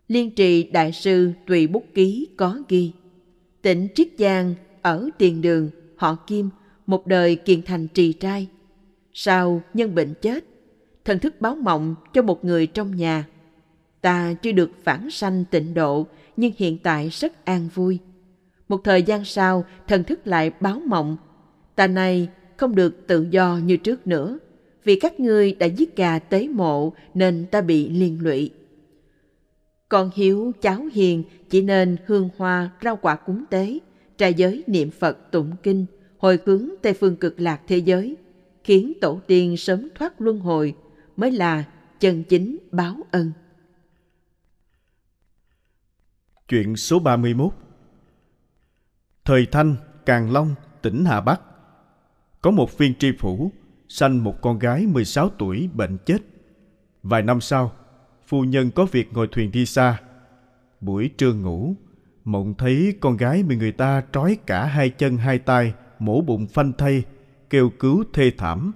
Liên 0.09 0.30
trì 0.30 0.70
Đại 0.70 0.92
sư 0.92 1.32
Tùy 1.46 1.66
Bút 1.66 1.84
Ký 1.94 2.28
có 2.36 2.59
ghi 2.68 2.92
Tỉnh 3.62 3.88
Triết 3.94 4.09
Giang 4.18 4.55
ở 4.82 5.09
tiền 5.18 5.42
đường, 5.42 5.70
họ 5.96 6.14
Kim, 6.26 6.50
một 6.86 7.07
đời 7.07 7.36
kiền 7.36 7.62
thành 7.62 7.88
trì 7.88 8.12
trai. 8.12 8.48
Sau 9.12 9.62
nhân 9.74 9.94
bệnh 9.94 10.14
chết, 10.22 10.44
thần 11.05 11.18
thức 11.18 11.40
báo 11.40 11.55
mộng 11.55 11.94
cho 12.12 12.22
một 12.22 12.44
người 12.44 12.66
trong 12.66 12.96
nhà. 12.96 13.26
Ta 14.00 14.34
chưa 14.42 14.52
được 14.52 14.70
phản 14.84 15.11
sanh 15.11 15.44
tịnh 15.50 15.74
độ, 15.74 16.07
nhưng 16.36 16.52
hiện 16.57 16.78
tại 16.78 17.09
rất 17.09 17.44
an 17.44 17.68
vui. 17.74 17.98
Một 18.74 18.84
thời 18.84 19.02
gian 19.02 19.24
sau, 19.24 19.64
thần 19.88 20.04
thức 20.04 20.26
lại 20.26 20.50
báo 20.60 20.80
mộng. 20.86 21.16
Ta 21.74 21.86
này 21.86 22.28
không 22.56 22.74
được 22.74 23.06
tự 23.06 23.26
do 23.30 23.58
như 23.64 23.76
trước 23.76 24.06
nữa, 24.06 24.38
vì 24.84 24.98
các 25.00 25.20
ngươi 25.20 25.54
đã 25.54 25.66
giết 25.66 25.96
gà 25.96 26.18
tế 26.18 26.48
mộ 26.48 26.92
nên 27.14 27.46
ta 27.50 27.60
bị 27.60 27.88
liên 27.88 28.18
lụy. 28.22 28.50
Con 29.88 30.10
hiếu 30.14 30.52
cháu 30.60 30.88
hiền 30.92 31.24
chỉ 31.50 31.62
nên 31.62 31.96
hương 32.06 32.28
hoa 32.36 32.70
rau 32.82 32.96
quả 32.96 33.16
cúng 33.16 33.44
tế, 33.50 33.78
trà 34.16 34.28
giới 34.28 34.64
niệm 34.66 34.90
Phật 34.90 35.30
tụng 35.30 35.50
kinh, 35.62 35.86
hồi 36.18 36.38
hướng 36.44 36.68
Tây 36.82 36.94
phương 36.94 37.16
cực 37.16 37.40
lạc 37.40 37.60
thế 37.68 37.78
giới, 37.78 38.16
khiến 38.64 38.92
tổ 39.00 39.20
tiên 39.26 39.56
sớm 39.56 39.88
thoát 39.94 40.20
luân 40.20 40.40
hồi 40.40 40.74
mới 41.16 41.30
là 41.30 41.64
chân 42.00 42.24
chính 42.24 42.58
báo 42.70 42.96
ân. 43.10 43.32
Chuyện 46.48 46.76
số 46.76 46.98
31 46.98 47.63
Thời 49.24 49.46
Thanh, 49.46 49.76
Càng 50.06 50.32
Long, 50.32 50.54
tỉnh 50.82 51.04
Hà 51.04 51.20
Bắc 51.20 51.40
Có 52.40 52.50
một 52.50 52.78
viên 52.78 52.94
tri 52.94 53.12
phủ 53.18 53.52
sanh 53.88 54.24
một 54.24 54.42
con 54.42 54.58
gái 54.58 54.86
16 54.86 55.30
tuổi 55.38 55.68
bệnh 55.74 55.98
chết. 55.98 56.18
Vài 57.02 57.22
năm 57.22 57.40
sau, 57.40 57.72
phu 58.26 58.44
nhân 58.44 58.70
có 58.70 58.84
việc 58.84 59.12
ngồi 59.12 59.28
thuyền 59.32 59.50
đi 59.50 59.66
xa. 59.66 60.00
Buổi 60.80 61.10
trưa 61.18 61.32
ngủ, 61.32 61.74
mộng 62.24 62.54
thấy 62.58 62.94
con 63.00 63.16
gái 63.16 63.42
bị 63.42 63.56
người 63.56 63.72
ta 63.72 64.02
trói 64.12 64.38
cả 64.46 64.64
hai 64.64 64.90
chân 64.90 65.16
hai 65.16 65.38
tay, 65.38 65.74
mổ 65.98 66.20
bụng 66.20 66.46
phanh 66.46 66.72
thây 66.72 67.02
kêu 67.50 67.70
cứu 67.78 68.04
thê 68.12 68.30
thảm. 68.38 68.72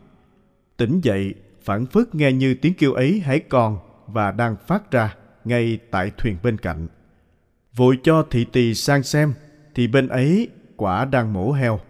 Tỉnh 0.77 1.01
dậy, 1.01 1.35
phản 1.63 1.87
phất 1.87 2.15
nghe 2.15 2.33
như 2.33 2.55
tiếng 2.55 2.75
kêu 2.75 2.93
ấy 2.93 3.21
hãy 3.25 3.41
còn 3.41 3.79
và 4.07 4.31
đang 4.31 4.57
phát 4.67 4.91
ra 4.91 5.15
ngay 5.45 5.79
tại 5.91 6.13
thuyền 6.19 6.37
bên 6.43 6.59
cạnh. 6.59 6.89
Vội 7.77 7.99
cho 8.03 8.27
thị 8.31 8.47
tỳ 8.53 8.75
sang 8.75 9.03
xem, 9.03 9.33
thì 9.79 9.87
bên 9.87 10.09
ấy 10.09 10.49
quả 10.77 11.05
đang 11.05 11.33
mổ 11.33 11.53
heo. 11.53 11.81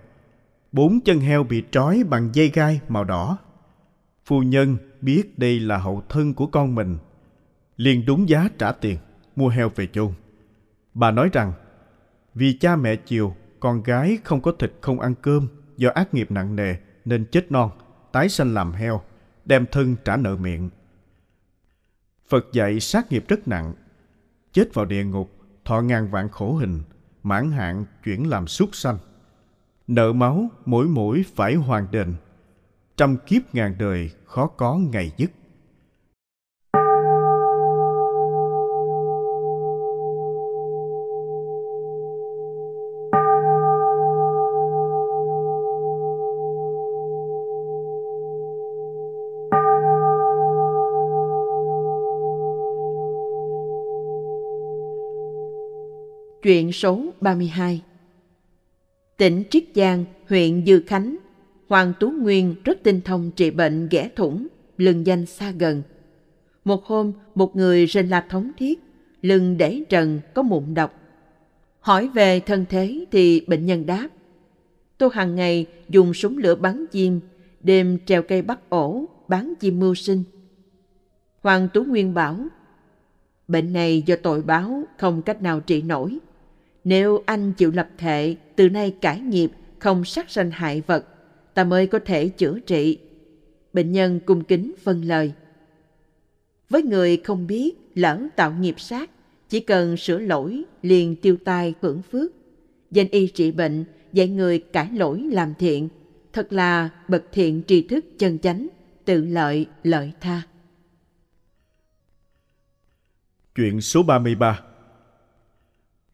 Bốn 0.73 1.01
chân 1.01 1.21
heo 1.21 1.45
bị 1.45 1.63
trói 1.71 2.05
bằng 2.09 2.31
dây 2.33 2.49
gai 2.49 2.81
màu 2.89 3.05
đỏ. 3.05 3.39
Phu 4.25 4.43
nhân 4.43 4.77
biết 5.01 5.39
đây 5.39 5.61
là 5.61 5.79
hậu 5.79 6.03
thân 6.09 6.35
của 6.35 6.47
con 6.47 6.75
mình, 6.75 6.99
liền 7.77 8.07
đúng 8.07 8.29
giá 8.29 8.49
trả 8.59 8.73
tiền, 8.73 8.99
mua 9.37 9.49
heo 9.49 9.69
về 9.75 9.87
chôn. 9.87 10.13
Bà 10.95 11.11
nói 11.11 11.31
rằng, 11.33 11.53
vì 12.35 12.59
cha 12.59 12.77
mẹ 12.77 12.97
chiều, 12.97 13.35
con 13.61 13.83
gái 13.83 14.19
không 14.25 14.41
có 14.41 14.53
thịt 14.59 14.73
không 14.81 15.01
ăn 15.01 15.15
cơm 15.23 15.49
do 15.77 15.91
ác 15.91 16.15
nghiệp 16.15 16.31
nặng 16.31 16.57
nề 16.57 16.75
nên 17.05 17.25
chết 17.25 17.53
non, 17.53 17.71
tái 18.13 18.29
sanh 18.29 18.55
làm 18.55 18.73
heo, 18.73 19.01
đem 19.45 19.67
thân 19.73 19.97
trả 20.05 20.17
nợ 20.17 20.37
miệng. 20.37 20.71
Phật 22.29 22.47
dạy 22.53 22.81
sát 22.81 23.13
nghiệp 23.13 23.25
rất 23.29 23.49
nặng, 23.49 23.75
chết 24.53 24.75
vào 24.75 24.85
địa 24.85 25.05
ngục, 25.05 25.33
thọ 25.65 25.81
ngàn 25.81 26.11
vạn 26.11 26.29
khổ 26.29 26.55
hình, 26.55 26.83
mãn 27.23 27.51
hạn 27.51 27.85
chuyển 28.05 28.29
làm 28.29 28.47
súc 28.47 28.75
sanh. 28.75 28.99
Nợ 29.87 30.13
máu 30.13 30.49
mỗi 30.67 30.87
mỗi 30.87 31.25
phải 31.35 31.55
hoàn 31.55 31.87
đền, 31.91 32.15
trăm 32.97 33.17
kiếp 33.27 33.55
ngàn 33.55 33.75
đời 33.79 34.11
khó 34.25 34.47
có 34.47 34.77
ngày 34.77 35.13
dứt. 35.17 35.31
Chuyện 56.49 56.73
số 56.73 57.05
32 57.21 57.83
Tỉnh 59.17 59.43
Triết 59.51 59.65
Giang, 59.75 60.05
huyện 60.29 60.67
Dư 60.67 60.81
Khánh, 60.87 61.17
Hoàng 61.69 61.93
Tú 62.01 62.11
Nguyên 62.11 62.55
rất 62.65 62.79
tinh 62.83 63.01
thông 63.05 63.31
trị 63.31 63.51
bệnh 63.51 63.89
ghẻ 63.91 64.11
thủng, 64.17 64.47
lừng 64.77 65.07
danh 65.07 65.27
xa 65.27 65.51
gần. 65.51 65.83
Một 66.65 66.85
hôm, 66.85 67.13
một 67.35 67.57
người 67.57 67.87
rên 67.87 68.09
la 68.09 68.25
thống 68.29 68.51
thiết, 68.57 68.81
lưng 69.23 69.57
để 69.59 69.83
trần 69.89 70.21
có 70.35 70.43
mụn 70.43 70.75
độc. 70.75 70.95
Hỏi 71.81 72.09
về 72.09 72.41
thân 72.41 72.65
thế 72.69 73.05
thì 73.11 73.45
bệnh 73.47 73.67
nhân 73.67 73.87
đáp. 73.87 74.09
Tôi 74.99 75.11
hàng 75.13 75.35
ngày 75.35 75.67
dùng 75.89 76.15
súng 76.15 76.39
lửa 76.39 76.55
bắn 76.55 76.87
chim, 76.87 77.21
đêm 77.61 77.99
treo 78.07 78.23
cây 78.23 78.43
bắt 78.43 78.59
ổ, 78.69 79.05
bán 79.29 79.55
chim 79.61 79.81
mưu 79.81 79.95
sinh. 79.95 80.23
Hoàng 81.43 81.69
Tú 81.75 81.85
Nguyên 81.85 82.15
bảo, 82.15 82.37
bệnh 83.49 83.73
này 83.73 84.03
do 84.07 84.17
tội 84.23 84.43
báo 84.43 84.83
không 84.99 85.23
cách 85.23 85.43
nào 85.43 85.61
trị 85.61 85.83
nổi 85.83 86.19
nếu 86.89 87.23
anh 87.27 87.53
chịu 87.53 87.71
lập 87.71 87.89
thệ, 87.99 88.37
từ 88.57 88.69
nay 88.69 88.95
cải 89.01 89.21
nghiệp, 89.21 89.51
không 89.79 90.05
sát 90.05 90.31
sanh 90.31 90.51
hại 90.51 90.83
vật, 90.87 91.07
ta 91.55 91.65
mới 91.65 91.87
có 91.87 91.99
thể 91.99 92.29
chữa 92.29 92.59
trị. 92.59 92.99
Bệnh 93.73 93.93
nhân 93.93 94.21
cung 94.27 94.45
kính 94.45 94.75
phân 94.83 95.03
lời. 95.03 95.33
Với 96.69 96.83
người 96.83 97.17
không 97.17 97.47
biết 97.47 97.75
lỡ 97.95 98.21
tạo 98.37 98.53
nghiệp 98.53 98.81
sát, 98.81 99.11
chỉ 99.49 99.61
cần 99.61 99.97
sửa 99.97 100.19
lỗi 100.19 100.63
liền 100.83 101.17
tiêu 101.17 101.37
tai 101.45 101.75
hưởng 101.81 102.03
phước. 102.03 102.33
Danh 102.91 103.09
y 103.09 103.27
trị 103.27 103.51
bệnh, 103.51 103.85
dạy 104.13 104.29
người 104.29 104.59
cải 104.59 104.93
lỗi 104.93 105.29
làm 105.33 105.55
thiện, 105.59 105.89
thật 106.33 106.53
là 106.53 106.89
bậc 107.09 107.25
thiện 107.33 107.63
tri 107.67 107.83
thức 107.83 108.05
chân 108.19 108.39
chánh, 108.39 108.69
tự 109.05 109.25
lợi 109.25 109.67
lợi 109.83 110.13
tha. 110.21 110.43
Chuyện 113.55 113.81
số 113.81 114.03
33 114.03 114.61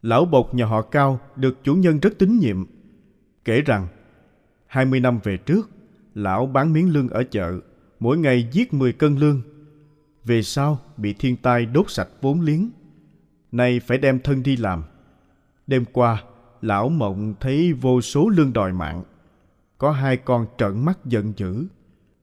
Lão 0.05 0.25
bột 0.25 0.53
nhà 0.53 0.65
họ 0.65 0.81
Cao 0.81 1.19
được 1.35 1.63
chủ 1.63 1.75
nhân 1.75 1.99
rất 1.99 2.13
tín 2.19 2.39
nhiệm. 2.39 2.65
Kể 3.45 3.61
rằng, 3.61 3.87
20 4.67 4.99
năm 4.99 5.19
về 5.23 5.37
trước, 5.37 5.69
lão 6.13 6.45
bán 6.45 6.73
miếng 6.73 6.93
lương 6.93 7.09
ở 7.09 7.23
chợ, 7.23 7.59
mỗi 7.99 8.17
ngày 8.17 8.49
giết 8.51 8.73
10 8.73 8.93
cân 8.93 9.15
lương. 9.15 9.41
Về 10.23 10.41
sau 10.41 10.79
bị 10.97 11.13
thiên 11.13 11.37
tai 11.37 11.65
đốt 11.65 11.91
sạch 11.91 12.07
vốn 12.21 12.41
liếng. 12.41 12.69
Nay 13.51 13.79
phải 13.79 13.97
đem 13.97 14.19
thân 14.19 14.43
đi 14.43 14.57
làm. 14.57 14.83
Đêm 15.67 15.85
qua, 15.93 16.23
lão 16.61 16.89
mộng 16.89 17.33
thấy 17.39 17.73
vô 17.73 18.01
số 18.01 18.29
lương 18.29 18.53
đòi 18.53 18.73
mạng. 18.73 19.03
Có 19.77 19.91
hai 19.91 20.17
con 20.17 20.45
trợn 20.57 20.85
mắt 20.85 20.99
giận 21.05 21.33
dữ. 21.37 21.65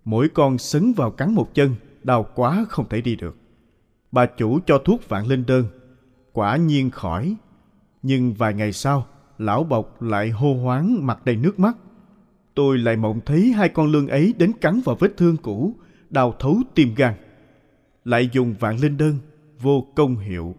Mỗi 0.05 0.29
con 0.29 0.59
sấn 0.59 0.93
vào 0.93 1.11
cắn 1.11 1.35
một 1.35 1.55
chân, 1.55 1.75
đau 2.03 2.27
quá 2.35 2.67
không 2.69 2.89
thể 2.89 3.01
đi 3.01 3.17
được. 3.17 3.37
Bà 4.13 4.27
chủ 4.27 4.59
cho 4.67 4.79
thuốc 4.79 5.09
vạn 5.09 5.27
linh 5.27 5.47
đơn. 5.47 5.65
Quả 6.33 6.57
nhiên 6.57 6.91
khỏi. 6.91 7.37
Nhưng 8.03 8.35
vài 8.35 8.55
ngày 8.55 8.73
sau, 8.73 9.07
lão 9.39 9.65
bộc 9.65 10.03
lại 10.03 10.31
hô 10.31 10.55
hoáng 10.55 11.07
mặt 11.07 11.25
đầy 11.25 11.37
nước 11.37 11.59
mắt. 11.59 11.77
Tôi 12.55 12.79
lại 12.79 12.97
mộng 12.97 13.21
thấy 13.27 13.53
hai 13.53 13.69
con 13.69 13.93
lươn 13.93 14.09
ấy 14.09 14.35
đến 14.39 14.53
cắn 14.61 14.81
vào 14.85 14.97
vết 14.97 15.17
thương 15.17 15.37
cũ, 15.37 15.75
đau 16.11 16.35
thấu 16.39 16.57
tim 16.75 16.95
gan. 16.95 17.15
Lại 18.05 18.29
dùng 18.33 18.55
vạn 18.61 18.81
linh 18.81 18.97
đơn, 18.97 19.19
vô 19.61 19.87
công 19.95 20.17
hiệu. 20.17 20.55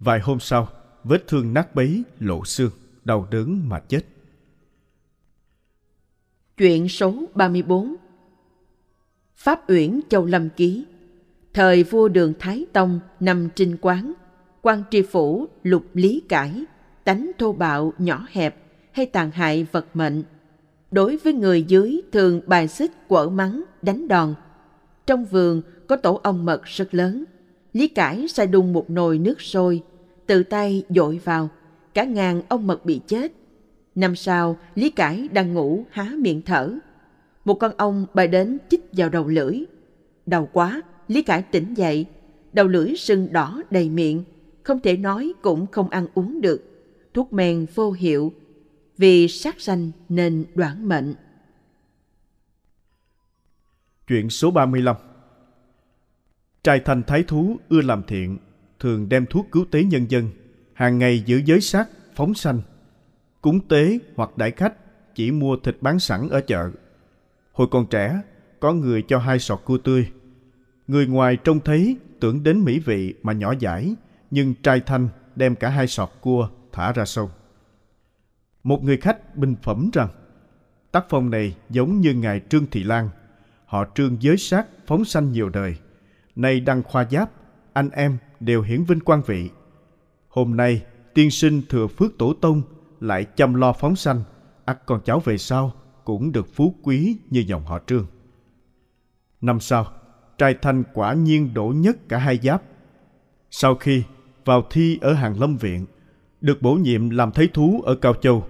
Vài 0.00 0.20
hôm 0.20 0.40
sau, 0.40 0.68
vết 1.04 1.28
thương 1.28 1.54
nát 1.54 1.74
bấy, 1.74 2.02
lộ 2.18 2.44
xương, 2.44 2.70
đau 3.04 3.28
đớn 3.30 3.68
mà 3.68 3.80
chết. 3.80 4.00
Chuyện 6.56 6.88
số 6.88 7.24
34 7.34 7.94
Pháp 9.36 9.70
Uyển 9.70 10.00
Châu 10.08 10.26
Lâm 10.26 10.48
Ký 10.50 10.84
Thời 11.54 11.82
vua 11.82 12.08
Đường 12.08 12.32
Thái 12.38 12.66
Tông 12.72 13.00
năm 13.20 13.48
trinh 13.54 13.76
quán, 13.80 14.12
quan 14.64 14.82
tri 14.90 15.02
phủ 15.02 15.46
lục 15.62 15.84
lý 15.94 16.22
cải, 16.28 16.64
tánh 17.04 17.30
thô 17.38 17.52
bạo 17.52 17.92
nhỏ 17.98 18.26
hẹp 18.32 18.56
hay 18.92 19.06
tàn 19.06 19.30
hại 19.30 19.66
vật 19.72 19.86
mệnh. 19.94 20.22
Đối 20.90 21.16
với 21.16 21.32
người 21.32 21.62
dưới 21.62 22.00
thường 22.12 22.40
bài 22.46 22.68
xích 22.68 23.08
quở 23.08 23.28
mắng, 23.28 23.62
đánh 23.82 24.08
đòn. 24.08 24.34
Trong 25.06 25.24
vườn 25.24 25.62
có 25.86 25.96
tổ 25.96 26.20
ong 26.22 26.44
mật 26.44 26.64
rất 26.64 26.94
lớn. 26.94 27.24
Lý 27.72 27.88
cải 27.88 28.28
sai 28.28 28.46
đun 28.46 28.72
một 28.72 28.90
nồi 28.90 29.18
nước 29.18 29.40
sôi, 29.40 29.82
tự 30.26 30.42
tay 30.42 30.84
dội 30.88 31.20
vào, 31.24 31.48
cả 31.94 32.04
ngàn 32.04 32.42
ong 32.48 32.66
mật 32.66 32.84
bị 32.84 33.00
chết. 33.06 33.32
Năm 33.94 34.16
sau, 34.16 34.56
Lý 34.74 34.90
cải 34.90 35.28
đang 35.32 35.54
ngủ 35.54 35.84
há 35.90 36.12
miệng 36.18 36.42
thở. 36.42 36.72
Một 37.44 37.54
con 37.54 37.72
ong 37.76 38.06
bay 38.14 38.28
đến 38.28 38.58
chích 38.70 38.84
vào 38.92 39.08
đầu 39.08 39.28
lưỡi. 39.28 39.64
Đau 40.26 40.48
quá, 40.52 40.82
Lý 41.08 41.22
cải 41.22 41.42
tỉnh 41.42 41.74
dậy, 41.74 42.06
đầu 42.52 42.66
lưỡi 42.66 42.96
sưng 42.96 43.32
đỏ 43.32 43.62
đầy 43.70 43.88
miệng, 43.88 44.24
không 44.64 44.80
thể 44.80 44.96
nói 44.96 45.32
cũng 45.42 45.66
không 45.66 45.90
ăn 45.90 46.06
uống 46.14 46.40
được. 46.40 46.62
Thuốc 47.14 47.32
men 47.32 47.66
vô 47.74 47.92
hiệu, 47.92 48.32
vì 48.98 49.28
sát 49.28 49.60
sanh 49.60 49.90
nên 50.08 50.44
đoạn 50.54 50.88
mệnh. 50.88 51.14
Chuyện 54.06 54.30
số 54.30 54.50
35 54.50 54.96
Trai 56.62 56.80
thành 56.80 57.02
thái 57.02 57.22
thú 57.22 57.56
ưa 57.68 57.80
làm 57.80 58.02
thiện, 58.06 58.38
thường 58.80 59.08
đem 59.08 59.26
thuốc 59.26 59.46
cứu 59.52 59.64
tế 59.70 59.84
nhân 59.84 60.10
dân, 60.10 60.30
hàng 60.74 60.98
ngày 60.98 61.22
giữ 61.26 61.42
giới 61.44 61.60
sát, 61.60 61.88
phóng 62.14 62.34
sanh. 62.34 62.60
Cúng 63.42 63.60
tế 63.68 63.98
hoặc 64.16 64.36
đại 64.36 64.50
khách 64.50 64.74
chỉ 65.14 65.30
mua 65.30 65.56
thịt 65.56 65.76
bán 65.80 65.98
sẵn 65.98 66.28
ở 66.28 66.40
chợ. 66.40 66.70
Hồi 67.52 67.68
còn 67.70 67.86
trẻ, 67.86 68.20
có 68.60 68.72
người 68.72 69.02
cho 69.02 69.18
hai 69.18 69.38
sọt 69.38 69.60
cua 69.64 69.78
tươi. 69.78 70.10
Người 70.86 71.06
ngoài 71.06 71.36
trông 71.36 71.60
thấy 71.60 71.96
tưởng 72.20 72.42
đến 72.42 72.64
mỹ 72.64 72.78
vị 72.78 73.14
mà 73.22 73.32
nhỏ 73.32 73.54
giải, 73.58 73.94
nhưng 74.34 74.54
trai 74.54 74.80
thanh 74.80 75.08
đem 75.36 75.54
cả 75.54 75.68
hai 75.68 75.86
sọt 75.86 76.08
cua 76.20 76.48
thả 76.72 76.92
ra 76.92 77.04
sông. 77.04 77.30
Một 78.62 78.84
người 78.84 78.96
khách 78.96 79.36
bình 79.36 79.56
phẩm 79.62 79.90
rằng, 79.92 80.08
tác 80.92 81.04
phong 81.08 81.30
này 81.30 81.56
giống 81.70 82.00
như 82.00 82.14
ngài 82.14 82.40
Trương 82.48 82.66
Thị 82.70 82.82
Lan. 82.82 83.08
Họ 83.66 83.84
trương 83.94 84.22
giới 84.22 84.36
sát 84.36 84.66
phóng 84.86 85.04
sanh 85.04 85.32
nhiều 85.32 85.48
đời. 85.48 85.76
Nay 86.36 86.60
đăng 86.60 86.82
khoa 86.82 87.06
giáp, 87.10 87.30
anh 87.72 87.90
em 87.90 88.18
đều 88.40 88.62
hiển 88.62 88.84
vinh 88.84 89.00
quan 89.00 89.22
vị. 89.26 89.50
Hôm 90.28 90.56
nay, 90.56 90.84
tiên 91.14 91.30
sinh 91.30 91.62
thừa 91.68 91.86
phước 91.86 92.18
tổ 92.18 92.34
tông 92.40 92.62
lại 93.00 93.24
chăm 93.24 93.54
lo 93.54 93.72
phóng 93.72 93.96
sanh, 93.96 94.22
ắt 94.64 94.86
con 94.86 95.00
cháu 95.04 95.20
về 95.20 95.38
sau 95.38 95.72
cũng 96.04 96.32
được 96.32 96.54
phú 96.54 96.74
quý 96.82 97.18
như 97.30 97.44
dòng 97.46 97.64
họ 97.64 97.80
trương. 97.86 98.06
Năm 99.40 99.60
sau, 99.60 99.86
trai 100.38 100.54
thanh 100.62 100.84
quả 100.94 101.14
nhiên 101.14 101.54
đổ 101.54 101.72
nhất 101.76 101.96
cả 102.08 102.18
hai 102.18 102.38
giáp. 102.42 102.62
Sau 103.50 103.74
khi 103.74 104.02
vào 104.44 104.62
thi 104.70 104.98
ở 105.00 105.12
hàng 105.12 105.40
lâm 105.40 105.56
viện, 105.56 105.86
được 106.40 106.62
bổ 106.62 106.74
nhiệm 106.74 107.10
làm 107.10 107.32
thấy 107.32 107.48
thú 107.52 107.82
ở 107.84 107.94
Cao 107.94 108.14
Châu. 108.14 108.46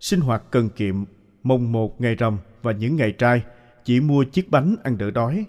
Sinh 0.00 0.20
hoạt 0.20 0.42
cần 0.50 0.68
kiệm, 0.68 1.04
mồng 1.42 1.72
một 1.72 2.00
ngày 2.00 2.14
rằm 2.14 2.38
và 2.62 2.72
những 2.72 2.96
ngày 2.96 3.12
trai, 3.12 3.42
chỉ 3.84 4.00
mua 4.00 4.24
chiếc 4.24 4.50
bánh 4.50 4.76
ăn 4.82 4.98
đỡ 4.98 5.10
đói. 5.10 5.46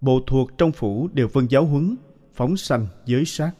Bộ 0.00 0.20
thuộc 0.26 0.58
trong 0.58 0.72
phủ 0.72 1.08
đều 1.12 1.28
vân 1.28 1.46
giáo 1.50 1.64
huấn, 1.64 1.96
phóng 2.34 2.56
sanh 2.56 2.86
giới 3.06 3.24
sát. 3.24 3.50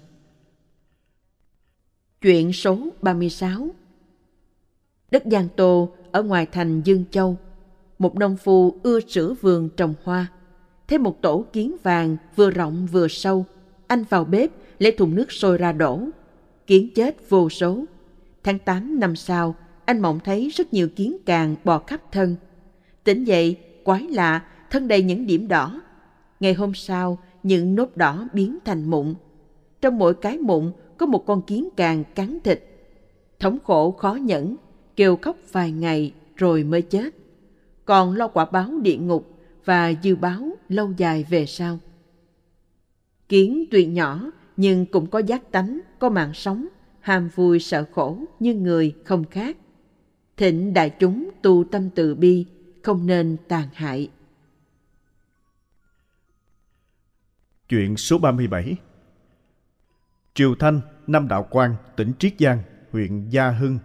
Chuyện 2.21 2.53
số 2.53 2.89
36 3.03 3.69
Đất 5.11 5.23
Giang 5.31 5.49
Tô 5.57 5.93
ở 6.13 6.23
ngoài 6.23 6.47
thành 6.53 6.83
Dương 6.83 7.05
Châu, 7.11 7.37
một 7.99 8.17
nông 8.17 8.37
phu 8.37 8.75
ưa 8.83 9.01
sửa 9.01 9.35
vườn 9.41 9.69
trồng 9.77 9.95
hoa. 10.05 10.27
Thấy 10.89 10.99
một 10.99 11.23
tổ 11.23 11.45
kiến 11.53 11.77
vàng 11.83 12.17
vừa 12.37 12.51
rộng 12.51 12.87
vừa 12.87 13.09
sâu, 13.09 13.47
anh 13.87 14.05
vào 14.11 14.25
bếp 14.25 14.51
lấy 14.79 14.93
thùng 14.93 15.15
nước 15.15 15.33
sôi 15.33 15.59
ra 15.59 15.73
đổ. 15.73 16.01
Kiến 16.67 16.89
chết 16.95 17.31
vô 17.31 17.51
số. 17.51 17.85
Tháng 18.43 18.59
8 18.59 19.01
năm 19.01 19.17
sau, 19.17 19.55
anh 19.85 20.01
mộng 20.01 20.21
thấy 20.25 20.49
rất 20.49 20.73
nhiều 20.73 20.89
kiến 20.89 21.17
càng 21.27 21.57
bò 21.65 21.79
khắp 21.79 22.13
thân. 22.13 22.37
Tỉnh 23.05 23.25
dậy, 23.25 23.57
quái 23.85 24.03
lạ, 24.03 24.43
thân 24.71 24.89
đầy 24.89 25.03
những 25.03 25.27
điểm 25.27 25.49
đỏ. 25.49 25.81
Ngày 26.41 26.55
hôm 26.55 26.75
sau, 26.75 27.19
những 27.43 27.75
nốt 27.75 27.97
đỏ 27.97 28.29
biến 28.33 28.59
thành 28.65 28.91
mụn. 28.91 29.15
Trong 29.81 29.99
mỗi 29.99 30.15
cái 30.15 30.39
mụn 30.39 30.73
có 30.99 31.07
một 31.07 31.27
con 31.27 31.43
kiến 31.43 31.69
càng 31.77 32.05
cắn 32.15 32.39
thịt. 32.45 32.65
Thống 33.39 33.59
khổ 33.65 33.91
khó 33.91 34.15
nhẫn, 34.15 34.57
kêu 34.97 35.17
khóc 35.17 35.37
vài 35.53 35.73
ngày 35.73 36.13
rồi 36.37 36.65
mới 36.65 36.83
chết. 36.83 37.15
Còn 37.85 38.15
lo 38.15 38.29
quả 38.29 38.45
báo 38.45 38.71
địa 38.83 38.97
ngục 38.97 39.35
và 39.65 39.93
dư 40.03 40.17
báo 40.17 40.49
lâu 40.69 40.93
dài 40.97 41.25
về 41.31 41.47
sau. 41.47 41.79
Kiến 43.29 43.65
tuy 43.71 43.87
nhỏ 43.87 44.31
nhưng 44.57 44.87
cũng 44.87 45.07
có 45.07 45.19
giác 45.19 45.53
tánh, 45.53 45.81
có 45.99 46.09
mạng 46.09 46.35
sống, 46.35 46.69
ham 47.01 47.29
vui 47.35 47.61
sợ 47.61 47.85
khổ 47.93 48.19
như 48.41 48.55
người 48.55 48.95
không 49.05 49.25
khác. 49.25 49.57
Thịnh 50.37 50.75
đại 50.75 50.91
chúng 50.91 51.31
tu 51.43 51.65
tâm 51.65 51.91
từ 51.91 52.15
bi, 52.15 52.47
không 52.83 53.07
nên 53.07 53.37
tàn 53.49 53.69
hại. 53.73 54.11
Chuyện 57.69 57.97
số 57.97 58.19
37 58.19 58.77
Triều 60.35 60.55
Thanh, 60.55 60.81
Nam 61.07 61.29
Đạo 61.29 61.47
Quang, 61.51 61.77
tỉnh 61.97 62.13
Triết 62.19 62.35
Giang, 62.39 62.63
huyện 62.93 63.29
Gia 63.29 63.51
Hưng. 63.51 63.79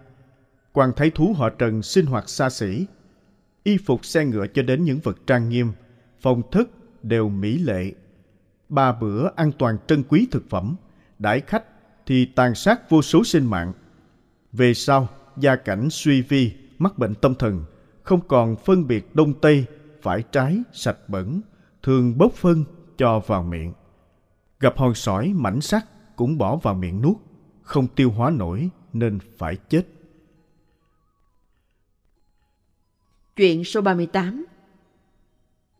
quan 0.72 0.92
thái 0.96 1.10
thú 1.10 1.34
họ 1.36 1.50
Trần 1.50 1.82
sinh 1.82 2.06
hoạt 2.06 2.28
xa 2.28 2.50
xỉ. 2.50 2.86
Y 3.62 3.78
phục 3.86 4.04
xe 4.04 4.24
ngựa 4.24 4.46
cho 4.46 4.62
đến 4.62 4.84
những 4.84 4.98
vật 5.02 5.18
trang 5.26 5.48
nghiêm, 5.48 5.72
phòng 6.20 6.42
thức 6.50 6.70
đều 7.02 7.28
mỹ 7.28 7.58
lệ. 7.58 7.92
Ba 8.70 8.92
bữa 8.92 9.28
ăn 9.36 9.52
toàn 9.58 9.76
trân 9.86 10.02
quý 10.08 10.28
thực 10.30 10.50
phẩm, 10.50 10.76
đãi 11.18 11.40
khách 11.40 11.64
thì 12.06 12.24
tàn 12.24 12.54
sát 12.54 12.90
vô 12.90 13.02
số 13.02 13.24
sinh 13.24 13.46
mạng. 13.46 13.72
Về 14.52 14.74
sau, 14.74 15.08
gia 15.36 15.56
cảnh 15.56 15.88
suy 15.90 16.22
vi, 16.22 16.52
mắc 16.78 16.98
bệnh 16.98 17.14
tâm 17.14 17.34
thần, 17.34 17.64
không 18.02 18.20
còn 18.28 18.56
phân 18.56 18.86
biệt 18.86 19.14
đông 19.14 19.34
tây, 19.40 19.64
phải 20.02 20.22
trái, 20.32 20.58
sạch 20.72 21.08
bẩn, 21.08 21.40
thường 21.82 22.18
bốc 22.18 22.32
phân 22.32 22.64
cho 22.98 23.20
vào 23.26 23.42
miệng. 23.42 23.72
Gặp 24.60 24.76
hòn 24.76 24.94
sỏi 24.94 25.32
mảnh 25.34 25.60
sắt 25.60 25.84
cũng 26.16 26.38
bỏ 26.38 26.56
vào 26.56 26.74
miệng 26.74 27.02
nuốt, 27.02 27.16
không 27.62 27.86
tiêu 27.88 28.10
hóa 28.10 28.30
nổi 28.30 28.68
nên 28.92 29.18
phải 29.38 29.56
chết. 29.56 29.82
Chuyện 33.36 33.64
số 33.64 33.80
38 33.80 34.44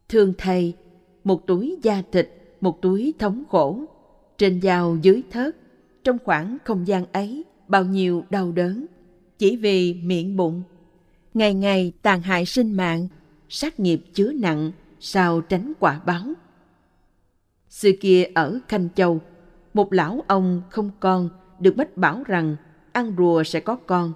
Thương 0.09 0.32
thầy, 0.38 0.76
một 1.24 1.47
túi 1.47 1.78
da 1.82 2.03
thịt, 2.12 2.39
một 2.61 2.82
túi 2.82 3.14
thống 3.18 3.44
khổ, 3.50 3.84
trên 4.38 4.61
dao 4.62 4.96
dưới 5.02 5.22
thớt, 5.30 5.56
trong 6.04 6.18
khoảng 6.24 6.58
không 6.64 6.86
gian 6.86 7.04
ấy 7.12 7.44
bao 7.68 7.84
nhiêu 7.84 8.24
đau 8.30 8.52
đớn, 8.52 8.86
chỉ 9.38 9.56
vì 9.56 9.94
miệng 9.94 10.36
bụng. 10.36 10.62
Ngày 11.34 11.54
ngày 11.54 11.92
tàn 12.02 12.22
hại 12.22 12.46
sinh 12.46 12.72
mạng, 12.72 13.08
sát 13.48 13.80
nghiệp 13.80 14.02
chứa 14.14 14.32
nặng, 14.32 14.72
sao 15.00 15.40
tránh 15.40 15.72
quả 15.80 16.00
báo. 16.06 16.22
Xưa 17.68 17.90
kia 18.00 18.24
ở 18.34 18.58
Khanh 18.68 18.88
Châu, 18.94 19.20
một 19.74 19.92
lão 19.92 20.24
ông 20.26 20.62
không 20.70 20.90
con 21.00 21.28
được 21.58 21.76
bách 21.76 21.96
bảo 21.96 22.22
rằng 22.26 22.56
ăn 22.92 23.14
rùa 23.18 23.42
sẽ 23.42 23.61
có 23.61 23.76
con. 23.76 24.12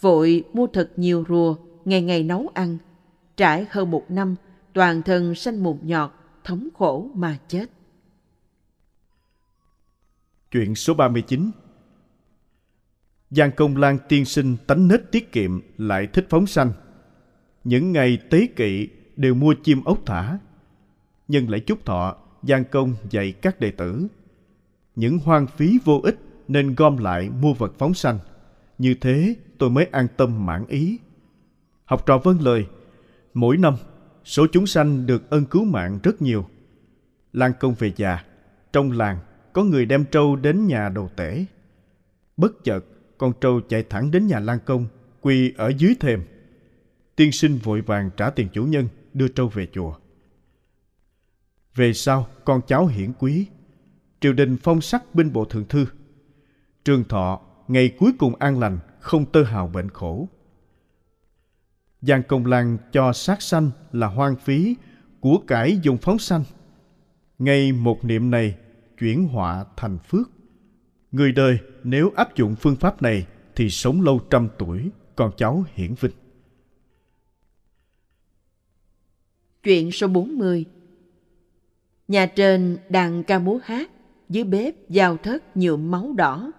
Vội 0.00 0.44
mua 0.52 0.66
thật 0.66 0.90
nhiều 0.96 1.24
rùa, 1.28 1.54
ngày 1.84 2.02
ngày 2.02 2.22
nấu 2.22 2.48
ăn. 2.54 2.78
Trải 3.36 3.66
hơn 3.70 3.90
một 3.90 4.04
năm, 4.08 4.34
toàn 4.72 5.02
thân 5.02 5.34
sanh 5.34 5.62
mụn 5.62 5.76
nhọt, 5.82 6.10
thống 6.44 6.68
khổ 6.78 7.08
mà 7.14 7.36
chết. 7.48 7.66
Chuyện 10.52 10.74
số 10.74 10.94
39 10.94 11.50
Giang 13.30 13.50
Công 13.56 13.76
Lan 13.76 13.98
tiên 14.08 14.24
sinh 14.24 14.56
tánh 14.66 14.88
nết 14.88 15.12
tiết 15.12 15.32
kiệm 15.32 15.60
lại 15.78 16.06
thích 16.06 16.26
phóng 16.30 16.46
sanh. 16.46 16.72
Những 17.64 17.92
ngày 17.92 18.18
tế 18.30 18.46
kỵ 18.56 18.88
đều 19.16 19.34
mua 19.34 19.54
chim 19.62 19.84
ốc 19.84 19.98
thả. 20.06 20.38
Nhân 21.28 21.48
lễ 21.48 21.58
chúc 21.58 21.84
thọ, 21.84 22.16
Giang 22.42 22.64
Công 22.64 22.94
dạy 23.10 23.32
các 23.32 23.60
đệ 23.60 23.70
tử. 23.70 24.06
Những 24.96 25.18
hoang 25.18 25.46
phí 25.46 25.78
vô 25.84 26.00
ích 26.04 26.18
nên 26.48 26.74
gom 26.74 26.96
lại 26.96 27.30
mua 27.40 27.54
vật 27.54 27.72
phóng 27.78 27.94
sanh. 27.94 28.18
Như 28.78 28.94
thế 29.00 29.34
tôi 29.58 29.70
mới 29.70 29.84
an 29.84 30.06
tâm 30.16 30.46
mãn 30.46 30.66
ý. 30.68 30.98
Học 31.84 32.06
trò 32.06 32.18
vâng 32.18 32.40
lời, 32.40 32.66
mỗi 33.34 33.56
năm 33.56 33.74
số 34.24 34.46
chúng 34.52 34.66
sanh 34.66 35.06
được 35.06 35.30
ân 35.30 35.44
cứu 35.44 35.64
mạng 35.64 35.98
rất 36.02 36.22
nhiều. 36.22 36.46
Lan 37.32 37.52
công 37.60 37.74
về 37.74 37.92
già, 37.96 38.24
trong 38.72 38.92
làng 38.92 39.18
có 39.52 39.64
người 39.64 39.86
đem 39.86 40.04
trâu 40.04 40.36
đến 40.36 40.66
nhà 40.66 40.88
đầu 40.88 41.10
tể. 41.16 41.44
Bất 42.36 42.64
chợt, 42.64 42.84
con 43.18 43.32
trâu 43.40 43.60
chạy 43.60 43.82
thẳng 43.82 44.10
đến 44.10 44.26
nhà 44.26 44.40
Lan 44.40 44.58
công, 44.64 44.86
quỳ 45.20 45.54
ở 45.56 45.72
dưới 45.78 45.94
thềm. 46.00 46.22
Tiên 47.16 47.32
sinh 47.32 47.58
vội 47.58 47.80
vàng 47.80 48.10
trả 48.16 48.30
tiền 48.30 48.48
chủ 48.52 48.64
nhân, 48.64 48.88
đưa 49.14 49.28
trâu 49.28 49.48
về 49.48 49.66
chùa. 49.72 49.94
Về 51.74 51.92
sau, 51.92 52.26
con 52.44 52.60
cháu 52.66 52.86
hiển 52.86 53.12
quý, 53.18 53.46
triều 54.20 54.32
đình 54.32 54.56
phong 54.62 54.80
sắc 54.80 55.14
binh 55.14 55.32
bộ 55.32 55.44
thượng 55.44 55.68
thư. 55.68 55.86
Trường 56.84 57.04
thọ, 57.04 57.40
ngày 57.68 57.96
cuối 57.98 58.12
cùng 58.18 58.34
an 58.34 58.58
lành, 58.58 58.78
không 59.00 59.32
tơ 59.32 59.42
hào 59.42 59.66
bệnh 59.66 59.90
khổ. 59.90 60.28
Giang 62.00 62.22
Công 62.22 62.46
Lan 62.46 62.78
cho 62.92 63.12
sát 63.12 63.42
sanh 63.42 63.70
là 63.92 64.06
hoang 64.06 64.36
phí, 64.36 64.76
của 65.20 65.38
cải 65.46 65.78
dùng 65.82 65.96
phóng 65.96 66.18
sanh. 66.18 66.44
Ngay 67.38 67.72
một 67.72 68.04
niệm 68.04 68.30
này 68.30 68.56
chuyển 69.00 69.28
họa 69.28 69.64
thành 69.76 69.98
phước. 69.98 70.30
Người 71.12 71.32
đời 71.32 71.58
nếu 71.84 72.12
áp 72.16 72.36
dụng 72.36 72.56
phương 72.56 72.76
pháp 72.76 73.02
này 73.02 73.26
thì 73.56 73.70
sống 73.70 74.02
lâu 74.02 74.20
trăm 74.30 74.48
tuổi, 74.58 74.90
con 75.16 75.30
cháu 75.36 75.64
hiển 75.74 75.94
vinh. 76.00 76.12
Chuyện 79.62 79.92
số 79.92 80.08
40 80.08 80.64
Nhà 82.08 82.26
trên 82.26 82.78
đàn 82.88 83.24
ca 83.24 83.38
múa 83.38 83.58
hát, 83.64 83.90
dưới 84.28 84.44
bếp 84.44 84.88
giao 84.88 85.16
thất 85.16 85.56
nhuộm 85.56 85.90
máu 85.90 86.12
đỏ. 86.16 86.52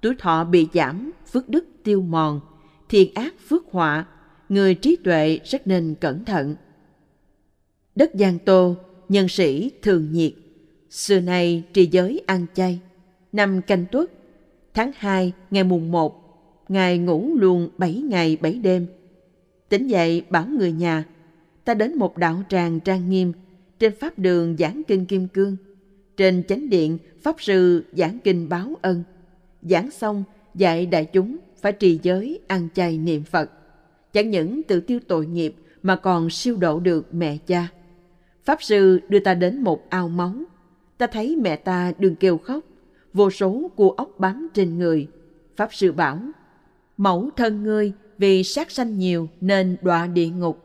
Tuổi 0.00 0.14
thọ 0.18 0.44
bị 0.44 0.68
giảm, 0.74 1.10
phước 1.32 1.48
đức 1.48 1.64
tiêu 1.84 2.02
mòn, 2.02 2.40
thiện 2.88 3.14
ác 3.14 3.34
phước 3.48 3.62
họa, 3.70 4.06
người 4.48 4.74
trí 4.74 4.96
tuệ 5.04 5.40
rất 5.44 5.66
nên 5.66 5.94
cẩn 6.00 6.24
thận. 6.24 6.56
Đất 7.94 8.10
Giang 8.14 8.38
Tô, 8.38 8.76
nhân 9.08 9.28
sĩ 9.28 9.70
thường 9.82 10.12
nhiệt, 10.12 10.32
xưa 10.96 11.20
nay 11.20 11.62
trì 11.72 11.86
giới 11.86 12.22
ăn 12.26 12.46
chay. 12.54 12.80
Năm 13.32 13.62
canh 13.62 13.84
tuất, 13.92 14.10
tháng 14.74 14.92
2 14.96 15.32
ngày 15.50 15.64
mùng 15.64 15.92
1, 15.92 16.22
Ngài 16.68 16.98
ngủ 16.98 17.30
luôn 17.34 17.68
7 17.78 17.94
ngày 17.94 18.36
7 18.40 18.54
đêm. 18.54 18.86
Tỉnh 19.68 19.86
dậy 19.86 20.22
bảo 20.30 20.46
người 20.46 20.72
nhà, 20.72 21.04
ta 21.64 21.74
đến 21.74 21.98
một 21.98 22.16
đạo 22.16 22.42
tràng 22.48 22.80
trang 22.80 23.10
nghiêm, 23.10 23.32
trên 23.78 23.92
pháp 24.00 24.18
đường 24.18 24.56
giảng 24.58 24.82
kinh 24.88 25.06
kim 25.06 25.28
cương. 25.28 25.56
Trên 26.16 26.42
chánh 26.48 26.68
điện, 26.68 26.98
pháp 27.22 27.36
sư 27.38 27.84
giảng 27.92 28.18
kinh 28.24 28.48
báo 28.48 28.74
ân. 28.82 29.02
Giảng 29.62 29.90
xong, 29.90 30.24
dạy 30.54 30.86
đại 30.86 31.04
chúng 31.04 31.36
phải 31.60 31.72
trì 31.72 32.00
giới, 32.02 32.40
ăn 32.46 32.68
chay 32.74 32.98
niệm 32.98 33.22
Phật. 33.22 33.50
Chẳng 34.12 34.30
những 34.30 34.62
tự 34.62 34.80
tiêu 34.80 35.00
tội 35.08 35.26
nghiệp 35.26 35.54
mà 35.82 35.96
còn 35.96 36.30
siêu 36.30 36.56
độ 36.56 36.80
được 36.80 37.14
mẹ 37.14 37.36
cha. 37.46 37.68
Pháp 38.44 38.62
sư 38.62 39.00
đưa 39.08 39.20
ta 39.20 39.34
đến 39.34 39.62
một 39.62 39.90
ao 39.90 40.08
máu. 40.08 40.34
Ta 40.98 41.06
thấy 41.06 41.36
mẹ 41.36 41.56
ta 41.56 41.92
đừng 41.98 42.16
kêu 42.16 42.38
khóc, 42.38 42.64
vô 43.12 43.30
số 43.30 43.70
cua 43.76 43.90
ốc 43.90 44.10
bám 44.18 44.48
trên 44.54 44.78
người. 44.78 45.08
Pháp 45.56 45.74
sư 45.74 45.92
bảo, 45.92 46.18
mẫu 46.96 47.30
thân 47.36 47.62
ngươi 47.62 47.92
vì 48.18 48.44
sát 48.44 48.70
sanh 48.70 48.98
nhiều 48.98 49.28
nên 49.40 49.76
đọa 49.82 50.06
địa 50.06 50.28
ngục. 50.28 50.64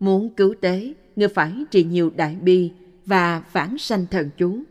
Muốn 0.00 0.34
cứu 0.34 0.54
tế, 0.60 0.94
ngươi 1.16 1.28
phải 1.28 1.64
trì 1.70 1.84
nhiều 1.84 2.12
đại 2.16 2.36
bi 2.36 2.72
và 3.06 3.40
phản 3.40 3.78
sanh 3.78 4.06
thần 4.06 4.30
chú. 4.36 4.62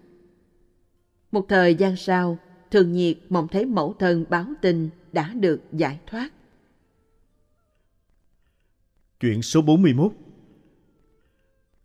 Một 1.32 1.46
thời 1.50 1.76
gian 1.76 1.96
sau, 1.96 2.38
thường 2.72 2.92
nhiệt 2.92 3.18
mong 3.30 3.48
thấy 3.48 3.66
mẫu 3.66 3.96
thân 4.00 4.26
báo 4.30 4.46
tin 4.62 4.90
đã 5.12 5.34
được 5.34 5.62
giải 5.72 6.00
thoát. 6.08 6.30
Chuyện 9.20 9.42
số 9.42 9.62
41 9.62 10.12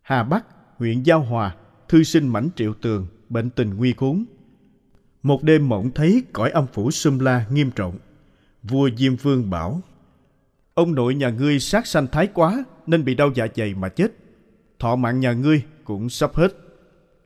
Hà 0.01 0.23
Bắc, 0.23 0.45
huyện 0.77 1.03
Giao 1.03 1.21
Hòa, 1.21 1.55
thư 1.89 2.03
sinh 2.03 2.27
mảnh 2.27 2.49
triệu 2.55 2.73
tường, 2.73 3.07
bệnh 3.29 3.49
tình 3.49 3.77
nguy 3.77 3.93
khốn. 3.93 4.25
Một 5.23 5.43
đêm 5.43 5.69
mộng 5.69 5.91
thấy 5.95 6.23
cõi 6.33 6.51
âm 6.51 6.67
phủ 6.67 6.91
xâm 6.91 7.19
la 7.19 7.45
nghiêm 7.51 7.71
trọng. 7.71 7.97
Vua 8.63 8.89
Diêm 8.97 9.15
Vương 9.15 9.49
bảo, 9.49 9.81
Ông 10.77 10.95
nội 10.95 11.15
nhà 11.15 11.29
ngươi 11.29 11.59
sát 11.59 11.87
sanh 11.87 12.07
thái 12.07 12.27
quá 12.33 12.65
nên 12.87 13.05
bị 13.05 13.15
đau 13.15 13.31
dạ 13.35 13.47
dày 13.55 13.73
mà 13.73 13.89
chết. 13.89 14.11
Thọ 14.79 14.95
mạng 14.95 15.19
nhà 15.19 15.33
ngươi 15.33 15.63
cũng 15.83 16.09
sắp 16.09 16.35
hết. 16.35 16.53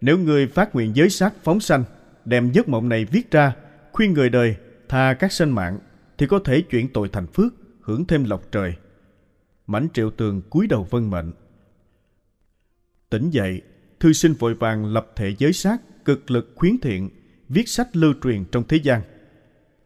Nếu 0.01 0.17
ngươi 0.17 0.47
phát 0.47 0.75
nguyện 0.75 0.95
giới 0.95 1.09
sát 1.09 1.33
phóng 1.43 1.59
sanh, 1.59 1.83
đem 2.25 2.51
giấc 2.51 2.69
mộng 2.69 2.89
này 2.89 3.05
viết 3.05 3.31
ra, 3.31 3.55
khuyên 3.91 4.13
người 4.13 4.29
đời 4.29 4.55
tha 4.89 5.13
các 5.13 5.31
sinh 5.31 5.49
mạng, 5.49 5.79
thì 6.17 6.27
có 6.27 6.39
thể 6.39 6.61
chuyển 6.61 6.93
tội 6.93 7.09
thành 7.09 7.27
phước, 7.27 7.53
hưởng 7.81 8.05
thêm 8.05 8.23
lộc 8.23 8.51
trời. 8.51 8.73
Mảnh 9.67 9.87
triệu 9.93 10.11
tường 10.11 10.41
cúi 10.49 10.67
đầu 10.67 10.87
vân 10.89 11.09
mệnh. 11.09 11.31
Tỉnh 13.09 13.29
dậy, 13.29 13.61
thư 14.01 14.13
sinh 14.13 14.33
vội 14.33 14.53
vàng 14.53 14.85
lập 14.85 15.11
thể 15.15 15.35
giới 15.37 15.53
sát, 15.53 16.05
cực 16.05 16.31
lực 16.31 16.53
khuyến 16.55 16.79
thiện, 16.79 17.09
viết 17.49 17.69
sách 17.69 17.95
lưu 17.95 18.13
truyền 18.23 18.45
trong 18.51 18.63
thế 18.67 18.77
gian. 18.77 19.01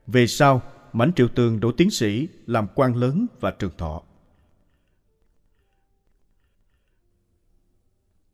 Về 0.07 0.28
sau, 0.28 0.61
Mảnh 0.93 1.11
Triệu 1.16 1.28
Tường 1.28 1.59
đỗ 1.59 1.72
tiến 1.72 1.91
sĩ, 1.91 2.28
làm 2.45 2.68
quan 2.76 2.95
lớn 2.95 3.26
và 3.39 3.51
trường 3.51 3.72
thọ. 3.78 4.03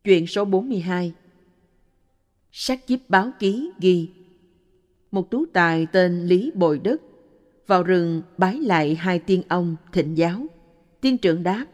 Chuyện 0.04 0.26
số 0.26 0.44
42 0.44 1.12
Sách 2.52 2.88
giúp 2.88 3.00
báo 3.08 3.30
ký 3.38 3.70
ghi 3.80 4.08
Một 5.10 5.30
tú 5.30 5.46
tài 5.52 5.86
tên 5.92 6.26
Lý 6.26 6.50
Bồi 6.54 6.78
Đức 6.78 7.02
vào 7.66 7.82
rừng 7.82 8.22
bái 8.38 8.58
lại 8.58 8.94
hai 8.94 9.18
tiên 9.18 9.42
ông 9.48 9.76
thịnh 9.92 10.16
giáo. 10.16 10.46
Tiên 11.00 11.18
trưởng 11.18 11.42
đáp, 11.42 11.66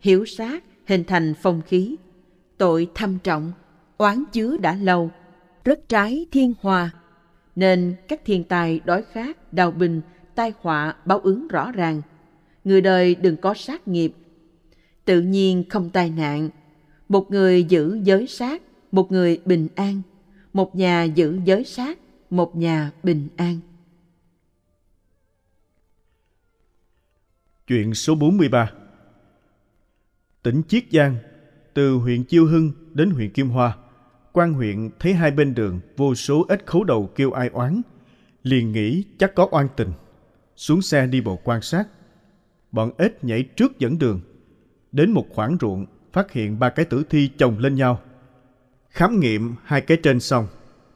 hiểu 0.00 0.24
sát 0.24 0.64
hình 0.86 1.04
thành 1.04 1.34
phong 1.42 1.62
khí, 1.62 1.96
tội 2.60 2.88
thâm 2.94 3.18
trọng, 3.18 3.52
oán 3.96 4.24
chứa 4.32 4.56
đã 4.56 4.74
lâu, 4.74 5.10
rất 5.64 5.88
trái 5.88 6.26
thiên 6.32 6.54
hòa, 6.60 6.90
nên 7.56 7.94
các 8.08 8.24
thiên 8.24 8.44
tài 8.44 8.80
đói 8.84 9.04
khát, 9.12 9.52
đào 9.52 9.70
bình, 9.70 10.00
tai 10.34 10.52
họa 10.60 10.96
báo 11.04 11.18
ứng 11.18 11.48
rõ 11.48 11.72
ràng. 11.72 12.02
Người 12.64 12.80
đời 12.80 13.14
đừng 13.14 13.36
có 13.36 13.54
sát 13.54 13.88
nghiệp. 13.88 14.12
Tự 15.04 15.20
nhiên 15.20 15.64
không 15.68 15.90
tai 15.90 16.10
nạn. 16.10 16.50
Một 17.08 17.30
người 17.30 17.64
giữ 17.64 18.00
giới 18.02 18.26
sát, 18.26 18.62
một 18.92 19.12
người 19.12 19.40
bình 19.44 19.68
an. 19.74 20.02
Một 20.52 20.76
nhà 20.76 21.04
giữ 21.04 21.40
giới 21.44 21.64
sát, 21.64 21.98
một 22.30 22.56
nhà 22.56 22.90
bình 23.02 23.28
an. 23.36 23.60
Chuyện 27.66 27.94
số 27.94 28.14
43 28.14 28.72
Tỉnh 30.42 30.62
Chiết 30.68 30.84
Giang, 30.92 31.16
từ 31.74 31.94
huyện 31.94 32.24
Chiêu 32.24 32.46
Hưng 32.46 32.72
đến 32.94 33.10
huyện 33.10 33.30
Kim 33.30 33.48
Hoa, 33.48 33.76
quan 34.32 34.52
huyện 34.52 34.90
thấy 34.98 35.14
hai 35.14 35.30
bên 35.30 35.54
đường 35.54 35.80
vô 35.96 36.14
số 36.14 36.46
ếch 36.48 36.66
khấu 36.66 36.84
đầu 36.84 37.10
kêu 37.14 37.32
ai 37.32 37.48
oán, 37.48 37.82
liền 38.42 38.72
nghĩ 38.72 39.04
chắc 39.18 39.34
có 39.34 39.48
oan 39.50 39.68
tình. 39.76 39.92
Xuống 40.56 40.82
xe 40.82 41.06
đi 41.06 41.20
bộ 41.20 41.38
quan 41.44 41.62
sát. 41.62 41.88
Bọn 42.72 42.90
ếch 42.98 43.24
nhảy 43.24 43.42
trước 43.42 43.78
dẫn 43.78 43.98
đường. 43.98 44.20
Đến 44.92 45.10
một 45.10 45.26
khoảng 45.30 45.56
ruộng, 45.60 45.86
phát 46.12 46.32
hiện 46.32 46.58
ba 46.58 46.70
cái 46.70 46.84
tử 46.84 47.04
thi 47.10 47.30
chồng 47.38 47.58
lên 47.58 47.74
nhau. 47.74 48.00
Khám 48.90 49.20
nghiệm 49.20 49.54
hai 49.64 49.80
cái 49.80 49.96
trên 50.02 50.20
xong, 50.20 50.46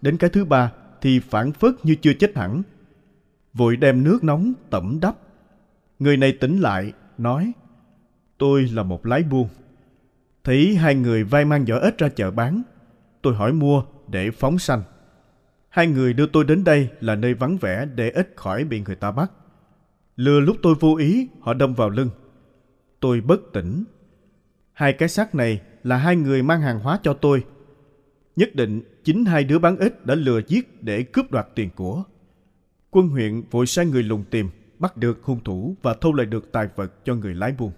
đến 0.03 0.17
cái 0.17 0.31
thứ 0.31 0.45
ba 0.45 0.73
thì 1.01 1.21
phản 1.21 1.53
phất 1.53 1.71
như 1.83 1.95
chưa 1.95 2.13
chết 2.15 2.37
hẳn. 2.37 2.63
Vội 3.53 3.77
đem 3.77 4.05
nước 4.05 4.25
nóng 4.25 4.53
tẩm 4.71 4.99
đắp 5.03 5.17
Người 5.99 6.17
này 6.17 6.33
tỉnh 6.41 6.61
lại, 6.61 6.93
nói 7.19 7.53
Tôi 8.39 8.69
là 8.69 8.83
một 8.83 9.07
lái 9.07 9.23
buôn. 9.23 9.49
Thấy 10.45 10.77
hai 10.77 10.95
người 10.95 11.25
vai 11.25 11.45
mang 11.45 11.67
giỏ 11.67 11.79
ếch 11.79 11.99
ra 11.99 12.09
chợ 12.09 12.31
bán. 12.31 12.63
Tôi 13.23 13.35
hỏi 13.35 13.53
mua 13.53 13.85
để 14.09 14.31
phóng 14.31 14.59
sanh. 14.59 14.83
Hai 15.69 15.87
người 15.87 16.13
đưa 16.13 16.27
tôi 16.27 16.45
đến 16.45 16.65
đây 16.65 16.89
là 17.01 17.15
nơi 17.15 17.35
vắng 17.35 17.57
vẻ 17.57 17.87
để 17.95 18.11
ít 18.11 18.33
khỏi 18.37 18.65
bị 18.65 18.81
người 18.81 18.97
ta 18.97 19.11
bắt. 19.11 19.31
Lừa 20.17 20.41
lúc 20.41 20.57
tôi 20.63 20.75
vô 20.81 20.97
ý, 20.97 21.29
họ 21.41 21.55
đâm 21.55 21.75
vào 21.75 21.91
lưng. 21.91 22.11
Tôi 23.01 23.21
bất 23.21 23.41
tỉnh. 23.53 23.85
Hai 24.73 24.93
cái 24.93 25.09
xác 25.09 25.35
này 25.35 25.61
là 25.83 25.97
hai 25.97 26.17
người 26.17 26.43
mang 26.43 26.61
hàng 26.61 26.81
hóa 26.81 26.99
cho 27.03 27.15
tôi. 27.15 27.45
Nhất 28.37 28.55
định 28.55 28.83
chính 29.05 29.25
hai 29.25 29.45
đứa 29.45 29.59
bán 29.59 29.77
ít 29.77 30.07
đã 30.07 30.15
lừa 30.15 30.41
giết 30.49 30.83
để 30.83 31.03
cướp 31.03 31.31
đoạt 31.31 31.47
tiền 31.55 31.71
của. 31.77 32.03
Quân 32.91 33.09
huyện 33.09 33.43
vội 33.51 33.67
sai 33.67 33.87
người 33.87 34.03
lùng 34.03 34.25
tìm, 34.31 34.51
bắt 34.79 34.97
được 34.97 35.23
hung 35.23 35.45
thủ 35.45 35.77
và 35.83 35.95
thu 35.95 36.13
lại 36.13 36.27
được 36.27 36.53
tài 36.53 36.69
vật 36.77 37.05
cho 37.05 37.15
người 37.15 37.35
lái 37.35 37.53
buôn. 37.53 37.73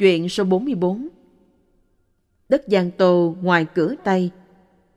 Chuyện 0.00 0.28
số 0.28 0.44
44 0.44 1.08
Đất 2.48 2.62
Giang 2.66 2.90
Tô 2.90 3.36
ngoài 3.42 3.66
cửa 3.74 3.94
Tây, 4.04 4.30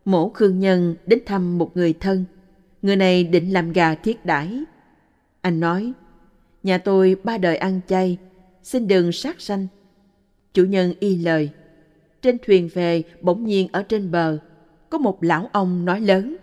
mổ 0.05 0.29
Khương 0.29 0.59
Nhân 0.59 0.95
đến 1.05 1.19
thăm 1.25 1.57
một 1.57 1.71
người 1.77 1.93
thân. 1.93 2.25
Người 2.81 2.95
này 2.95 3.23
định 3.23 3.53
làm 3.53 3.71
gà 3.73 3.95
thiết 3.95 4.25
đãi. 4.25 4.59
Anh 5.41 5.59
nói, 5.59 5.93
nhà 6.63 6.77
tôi 6.77 7.15
ba 7.23 7.37
đời 7.37 7.57
ăn 7.57 7.79
chay, 7.87 8.17
xin 8.63 8.87
đừng 8.87 9.11
sát 9.11 9.41
sanh. 9.41 9.67
Chủ 10.53 10.63
nhân 10.63 10.93
y 10.99 11.17
lời. 11.17 11.49
Trên 12.21 12.37
thuyền 12.45 12.69
về, 12.73 13.03
bỗng 13.21 13.45
nhiên 13.45 13.67
ở 13.71 13.83
trên 13.83 14.11
bờ, 14.11 14.37
có 14.89 14.97
một 14.97 15.23
lão 15.23 15.49
ông 15.53 15.85
nói 15.85 16.01
lớn. 16.01 16.35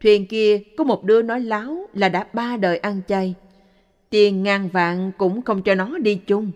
Thuyền 0.00 0.26
kia 0.26 0.62
có 0.76 0.84
một 0.84 1.04
đứa 1.04 1.22
nói 1.22 1.40
láo 1.40 1.86
là 1.94 2.08
đã 2.08 2.26
ba 2.32 2.56
đời 2.56 2.78
ăn 2.78 3.00
chay. 3.08 3.34
Tiền 4.10 4.42
ngàn 4.42 4.68
vạn 4.68 5.12
cũng 5.18 5.42
không 5.42 5.62
cho 5.62 5.74
nó 5.74 5.98
đi 5.98 6.14
chung. 6.26 6.52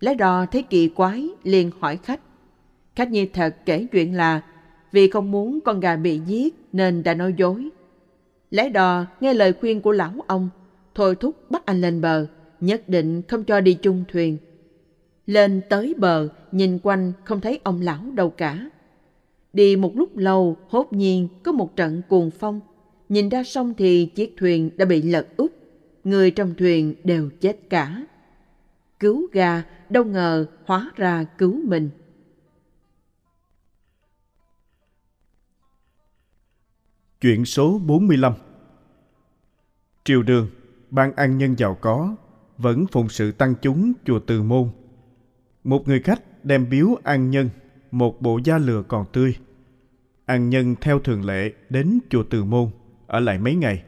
Lá 0.00 0.14
đò 0.14 0.46
thấy 0.46 0.62
kỳ 0.62 0.88
quái, 0.88 1.28
liền 1.42 1.70
hỏi 1.80 1.96
khách. 1.96 2.20
Khách 2.96 3.10
như 3.10 3.26
thật 3.32 3.56
kể 3.64 3.86
chuyện 3.92 4.14
là 4.14 4.40
vì 4.92 5.10
không 5.10 5.30
muốn 5.30 5.60
con 5.64 5.80
gà 5.80 5.96
bị 5.96 6.20
giết 6.26 6.54
nên 6.72 7.02
đã 7.02 7.14
nói 7.14 7.34
dối. 7.36 7.68
Lái 8.50 8.70
đò 8.70 9.06
nghe 9.20 9.34
lời 9.34 9.52
khuyên 9.52 9.80
của 9.80 9.92
lão 9.92 10.14
ông, 10.26 10.48
thôi 10.94 11.14
thúc 11.20 11.50
bắt 11.50 11.66
anh 11.66 11.80
lên 11.80 12.00
bờ, 12.00 12.26
nhất 12.60 12.88
định 12.88 13.22
không 13.22 13.44
cho 13.44 13.60
đi 13.60 13.74
chung 13.74 14.04
thuyền. 14.12 14.38
Lên 15.26 15.60
tới 15.68 15.94
bờ, 15.98 16.28
nhìn 16.52 16.78
quanh 16.82 17.12
không 17.24 17.40
thấy 17.40 17.60
ông 17.62 17.80
lão 17.80 18.00
đâu 18.14 18.30
cả. 18.30 18.70
Đi 19.52 19.76
một 19.76 19.96
lúc 19.96 20.16
lâu, 20.16 20.56
hốt 20.68 20.92
nhiên 20.92 21.28
có 21.42 21.52
một 21.52 21.76
trận 21.76 22.02
cuồng 22.08 22.30
phong. 22.30 22.60
Nhìn 23.08 23.28
ra 23.28 23.44
sông 23.44 23.74
thì 23.78 24.06
chiếc 24.06 24.34
thuyền 24.36 24.70
đã 24.76 24.84
bị 24.84 25.02
lật 25.02 25.36
úp, 25.36 25.52
người 26.04 26.30
trong 26.30 26.54
thuyền 26.58 26.94
đều 27.04 27.30
chết 27.40 27.70
cả. 27.70 28.02
Cứu 29.00 29.28
gà, 29.32 29.62
đâu 29.90 30.04
ngờ 30.04 30.46
hóa 30.64 30.90
ra 30.96 31.24
cứu 31.38 31.60
mình. 31.64 31.90
Chuyện 37.20 37.44
số 37.44 37.78
45 37.78 38.32
Triều 40.04 40.22
đường, 40.22 40.48
ban 40.90 41.12
an 41.12 41.38
nhân 41.38 41.58
giàu 41.58 41.74
có, 41.80 42.16
vẫn 42.58 42.86
phụng 42.92 43.08
sự 43.08 43.32
tăng 43.32 43.54
chúng 43.62 43.92
chùa 44.04 44.18
Từ 44.18 44.42
Môn. 44.42 44.68
Một 45.64 45.88
người 45.88 46.00
khách 46.00 46.44
đem 46.44 46.70
biếu 46.70 46.88
an 47.04 47.30
nhân 47.30 47.48
một 47.90 48.22
bộ 48.22 48.40
da 48.44 48.58
lừa 48.58 48.82
còn 48.82 49.06
tươi. 49.12 49.36
An 50.26 50.48
nhân 50.48 50.74
theo 50.80 50.98
thường 50.98 51.24
lệ 51.24 51.52
đến 51.68 51.98
chùa 52.10 52.24
Từ 52.30 52.44
Môn, 52.44 52.70
ở 53.06 53.20
lại 53.20 53.38
mấy 53.38 53.54
ngày. 53.54 53.82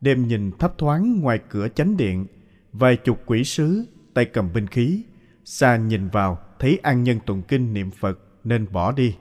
Đêm 0.00 0.28
nhìn 0.28 0.50
thấp 0.58 0.78
thoáng 0.78 1.20
ngoài 1.20 1.40
cửa 1.48 1.68
chánh 1.68 1.96
điện, 1.96 2.26
vài 2.72 2.96
chục 2.96 3.22
quỷ 3.26 3.44
sứ 3.44 3.84
tay 4.16 4.24
cầm 4.24 4.52
binh 4.52 4.66
khí, 4.66 5.02
xa 5.44 5.76
nhìn 5.76 6.08
vào 6.08 6.38
thấy 6.58 6.78
an 6.82 7.02
nhân 7.02 7.18
tụng 7.26 7.42
kinh 7.48 7.72
niệm 7.72 7.90
Phật 7.90 8.18
nên 8.44 8.72
bỏ 8.72 8.92
đi. 8.92 9.16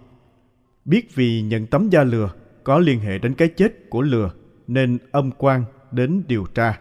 Biết 0.85 1.15
vì 1.15 1.41
nhận 1.41 1.67
tấm 1.67 1.89
da 1.89 2.03
lừa 2.03 2.33
có 2.63 2.79
liên 2.79 2.99
hệ 2.99 3.17
đến 3.17 3.33
cái 3.33 3.47
chết 3.47 3.89
của 3.89 4.01
lừa 4.01 4.31
nên 4.67 4.97
âm 5.11 5.31
quan 5.37 5.63
đến 5.91 6.23
điều 6.27 6.45
tra. 6.45 6.79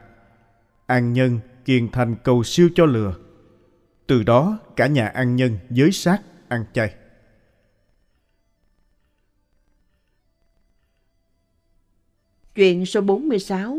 An 0.87 1.12
nhân 1.12 1.41
kiên 1.65 1.89
thành 1.93 2.17
cầu 2.25 2.43
siêu 2.43 2.69
cho 2.75 2.87
lừa. 2.87 3.15
Từ 4.07 4.23
đó 4.23 4.59
cả 4.77 4.87
nhà 4.87 5.07
an 5.07 5.37
nhân 5.37 5.59
giới 5.71 5.93
sát 5.93 6.23
ăn 6.49 6.65
chay. 6.73 6.95
Chuyện 12.55 12.87
số 12.87 13.01
46 13.01 13.79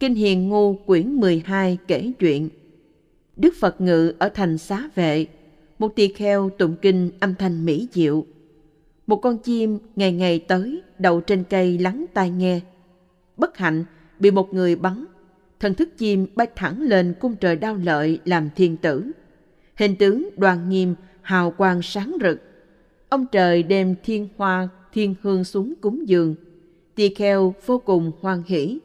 Kinh 0.00 0.14
Hiền 0.14 0.48
Ngu 0.48 0.76
quyển 0.76 1.12
12 1.14 1.78
kể 1.86 2.12
chuyện 2.18 2.48
Đức 3.36 3.54
Phật 3.60 3.80
ngự 3.80 4.12
ở 4.18 4.28
thành 4.28 4.58
xá 4.58 4.88
vệ, 4.94 5.26
một 5.78 5.96
tỳ 5.96 6.08
kheo 6.08 6.50
tụng 6.58 6.76
kinh 6.82 7.10
âm 7.20 7.34
thanh 7.34 7.64
mỹ 7.64 7.88
diệu. 7.92 8.26
Một 9.06 9.16
con 9.16 9.38
chim 9.38 9.78
ngày 9.96 10.12
ngày 10.12 10.38
tới 10.38 10.82
đậu 10.98 11.20
trên 11.20 11.44
cây 11.50 11.78
lắng 11.78 12.06
tai 12.14 12.30
nghe. 12.30 12.60
Bất 13.36 13.56
hạnh 13.56 13.84
bị 14.18 14.30
một 14.30 14.54
người 14.54 14.76
bắn, 14.76 15.04
thần 15.60 15.74
thức 15.74 15.88
chim 15.98 16.26
bay 16.34 16.46
thẳng 16.56 16.82
lên 16.82 17.14
cung 17.20 17.36
trời 17.36 17.56
đao 17.56 17.74
lợi 17.74 18.20
làm 18.24 18.48
thiên 18.56 18.76
tử. 18.76 19.10
Hình 19.76 19.96
tướng 19.96 20.28
đoàn 20.36 20.68
nghiêm 20.68 20.94
hào 21.22 21.50
quang 21.50 21.82
sáng 21.82 22.16
rực. 22.22 22.40
Ông 23.08 23.26
trời 23.32 23.62
đem 23.62 23.94
thiên 24.04 24.28
hoa, 24.36 24.68
thiên 24.92 25.14
hương 25.22 25.44
xuống 25.44 25.74
cúng 25.80 26.08
dường. 26.08 26.34
Tỳ 26.94 27.14
kheo 27.14 27.54
vô 27.66 27.78
cùng 27.78 28.12
hoan 28.20 28.42
hỷ. 28.46 28.78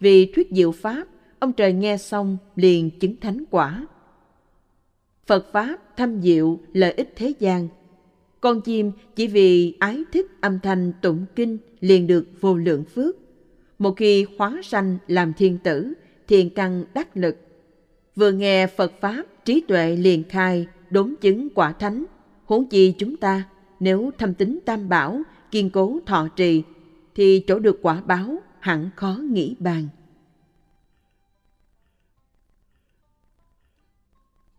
Vì 0.00 0.32
thuyết 0.32 0.48
diệu 0.50 0.72
pháp, 0.72 1.04
ông 1.44 1.52
trời 1.52 1.72
nghe 1.72 1.96
xong 1.96 2.36
liền 2.56 2.90
chứng 2.90 3.16
thánh 3.20 3.44
quả. 3.50 3.86
Phật 5.26 5.52
Pháp 5.52 5.96
thâm 5.96 6.22
diệu 6.22 6.58
lợi 6.72 6.92
ích 6.92 7.12
thế 7.16 7.32
gian. 7.38 7.68
Con 8.40 8.60
chim 8.60 8.92
chỉ 9.16 9.26
vì 9.26 9.76
ái 9.80 10.02
thích 10.12 10.26
âm 10.40 10.60
thanh 10.60 10.92
tụng 11.02 11.26
kinh 11.36 11.58
liền 11.80 12.06
được 12.06 12.26
vô 12.40 12.56
lượng 12.56 12.84
phước. 12.84 13.16
Một 13.78 13.94
khi 13.96 14.26
hóa 14.38 14.60
sanh 14.64 14.98
làm 15.06 15.32
thiên 15.32 15.58
tử, 15.58 15.92
thiền 16.28 16.50
căn 16.50 16.84
đắc 16.94 17.16
lực. 17.16 17.36
Vừa 18.16 18.32
nghe 18.32 18.66
Phật 18.66 18.92
Pháp, 19.00 19.22
trí 19.44 19.60
tuệ 19.60 19.96
liền 19.96 20.24
khai, 20.28 20.66
đốn 20.90 21.14
chứng 21.20 21.48
quả 21.54 21.72
thánh. 21.72 22.04
Huống 22.44 22.68
chi 22.68 22.94
chúng 22.98 23.16
ta, 23.16 23.44
nếu 23.80 24.10
thâm 24.18 24.34
tính 24.34 24.58
tam 24.64 24.88
bảo, 24.88 25.22
kiên 25.50 25.70
cố 25.70 25.98
thọ 26.06 26.28
trì, 26.36 26.62
thì 27.14 27.44
chỗ 27.46 27.58
được 27.58 27.78
quả 27.82 28.02
báo 28.06 28.38
hẳn 28.60 28.90
khó 28.96 29.18
nghĩ 29.30 29.56
bàn. 29.58 29.88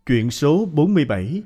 Chuyện 0.06 0.32
số 0.32 0.66
47 0.66 1.44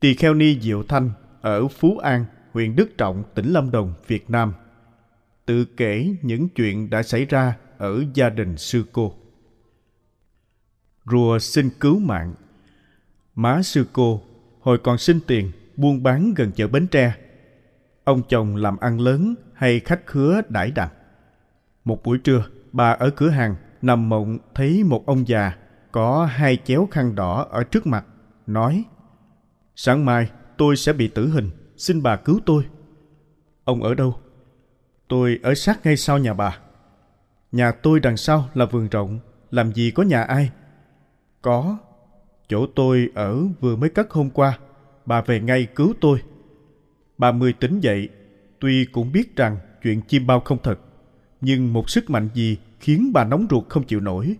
Tỳ 0.00 0.14
kheo 0.14 0.34
ni 0.34 0.60
Diệu 0.60 0.82
Thanh 0.82 1.10
ở 1.40 1.68
Phú 1.68 1.98
An, 1.98 2.24
huyện 2.52 2.76
Đức 2.76 2.98
Trọng, 2.98 3.24
tỉnh 3.34 3.52
Lâm 3.52 3.70
Đồng, 3.70 3.94
Việt 4.06 4.30
Nam 4.30 4.52
tự 5.46 5.64
kể 5.64 6.16
những 6.22 6.48
chuyện 6.48 6.90
đã 6.90 7.02
xảy 7.02 7.24
ra 7.24 7.56
ở 7.78 8.04
gia 8.14 8.30
đình 8.30 8.56
sư 8.56 8.84
cô. 8.92 9.14
Rùa 11.10 11.38
xin 11.38 11.70
cứu 11.80 11.98
mạng 11.98 12.34
Má 13.34 13.62
sư 13.62 13.86
cô 13.92 14.22
hồi 14.60 14.78
còn 14.78 14.98
xin 14.98 15.20
tiền 15.26 15.50
buôn 15.76 16.02
bán 16.02 16.34
gần 16.34 16.52
chợ 16.52 16.68
Bến 16.68 16.86
Tre. 16.86 17.14
Ông 18.04 18.22
chồng 18.28 18.56
làm 18.56 18.76
ăn 18.76 19.00
lớn 19.00 19.34
hay 19.54 19.80
khách 19.80 20.06
khứa 20.06 20.40
đãi 20.48 20.70
đặng. 20.70 20.90
Một 21.84 22.02
buổi 22.02 22.18
trưa, 22.18 22.44
bà 22.72 22.90
ở 22.90 23.10
cửa 23.10 23.28
hàng 23.28 23.54
nằm 23.82 24.08
mộng 24.08 24.38
thấy 24.54 24.84
một 24.84 25.06
ông 25.06 25.28
già 25.28 25.56
có 25.92 26.24
hai 26.24 26.56
chéo 26.64 26.88
khăn 26.90 27.14
đỏ 27.14 27.46
ở 27.50 27.64
trước 27.64 27.86
mặt, 27.86 28.04
nói 28.46 28.84
Sáng 29.76 30.04
mai 30.04 30.30
tôi 30.56 30.76
sẽ 30.76 30.92
bị 30.92 31.08
tử 31.08 31.28
hình, 31.28 31.50
xin 31.76 32.02
bà 32.02 32.16
cứu 32.16 32.40
tôi. 32.46 32.64
Ông 33.64 33.82
ở 33.82 33.94
đâu? 33.94 34.16
Tôi 35.08 35.38
ở 35.42 35.54
sát 35.54 35.80
ngay 35.84 35.96
sau 35.96 36.18
nhà 36.18 36.34
bà. 36.34 36.58
Nhà 37.52 37.72
tôi 37.72 38.00
đằng 38.00 38.16
sau 38.16 38.48
là 38.54 38.64
vườn 38.64 38.88
rộng, 38.88 39.18
làm 39.50 39.72
gì 39.72 39.90
có 39.90 40.02
nhà 40.02 40.22
ai? 40.22 40.50
Có. 41.42 41.78
Chỗ 42.48 42.66
tôi 42.74 43.10
ở 43.14 43.44
vừa 43.60 43.76
mới 43.76 43.90
cất 43.90 44.10
hôm 44.10 44.30
qua, 44.30 44.58
bà 45.06 45.22
về 45.22 45.40
ngay 45.40 45.66
cứu 45.74 45.94
tôi. 46.00 46.22
Bà 47.18 47.32
mười 47.32 47.52
tỉnh 47.52 47.80
dậy, 47.80 48.08
tuy 48.60 48.84
cũng 48.84 49.12
biết 49.12 49.36
rằng 49.36 49.58
chuyện 49.82 50.00
chim 50.02 50.26
bao 50.26 50.40
không 50.40 50.58
thật, 50.62 50.78
nhưng 51.40 51.72
một 51.72 51.90
sức 51.90 52.10
mạnh 52.10 52.28
gì 52.34 52.58
khiến 52.80 53.10
bà 53.14 53.24
nóng 53.24 53.46
ruột 53.50 53.68
không 53.68 53.84
chịu 53.84 54.00
nổi, 54.00 54.36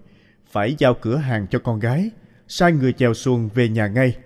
phải 0.51 0.74
giao 0.78 0.94
cửa 0.94 1.16
hàng 1.16 1.46
cho 1.51 1.59
con 1.59 1.78
gái, 1.78 2.11
sai 2.48 2.72
người 2.72 2.92
chèo 2.92 3.14
xuồng 3.14 3.48
về 3.48 3.68
nhà 3.68 3.86
ngay. 3.86 4.16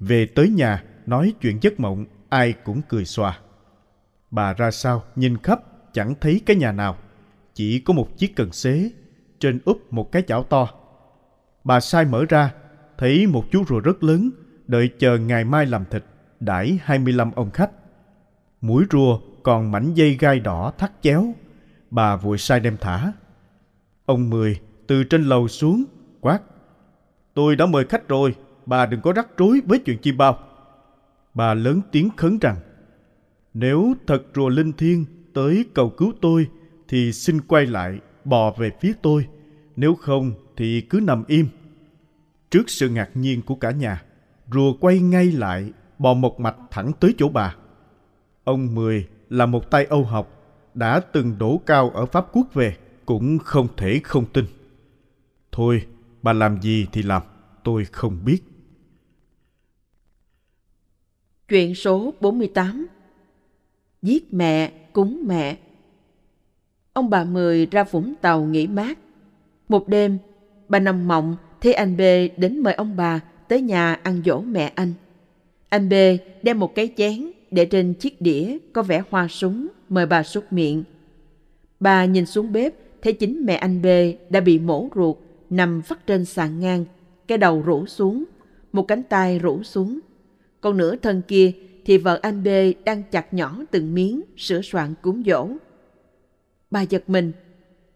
Về 0.00 0.26
tới 0.26 0.48
nhà, 0.48 0.84
nói 1.06 1.32
chuyện 1.40 1.58
giấc 1.62 1.80
mộng, 1.80 2.06
ai 2.28 2.52
cũng 2.52 2.80
cười 2.88 3.04
xòa. 3.04 3.38
Bà 4.30 4.52
ra 4.52 4.70
sao, 4.70 5.04
nhìn 5.16 5.36
khắp, 5.38 5.60
chẳng 5.92 6.14
thấy 6.20 6.40
cái 6.46 6.56
nhà 6.56 6.72
nào. 6.72 6.96
Chỉ 7.54 7.80
có 7.80 7.94
một 7.94 8.18
chiếc 8.18 8.36
cần 8.36 8.52
xế, 8.52 8.90
trên 9.38 9.58
úp 9.64 9.92
một 9.92 10.12
cái 10.12 10.22
chảo 10.22 10.42
to. 10.42 10.68
Bà 11.64 11.80
sai 11.80 12.04
mở 12.04 12.24
ra, 12.28 12.54
thấy 12.98 13.26
một 13.26 13.44
chú 13.50 13.64
rùa 13.68 13.80
rất 13.80 14.02
lớn, 14.02 14.30
đợi 14.66 14.90
chờ 14.98 15.18
ngày 15.18 15.44
mai 15.44 15.66
làm 15.66 15.84
thịt, 15.90 16.04
đãi 16.40 16.78
25 16.82 17.32
ông 17.32 17.50
khách. 17.50 17.70
Mũi 18.60 18.84
rùa 18.90 19.20
còn 19.42 19.70
mảnh 19.70 19.94
dây 19.94 20.16
gai 20.20 20.40
đỏ 20.40 20.72
thắt 20.78 20.92
chéo. 21.02 21.34
Bà 21.90 22.16
vội 22.16 22.38
sai 22.38 22.60
đem 22.60 22.76
thả. 22.80 23.12
Ông 24.06 24.30
Mười 24.30 24.60
từ 24.88 25.04
trên 25.04 25.22
lầu 25.22 25.48
xuống, 25.48 25.84
quát. 26.20 26.40
Tôi 27.34 27.56
đã 27.56 27.66
mời 27.66 27.84
khách 27.84 28.08
rồi, 28.08 28.34
bà 28.66 28.86
đừng 28.86 29.00
có 29.00 29.12
rắc 29.12 29.28
rối 29.38 29.60
với 29.66 29.78
chuyện 29.78 29.98
chim 29.98 30.16
bao. 30.16 30.38
Bà 31.34 31.54
lớn 31.54 31.80
tiếng 31.92 32.08
khấn 32.16 32.38
rằng, 32.38 32.56
nếu 33.54 33.94
thật 34.06 34.22
rùa 34.34 34.48
linh 34.48 34.72
thiên 34.72 35.04
tới 35.34 35.64
cầu 35.74 35.90
cứu 35.90 36.12
tôi, 36.20 36.48
thì 36.88 37.12
xin 37.12 37.40
quay 37.40 37.66
lại, 37.66 37.98
bò 38.24 38.50
về 38.58 38.70
phía 38.80 38.92
tôi. 39.02 39.26
Nếu 39.76 39.94
không, 39.94 40.32
thì 40.56 40.80
cứ 40.80 41.00
nằm 41.00 41.24
im. 41.26 41.48
Trước 42.50 42.70
sự 42.70 42.88
ngạc 42.88 43.10
nhiên 43.14 43.42
của 43.42 43.54
cả 43.54 43.70
nhà, 43.70 44.02
rùa 44.52 44.72
quay 44.80 45.00
ngay 45.00 45.26
lại, 45.26 45.72
bò 45.98 46.14
một 46.14 46.40
mạch 46.40 46.56
thẳng 46.70 46.92
tới 47.00 47.14
chỗ 47.18 47.28
bà. 47.28 47.54
Ông 48.44 48.74
Mười 48.74 49.08
là 49.28 49.46
một 49.46 49.70
tay 49.70 49.84
Âu 49.84 50.04
học, 50.04 50.28
đã 50.74 51.00
từng 51.00 51.38
đổ 51.38 51.60
cao 51.66 51.90
ở 51.90 52.06
Pháp 52.06 52.26
Quốc 52.32 52.54
về, 52.54 52.76
cũng 53.06 53.38
không 53.38 53.68
thể 53.76 54.00
không 54.04 54.24
tin. 54.32 54.44
Thôi, 55.58 55.86
bà 56.22 56.32
làm 56.32 56.62
gì 56.62 56.86
thì 56.92 57.02
làm, 57.02 57.22
tôi 57.64 57.84
không 57.84 58.18
biết. 58.24 58.42
Chuyện 61.48 61.74
số 61.74 62.14
48 62.20 62.86
Giết 64.02 64.34
mẹ, 64.34 64.72
cúng 64.92 65.22
mẹ 65.26 65.56
Ông 66.92 67.10
bà 67.10 67.24
Mười 67.24 67.66
ra 67.66 67.84
Vũng 67.84 68.14
Tàu 68.20 68.44
nghỉ 68.44 68.66
mát. 68.66 68.98
Một 69.68 69.88
đêm, 69.88 70.18
bà 70.68 70.78
nằm 70.78 71.08
mộng 71.08 71.36
thấy 71.60 71.72
anh 71.72 71.96
B 71.96 72.00
đến 72.36 72.58
mời 72.58 72.74
ông 72.74 72.96
bà 72.96 73.20
tới 73.48 73.60
nhà 73.60 73.94
ăn 73.94 74.22
dỗ 74.24 74.40
mẹ 74.40 74.72
anh. 74.74 74.92
Anh 75.68 75.88
B 75.88 75.92
đem 76.42 76.58
một 76.58 76.74
cái 76.74 76.92
chén 76.96 77.30
để 77.50 77.64
trên 77.64 77.94
chiếc 77.94 78.20
đĩa 78.20 78.58
có 78.72 78.82
vẽ 78.82 79.02
hoa 79.10 79.28
súng 79.28 79.68
mời 79.88 80.06
bà 80.06 80.22
xúc 80.22 80.52
miệng. 80.52 80.84
Bà 81.80 82.04
nhìn 82.04 82.26
xuống 82.26 82.52
bếp 82.52 82.74
thấy 83.02 83.12
chính 83.12 83.46
mẹ 83.46 83.54
anh 83.54 83.82
B 83.82 83.86
đã 84.30 84.40
bị 84.40 84.58
mổ 84.58 84.88
ruột 84.94 85.16
nằm 85.50 85.80
vắt 85.88 86.06
trên 86.06 86.24
sàn 86.24 86.60
ngang, 86.60 86.84
cái 87.26 87.38
đầu 87.38 87.62
rũ 87.62 87.86
xuống, 87.86 88.24
một 88.72 88.82
cánh 88.82 89.02
tay 89.02 89.38
rũ 89.38 89.62
xuống. 89.62 90.00
Còn 90.60 90.76
nửa 90.76 90.96
thân 90.96 91.22
kia 91.28 91.52
thì 91.84 91.98
vợ 91.98 92.18
anh 92.22 92.42
B 92.42 92.48
đang 92.84 93.02
chặt 93.10 93.34
nhỏ 93.34 93.58
từng 93.70 93.94
miếng 93.94 94.22
sửa 94.36 94.62
soạn 94.62 94.94
cúng 95.02 95.22
dỗ. 95.26 95.48
Bà 96.70 96.82
giật 96.82 97.04
mình, 97.06 97.32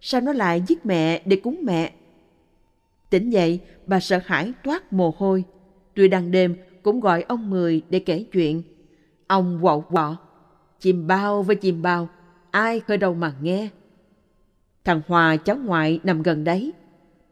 sao 0.01 0.21
nó 0.21 0.33
lại 0.33 0.63
giết 0.69 0.87
mẹ 0.87 1.23
để 1.25 1.37
cúng 1.37 1.61
mẹ? 1.63 1.93
Tỉnh 3.11 3.31
dậy, 3.31 3.61
bà 3.87 4.01
sợ 4.01 4.21
hãi 4.25 4.53
toát 4.65 4.93
mồ 4.93 5.15
hôi. 5.19 5.45
Tuy 5.95 6.09
đang 6.09 6.31
đêm 6.31 6.57
cũng 6.83 7.01
gọi 7.01 7.23
ông 7.23 7.51
Mười 7.51 7.83
để 7.91 7.99
kể 7.99 8.25
chuyện. 8.33 8.63
Ông 9.27 9.59
quậu 9.63 9.81
quọ, 9.81 10.17
chìm 10.81 11.07
bao 11.07 11.43
với 11.43 11.57
chìm 11.57 11.83
bao, 11.83 12.09
ai 12.51 12.81
khơi 12.81 12.99
đầu 12.99 13.15
mà 13.15 13.35
nghe. 13.43 13.69
Thằng 14.85 15.03
Hòa 15.07 15.37
cháu 15.37 15.57
ngoại 15.57 16.01
nằm 16.05 16.23
gần 16.23 16.45
đấy. 16.45 16.73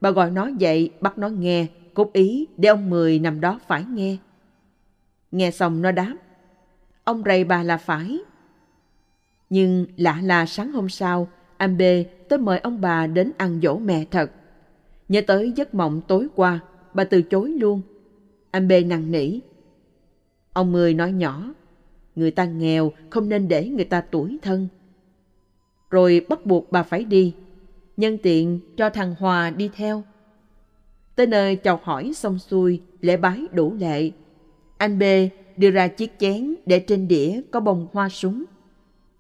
Bà 0.00 0.10
gọi 0.10 0.30
nó 0.30 0.46
dậy 0.46 0.90
bắt 1.00 1.18
nó 1.18 1.28
nghe, 1.28 1.66
cố 1.94 2.10
ý 2.12 2.48
để 2.56 2.68
ông 2.68 2.90
Mười 2.90 3.18
nằm 3.18 3.40
đó 3.40 3.60
phải 3.66 3.84
nghe. 3.84 4.16
Nghe 5.30 5.50
xong 5.50 5.82
nó 5.82 5.92
đáp, 5.92 6.16
ông 7.04 7.22
rầy 7.26 7.44
bà 7.44 7.62
là 7.62 7.76
phải. 7.76 8.18
Nhưng 9.50 9.86
lạ 9.96 10.20
là 10.22 10.46
sáng 10.46 10.72
hôm 10.72 10.88
sau, 10.88 11.28
anh 11.56 11.76
B 11.78 11.82
tới 12.28 12.38
mời 12.38 12.58
ông 12.58 12.80
bà 12.80 13.06
đến 13.06 13.32
ăn 13.36 13.60
dỗ 13.62 13.78
mẹ 13.78 14.04
thật. 14.04 14.32
Nhớ 15.08 15.20
tới 15.26 15.52
giấc 15.52 15.74
mộng 15.74 16.00
tối 16.02 16.28
qua, 16.34 16.60
bà 16.92 17.04
từ 17.04 17.22
chối 17.22 17.50
luôn. 17.50 17.82
Anh 18.50 18.68
B 18.68 18.72
năn 18.86 19.10
nỉ. 19.10 19.40
Ông 20.52 20.72
Mười 20.72 20.94
nói 20.94 21.12
nhỏ, 21.12 21.54
người 22.14 22.30
ta 22.30 22.44
nghèo 22.44 22.92
không 23.10 23.28
nên 23.28 23.48
để 23.48 23.68
người 23.68 23.84
ta 23.84 24.00
tuổi 24.00 24.38
thân. 24.42 24.68
Rồi 25.90 26.26
bắt 26.28 26.46
buộc 26.46 26.72
bà 26.72 26.82
phải 26.82 27.04
đi, 27.04 27.36
nhân 27.96 28.18
tiện 28.22 28.60
cho 28.76 28.90
thằng 28.90 29.14
Hòa 29.18 29.50
đi 29.50 29.70
theo. 29.76 30.02
Tới 31.16 31.26
nơi 31.26 31.56
chào 31.56 31.80
hỏi 31.82 32.12
xong 32.14 32.38
xuôi, 32.38 32.80
lễ 33.00 33.16
bái 33.16 33.46
đủ 33.52 33.74
lệ. 33.74 34.10
Anh 34.78 34.98
B 34.98 35.02
đưa 35.56 35.70
ra 35.70 35.88
chiếc 35.88 36.12
chén 36.18 36.54
để 36.66 36.80
trên 36.80 37.08
đĩa 37.08 37.40
có 37.50 37.60
bông 37.60 37.86
hoa 37.92 38.08
súng. 38.08 38.44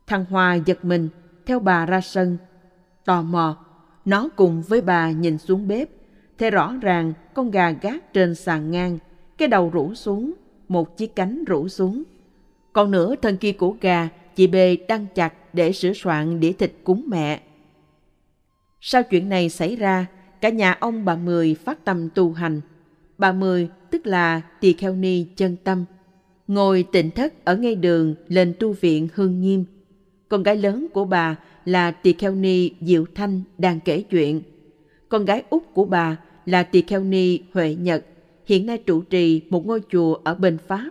Thằng 0.06 0.24
Hòa 0.24 0.54
giật 0.54 0.84
mình, 0.84 1.08
theo 1.46 1.58
bà 1.58 1.86
ra 1.86 2.00
sân. 2.00 2.38
Tò 3.04 3.22
mò, 3.22 3.56
nó 4.04 4.28
cùng 4.36 4.62
với 4.62 4.80
bà 4.80 5.10
nhìn 5.10 5.38
xuống 5.38 5.68
bếp, 5.68 5.88
thấy 6.38 6.50
rõ 6.50 6.74
ràng 6.82 7.12
con 7.34 7.50
gà 7.50 7.70
gác 7.70 8.12
trên 8.12 8.34
sàn 8.34 8.70
ngang, 8.70 8.98
cái 9.38 9.48
đầu 9.48 9.70
rũ 9.70 9.94
xuống, 9.94 10.32
một 10.68 10.96
chiếc 10.96 11.16
cánh 11.16 11.44
rũ 11.44 11.68
xuống. 11.68 12.02
Còn 12.72 12.90
nửa 12.90 13.16
thân 13.16 13.36
kia 13.36 13.52
của 13.52 13.76
gà, 13.80 14.08
chị 14.34 14.46
B 14.46 14.56
đang 14.88 15.06
chặt 15.14 15.34
để 15.52 15.72
sửa 15.72 15.92
soạn 15.92 16.40
đĩa 16.40 16.52
thịt 16.52 16.72
cúng 16.84 17.04
mẹ. 17.08 17.40
Sau 18.80 19.02
chuyện 19.02 19.28
này 19.28 19.48
xảy 19.48 19.76
ra, 19.76 20.06
cả 20.40 20.48
nhà 20.48 20.76
ông 20.80 21.04
bà 21.04 21.16
Mười 21.16 21.54
phát 21.54 21.84
tâm 21.84 22.08
tu 22.14 22.32
hành. 22.32 22.60
Bà 23.18 23.32
Mười 23.32 23.68
tức 23.90 24.06
là 24.06 24.40
Tỳ 24.60 24.72
Kheo 24.72 24.96
Ni 24.96 25.26
chân 25.36 25.56
tâm, 25.64 25.84
ngồi 26.48 26.84
tịnh 26.92 27.10
thất 27.10 27.44
ở 27.44 27.56
ngay 27.56 27.74
đường 27.74 28.14
lên 28.28 28.54
tu 28.58 28.72
viện 28.72 29.08
Hương 29.14 29.40
Nghiêm. 29.40 29.64
Con 30.28 30.42
gái 30.42 30.56
lớn 30.56 30.86
của 30.92 31.04
bà 31.04 31.36
là 31.64 31.90
Tỳ 31.90 32.12
Kheo 32.12 32.34
Ni 32.34 32.70
Diệu 32.80 33.04
Thanh 33.14 33.42
đang 33.58 33.80
kể 33.80 34.02
chuyện. 34.02 34.42
Con 35.08 35.24
gái 35.24 35.42
út 35.50 35.62
của 35.74 35.84
bà 35.84 36.16
là 36.46 36.62
Tỳ 36.62 36.82
Kheo 36.82 37.04
Ni 37.04 37.38
Huệ 37.52 37.74
Nhật, 37.74 38.04
hiện 38.46 38.66
nay 38.66 38.78
trụ 38.78 39.00
trì 39.00 39.40
một 39.50 39.66
ngôi 39.66 39.80
chùa 39.90 40.14
ở 40.14 40.34
bên 40.34 40.58
Pháp. 40.66 40.90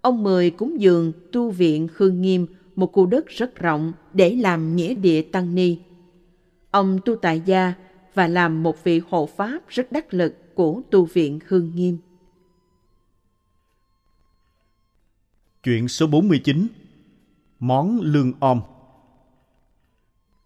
Ông 0.00 0.22
Mười 0.22 0.50
cúng 0.50 0.80
dường 0.80 1.12
tu 1.32 1.50
viện 1.50 1.88
Hương 1.96 2.22
Nghiêm 2.22 2.46
một 2.76 2.92
khu 2.92 3.06
đất 3.06 3.28
rất 3.28 3.56
rộng 3.56 3.92
để 4.14 4.36
làm 4.36 4.76
nghĩa 4.76 4.94
địa 4.94 5.22
tăng 5.22 5.54
ni. 5.54 5.78
Ông 6.72 6.98
tu 7.04 7.16
tại 7.16 7.42
gia 7.44 7.74
và 8.14 8.28
làm 8.28 8.62
một 8.62 8.84
vị 8.84 9.00
hộ 9.08 9.28
pháp 9.36 9.58
rất 9.68 9.92
đắc 9.92 10.14
lực 10.14 10.54
của 10.54 10.80
tu 10.90 11.04
viện 11.04 11.38
Hương 11.48 11.72
Nghiêm. 11.74 11.98
Chuyện 15.62 15.88
số 15.88 16.06
49 16.06 16.68
Món 17.58 18.00
lương 18.00 18.32
om 18.40 18.62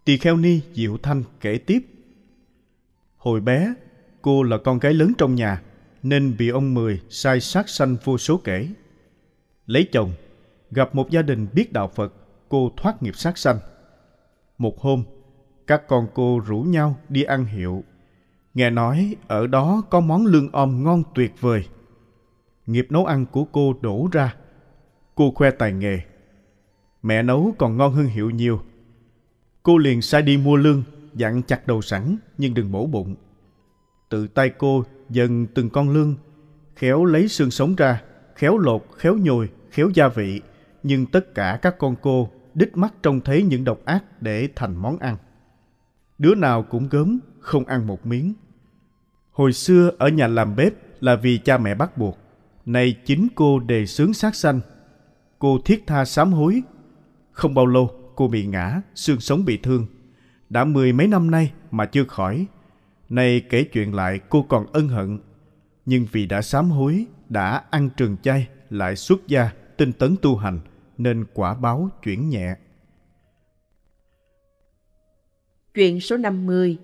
Tỳ 0.04 0.16
kheo 0.18 0.36
ni 0.36 0.60
Diệu 0.74 0.98
Thanh 1.02 1.22
kể 1.40 1.58
tiếp 1.58 1.78
Hồi 3.16 3.40
bé, 3.40 3.74
cô 4.22 4.42
là 4.42 4.58
con 4.58 4.78
gái 4.78 4.94
lớn 4.94 5.12
trong 5.18 5.34
nhà 5.34 5.62
nên 6.02 6.36
bị 6.38 6.48
ông 6.48 6.74
Mười 6.74 7.00
sai 7.08 7.40
sát 7.40 7.68
sanh 7.68 7.96
vô 8.04 8.18
số 8.18 8.40
kể. 8.44 8.68
Lấy 9.66 9.88
chồng, 9.92 10.12
gặp 10.70 10.94
một 10.94 11.10
gia 11.10 11.22
đình 11.22 11.46
biết 11.52 11.72
đạo 11.72 11.90
Phật, 11.94 12.14
cô 12.48 12.72
thoát 12.76 13.02
nghiệp 13.02 13.16
sát 13.16 13.38
sanh. 13.38 13.58
Một 14.58 14.80
hôm, 14.80 15.04
các 15.66 15.88
con 15.88 16.08
cô 16.14 16.40
rủ 16.46 16.58
nhau 16.60 16.96
đi 17.08 17.22
ăn 17.22 17.44
hiệu. 17.44 17.84
Nghe 18.54 18.70
nói 18.70 19.16
ở 19.26 19.46
đó 19.46 19.82
có 19.90 20.00
món 20.00 20.26
lương 20.26 20.52
om 20.52 20.84
ngon 20.84 21.02
tuyệt 21.14 21.32
vời. 21.40 21.66
Nghiệp 22.66 22.86
nấu 22.90 23.06
ăn 23.06 23.26
của 23.26 23.44
cô 23.44 23.74
đổ 23.80 24.08
ra. 24.12 24.34
Cô 25.14 25.30
khoe 25.34 25.50
tài 25.50 25.72
nghề. 25.72 26.00
Mẹ 27.02 27.22
nấu 27.22 27.54
còn 27.58 27.76
ngon 27.76 27.94
hơn 27.94 28.06
hiệu 28.06 28.30
nhiều. 28.30 28.60
Cô 29.62 29.78
liền 29.78 30.02
sai 30.02 30.22
đi 30.22 30.36
mua 30.36 30.56
lương, 30.56 30.82
dặn 31.14 31.42
chặt 31.42 31.66
đầu 31.66 31.82
sẵn 31.82 32.16
nhưng 32.38 32.54
đừng 32.54 32.72
mổ 32.72 32.86
bụng. 32.86 33.14
Tự 34.08 34.26
tay 34.26 34.50
cô 34.58 34.84
dần 35.10 35.46
từng 35.54 35.70
con 35.70 35.90
lương, 35.90 36.14
khéo 36.76 37.04
lấy 37.04 37.28
xương 37.28 37.50
sống 37.50 37.74
ra, 37.74 38.02
khéo 38.34 38.58
lột, 38.58 38.86
khéo 38.96 39.16
nhồi, 39.16 39.48
khéo 39.70 39.90
gia 39.94 40.08
vị, 40.08 40.40
nhưng 40.82 41.06
tất 41.06 41.34
cả 41.34 41.58
các 41.62 41.78
con 41.78 41.96
cô 42.02 42.30
đích 42.54 42.76
mắt 42.76 42.94
trông 43.02 43.20
thấy 43.20 43.42
những 43.42 43.64
độc 43.64 43.84
ác 43.84 44.22
để 44.22 44.48
thành 44.56 44.76
món 44.76 44.98
ăn. 44.98 45.16
Đứa 46.18 46.34
nào 46.34 46.62
cũng 46.62 46.88
gớm, 46.88 47.18
không 47.40 47.64
ăn 47.64 47.86
một 47.86 48.06
miếng. 48.06 48.34
Hồi 49.30 49.52
xưa 49.52 49.90
ở 49.98 50.08
nhà 50.08 50.26
làm 50.26 50.56
bếp 50.56 50.72
là 51.00 51.16
vì 51.16 51.38
cha 51.38 51.58
mẹ 51.58 51.74
bắt 51.74 51.98
buộc. 51.98 52.18
Nay 52.66 52.96
chính 53.04 53.28
cô 53.34 53.58
đề 53.58 53.86
xướng 53.86 54.14
sát 54.14 54.34
sanh. 54.34 54.60
Cô 55.38 55.58
thiết 55.64 55.86
tha 55.86 56.04
sám 56.04 56.32
hối. 56.32 56.62
Không 57.32 57.54
bao 57.54 57.66
lâu 57.66 57.90
cô 58.14 58.28
bị 58.28 58.46
ngã, 58.46 58.80
xương 58.94 59.20
sống 59.20 59.44
bị 59.44 59.56
thương. 59.56 59.86
Đã 60.50 60.64
mười 60.64 60.92
mấy 60.92 61.06
năm 61.06 61.30
nay 61.30 61.52
mà 61.70 61.86
chưa 61.86 62.04
khỏi. 62.04 62.46
Nay 63.08 63.42
kể 63.50 63.64
chuyện 63.64 63.94
lại 63.94 64.20
cô 64.28 64.42
còn 64.42 64.66
ân 64.72 64.88
hận. 64.88 65.18
Nhưng 65.86 66.06
vì 66.12 66.26
đã 66.26 66.42
sám 66.42 66.70
hối, 66.70 67.06
đã 67.28 67.62
ăn 67.70 67.90
trường 67.96 68.16
chay, 68.22 68.48
lại 68.70 68.96
xuất 68.96 69.26
gia, 69.26 69.50
tinh 69.76 69.92
tấn 69.92 70.16
tu 70.22 70.36
hành, 70.36 70.60
nên 70.98 71.24
quả 71.34 71.54
báo 71.54 71.90
chuyển 72.02 72.28
nhẹ. 72.28 72.54
Chuyện 75.76 76.00
số 76.00 76.16
50 76.16 76.76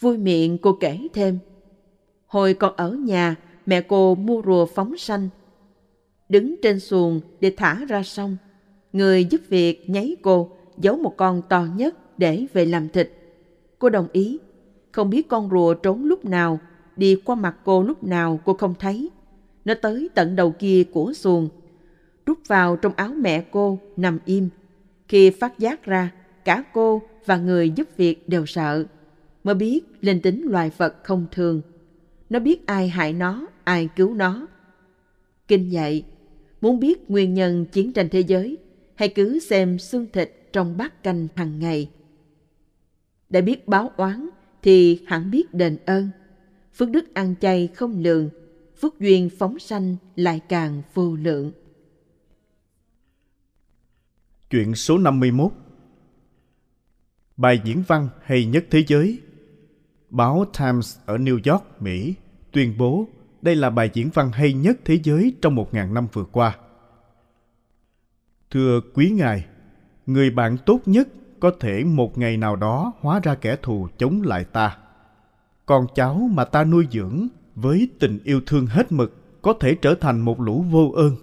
Vui 0.00 0.18
miệng 0.18 0.58
cô 0.58 0.72
kể 0.80 0.98
thêm. 1.12 1.38
Hồi 2.26 2.54
còn 2.54 2.76
ở 2.76 2.90
nhà, 2.90 3.36
mẹ 3.66 3.80
cô 3.80 4.14
mua 4.14 4.42
rùa 4.46 4.66
phóng 4.66 4.96
sanh. 4.96 5.28
Đứng 6.28 6.56
trên 6.62 6.80
xuồng 6.80 7.20
để 7.40 7.52
thả 7.56 7.84
ra 7.88 8.02
sông. 8.02 8.36
Người 8.92 9.24
giúp 9.24 9.40
việc 9.48 9.90
nháy 9.90 10.16
cô, 10.22 10.50
giấu 10.78 10.96
một 10.96 11.16
con 11.16 11.42
to 11.48 11.66
nhất 11.76 12.18
để 12.18 12.46
về 12.52 12.66
làm 12.66 12.88
thịt. 12.88 13.12
Cô 13.78 13.88
đồng 13.88 14.08
ý. 14.12 14.38
Không 14.92 15.10
biết 15.10 15.28
con 15.28 15.50
rùa 15.50 15.74
trốn 15.74 16.04
lúc 16.04 16.24
nào, 16.24 16.60
đi 16.96 17.16
qua 17.24 17.34
mặt 17.34 17.56
cô 17.64 17.82
lúc 17.82 18.04
nào 18.04 18.40
cô 18.44 18.54
không 18.54 18.74
thấy. 18.78 19.10
Nó 19.64 19.74
tới 19.82 20.08
tận 20.14 20.36
đầu 20.36 20.50
kia 20.50 20.84
của 20.92 21.12
xuồng. 21.12 21.48
Rút 22.26 22.38
vào 22.46 22.76
trong 22.76 22.92
áo 22.96 23.10
mẹ 23.18 23.44
cô, 23.50 23.78
nằm 23.96 24.18
im. 24.24 24.48
Khi 25.08 25.30
phát 25.30 25.58
giác 25.58 25.84
ra, 25.84 26.12
cả 26.46 26.64
cô 26.72 27.02
và 27.24 27.36
người 27.36 27.70
giúp 27.70 27.88
việc 27.96 28.28
đều 28.28 28.46
sợ, 28.46 28.86
mới 29.44 29.54
biết 29.54 29.80
linh 30.00 30.20
tính 30.20 30.42
loài 30.48 30.70
vật 30.76 30.96
không 31.04 31.26
thường. 31.32 31.62
Nó 32.30 32.38
biết 32.38 32.66
ai 32.66 32.88
hại 32.88 33.12
nó, 33.12 33.46
ai 33.64 33.88
cứu 33.96 34.14
nó. 34.14 34.46
Kinh 35.48 35.72
dạy, 35.72 36.04
muốn 36.60 36.80
biết 36.80 37.10
nguyên 37.10 37.34
nhân 37.34 37.66
chiến 37.72 37.92
tranh 37.92 38.08
thế 38.08 38.20
giới, 38.20 38.56
hãy 38.94 39.08
cứ 39.08 39.38
xem 39.38 39.78
xương 39.78 40.06
thịt 40.12 40.32
trong 40.52 40.76
bát 40.76 41.02
canh 41.02 41.28
hàng 41.34 41.58
ngày. 41.58 41.90
Đã 43.30 43.40
biết 43.40 43.68
báo 43.68 43.90
oán 43.96 44.28
thì 44.62 45.02
hẳn 45.06 45.30
biết 45.30 45.54
đền 45.54 45.76
ơn. 45.86 46.08
phước 46.74 46.90
đức 46.90 47.14
ăn 47.14 47.34
chay 47.40 47.68
không 47.74 48.02
lường, 48.02 48.28
phước 48.80 49.00
duyên 49.00 49.30
phóng 49.38 49.58
sanh 49.58 49.96
lại 50.16 50.40
càng 50.48 50.82
vô 50.94 51.16
lượng. 51.16 51.52
Chuyện 54.50 54.74
số 54.74 54.98
51 54.98 55.52
Bài 57.36 57.60
diễn 57.64 57.82
văn 57.86 58.08
hay 58.22 58.46
nhất 58.46 58.64
thế 58.70 58.84
giới 58.86 59.20
Báo 60.10 60.44
Times 60.58 60.98
ở 61.06 61.16
New 61.16 61.52
York, 61.52 61.64
Mỹ 61.80 62.14
tuyên 62.52 62.74
bố 62.78 63.06
đây 63.42 63.56
là 63.56 63.70
bài 63.70 63.90
diễn 63.92 64.10
văn 64.14 64.30
hay 64.32 64.52
nhất 64.52 64.78
thế 64.84 64.98
giới 65.02 65.34
trong 65.42 65.54
một 65.54 65.74
ngàn 65.74 65.94
năm 65.94 66.06
vừa 66.12 66.24
qua. 66.24 66.56
Thưa 68.50 68.80
quý 68.94 69.10
ngài, 69.10 69.46
người 70.06 70.30
bạn 70.30 70.56
tốt 70.66 70.80
nhất 70.86 71.08
có 71.40 71.50
thể 71.60 71.84
một 71.84 72.18
ngày 72.18 72.36
nào 72.36 72.56
đó 72.56 72.92
hóa 73.00 73.20
ra 73.22 73.34
kẻ 73.34 73.56
thù 73.62 73.88
chống 73.98 74.22
lại 74.22 74.44
ta. 74.44 74.76
Con 75.66 75.86
cháu 75.94 76.28
mà 76.32 76.44
ta 76.44 76.64
nuôi 76.64 76.86
dưỡng 76.90 77.28
với 77.54 77.88
tình 77.98 78.18
yêu 78.24 78.40
thương 78.46 78.66
hết 78.66 78.92
mực 78.92 79.42
có 79.42 79.54
thể 79.60 79.74
trở 79.74 79.94
thành 79.94 80.20
một 80.20 80.40
lũ 80.40 80.64
vô 80.70 80.92
ơn. 80.96 81.16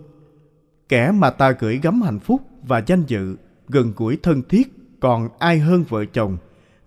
Kẻ 0.89 1.11
mà 1.11 1.29
ta 1.29 1.51
gửi 1.51 1.79
gắm 1.83 2.01
hạnh 2.01 2.19
phúc 2.19 2.41
và 2.63 2.83
danh 2.87 3.03
dự, 3.07 3.35
gần 3.67 3.93
gũi 3.95 4.17
thân 4.23 4.41
thiết 4.49 4.82
còn 5.03 5.29
ai 5.39 5.59
hơn 5.59 5.83
vợ 5.89 6.05
chồng, 6.05 6.37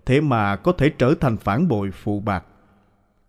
thế 0.05 0.21
mà 0.21 0.55
có 0.55 0.71
thể 0.71 0.89
trở 0.89 1.13
thành 1.21 1.37
phản 1.37 1.67
bội 1.67 1.91
phụ 1.91 2.19
bạc. 2.19 2.45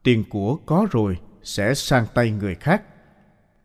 Tiền 0.02 0.24
của 0.30 0.56
có 0.66 0.86
rồi 0.90 1.18
sẽ 1.42 1.74
sang 1.74 2.06
tay 2.14 2.30
người 2.30 2.54
khác. 2.54 2.82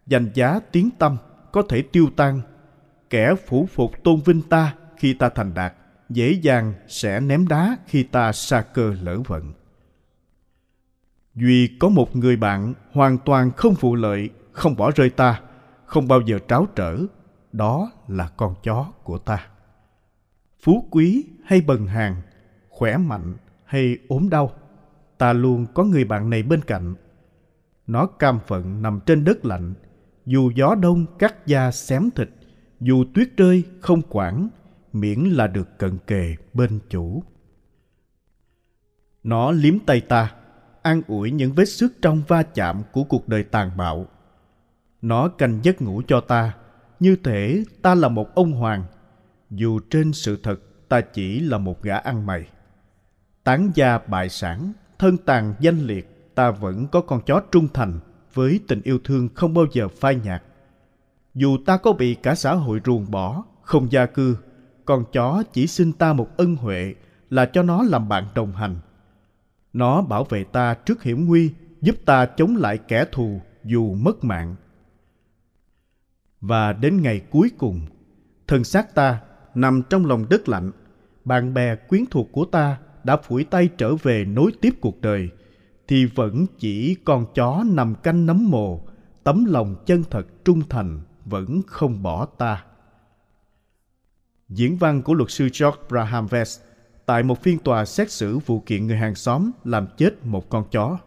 Danh 0.08 0.32
giá 0.34 0.60
tiếng 0.72 0.90
tâm 1.00 1.18
có 1.52 1.64
thể 1.70 1.82
tiêu 1.82 2.10
tan. 2.16 2.42
Kẻ 3.10 3.36
phủ 3.48 3.68
phục 3.74 4.04
tôn 4.04 4.22
vinh 4.26 4.42
ta 4.42 4.76
khi 4.98 5.14
ta 5.14 5.30
thành 5.30 5.54
đạt, 5.54 5.74
dễ 6.10 6.32
dàng 6.32 6.74
sẽ 6.88 7.20
ném 7.20 7.48
đá 7.48 7.78
khi 7.88 8.04
ta 8.04 8.32
xa 8.32 8.62
cơ 8.62 8.96
lỡ 9.02 9.18
vận. 9.28 9.54
Duy 11.36 11.78
có 11.80 11.90
một 11.90 12.16
người 12.16 12.36
bạn 12.36 12.74
hoàn 12.92 13.18
toàn 13.18 13.52
không 13.52 13.74
vụ 13.74 13.96
lợi, 13.96 14.30
không 14.52 14.76
bỏ 14.76 14.92
rơi 14.92 15.10
ta, 15.10 15.42
không 15.86 16.08
bao 16.08 16.22
giờ 16.22 16.40
tráo 16.48 16.68
trở, 16.76 16.98
đó 17.52 17.92
là 18.08 18.28
con 18.38 18.56
chó 18.64 18.92
của 19.04 19.18
ta. 19.18 19.48
Phú 20.64 20.88
quý 20.92 21.26
hay 21.44 21.62
bần 21.62 21.88
hàng, 21.88 22.22
khỏe 22.70 22.98
mạnh 22.98 23.36
hay 23.66 23.98
ốm 24.08 24.30
đau, 24.30 24.52
ta 25.18 25.34
luôn 25.34 25.66
có 25.74 25.84
người 25.84 26.06
bạn 26.06 26.30
này 26.30 26.44
bên 26.44 26.62
cạnh. 26.62 26.96
Nó 27.88 28.06
cam 28.06 28.40
phận 28.48 28.82
nằm 28.82 29.00
trên 29.06 29.24
đất 29.24 29.46
lạnh, 29.46 29.74
dù 30.26 30.52
gió 30.56 30.76
đông 30.76 31.06
cắt 31.20 31.48
da 31.48 31.72
xém 31.72 32.10
thịt, 32.16 32.30
dù 32.80 33.06
tuyết 33.14 33.30
rơi 33.38 33.64
không 33.82 34.02
quản, 34.10 34.50
miễn 34.94 35.20
là 35.20 35.48
được 35.48 35.78
cận 35.78 35.98
kề 36.08 36.36
bên 36.54 36.80
chủ. 36.90 37.24
Nó 39.24 39.52
liếm 39.52 39.80
tay 39.80 40.02
ta, 40.02 40.34
an 40.82 41.02
ủi 41.08 41.32
những 41.32 41.54
vết 41.54 41.66
xước 41.66 41.92
trong 42.02 42.22
va 42.28 42.44
chạm 42.44 42.82
của 42.92 43.04
cuộc 43.04 43.28
đời 43.28 43.44
tàn 43.44 43.72
bạo. 43.78 44.06
Nó 45.02 45.28
canh 45.28 45.60
giấc 45.64 45.82
ngủ 45.82 46.02
cho 46.08 46.22
ta, 46.22 46.54
như 47.00 47.16
thể 47.24 47.64
ta 47.82 47.96
là 47.96 48.08
một 48.08 48.36
ông 48.36 48.52
hoàng, 48.52 48.84
dù 49.56 49.80
trên 49.90 50.14
sự 50.14 50.40
thật 50.44 50.60
ta 50.90 51.02
chỉ 51.02 51.40
là 51.40 51.58
một 51.58 51.82
gã 51.82 51.98
ăn 51.98 52.26
mày. 52.26 52.48
Tán 53.44 53.72
gia 53.76 53.98
bại 53.98 54.30
sản, 54.30 54.74
thân 55.00 55.18
tàn 55.18 55.54
danh 55.60 55.80
liệt, 55.80 56.36
ta 56.36 56.52
vẫn 56.52 56.88
có 56.88 57.02
con 57.02 57.22
chó 57.26 57.42
trung 57.52 57.68
thành 57.74 58.00
với 58.34 58.60
tình 58.68 58.82
yêu 58.84 59.00
thương 59.04 59.30
không 59.36 59.54
bao 59.54 59.66
giờ 59.72 59.88
phai 59.88 60.16
nhạt. 60.16 60.44
Dù 61.34 61.58
ta 61.66 61.78
có 61.78 61.94
bị 61.94 62.16
cả 62.16 62.36
xã 62.36 62.54
hội 62.54 62.82
ruồng 62.86 63.12
bỏ, 63.12 63.44
không 63.62 63.92
gia 63.92 64.06
cư, 64.06 64.38
con 64.86 65.06
chó 65.14 65.44
chỉ 65.54 65.68
xin 65.68 65.94
ta 65.94 66.14
một 66.14 66.38
ân 66.38 66.56
huệ 66.56 66.96
là 67.30 67.46
cho 67.46 67.64
nó 67.64 67.84
làm 67.84 68.10
bạn 68.10 68.28
đồng 68.36 68.52
hành. 68.52 68.76
Nó 69.74 70.02
bảo 70.02 70.24
vệ 70.24 70.44
ta 70.44 70.74
trước 70.74 71.04
hiểm 71.04 71.26
nguy, 71.26 71.54
giúp 71.82 71.96
ta 72.06 72.26
chống 72.26 72.56
lại 72.56 72.78
kẻ 72.78 73.06
thù 73.12 73.42
dù 73.64 73.94
mất 73.94 74.24
mạng. 74.24 74.56
Và 76.42 76.74
đến 76.74 77.02
ngày 77.02 77.22
cuối 77.32 77.52
cùng, 77.58 77.82
thân 78.48 78.64
xác 78.64 78.96
ta 78.96 79.22
nằm 79.56 79.82
trong 79.90 80.06
lòng 80.06 80.26
đất 80.30 80.50
lạnh, 80.50 80.72
bạn 81.26 81.54
bè 81.54 81.76
quyến 81.76 82.06
thuộc 82.12 82.30
của 82.32 82.46
ta 82.46 82.78
đã 83.04 83.18
phủi 83.18 83.44
tay 83.44 83.70
trở 83.78 83.96
về 83.96 84.26
nối 84.26 84.52
tiếp 84.62 84.74
cuộc 84.82 85.02
đời, 85.02 85.30
thì 85.88 86.06
vẫn 86.06 86.46
chỉ 86.60 86.96
con 87.06 87.26
chó 87.36 87.64
nằm 87.68 87.96
canh 87.96 88.26
nấm 88.26 88.50
mồ, 88.50 88.82
tấm 89.24 89.46
lòng 89.46 89.76
chân 89.86 90.04
thật 90.10 90.28
trung 90.46 90.62
thành 90.70 91.02
vẫn 91.26 91.62
không 91.68 92.04
bỏ 92.04 92.26
ta. 92.26 92.64
Diễn 94.50 94.78
văn 94.78 95.02
của 95.02 95.14
luật 95.14 95.32
sư 95.32 95.44
George 95.44 95.80
Braham 95.90 96.28
Vest 96.28 96.62
tại 97.06 97.24
một 97.24 97.44
phiên 97.44 97.60
tòa 97.60 97.86
xét 97.86 98.12
xử 98.12 98.38
vụ 98.38 98.60
kiện 98.60 98.88
người 98.88 98.98
hàng 98.98 99.16
xóm 99.16 99.52
làm 99.64 99.88
chết 99.98 100.26
một 100.26 100.50
con 100.50 100.66
chó. 100.72 100.98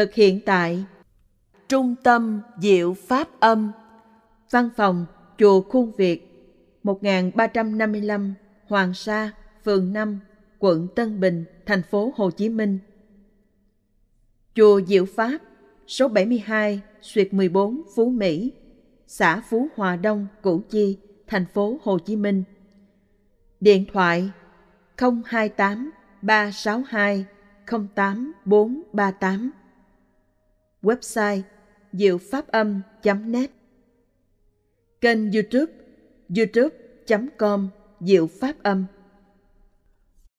Thực 0.00 0.14
hiện 0.14 0.40
tại 0.46 0.84
Trung 1.68 1.94
tâm 2.02 2.40
Diệu 2.60 2.94
Pháp 2.94 3.40
Âm 3.40 3.72
Văn 4.50 4.70
phòng 4.76 5.06
Chùa 5.38 5.60
Khuôn 5.60 5.92
Việt 5.96 6.26
1355 6.82 8.34
Hoàng 8.66 8.94
Sa, 8.94 9.30
phường 9.64 9.92
5, 9.92 10.20
quận 10.58 10.88
Tân 10.94 11.20
Bình, 11.20 11.44
thành 11.66 11.82
phố 11.82 12.12
Hồ 12.16 12.30
Chí 12.30 12.48
Minh. 12.48 12.78
Chùa 14.54 14.80
Diệu 14.86 15.04
Pháp 15.04 15.38
số 15.86 16.08
72 16.08 16.80
Xuyệt 17.02 17.34
14 17.34 17.82
Phú 17.96 18.10
Mỹ 18.10 18.52
xã 19.06 19.40
Phú 19.40 19.68
Hòa 19.76 19.96
Đông, 19.96 20.26
Củ 20.42 20.62
Chi, 20.70 20.98
thành 21.26 21.46
phố 21.46 21.78
Hồ 21.82 21.98
Chí 21.98 22.16
Minh. 22.16 22.44
Điện 23.60 23.84
thoại 23.92 24.30
028 25.24 25.90
362 26.22 27.24
08438 27.66 29.59
website 30.82 31.42
diệu 31.92 32.18
pháp 32.18 32.48
âm.net 32.48 33.50
Kênh 35.00 35.32
youtube 35.32 35.72
youtube.com 36.36 37.68
diệu 38.00 38.26
pháp 38.26 38.62
âm. 38.62 38.84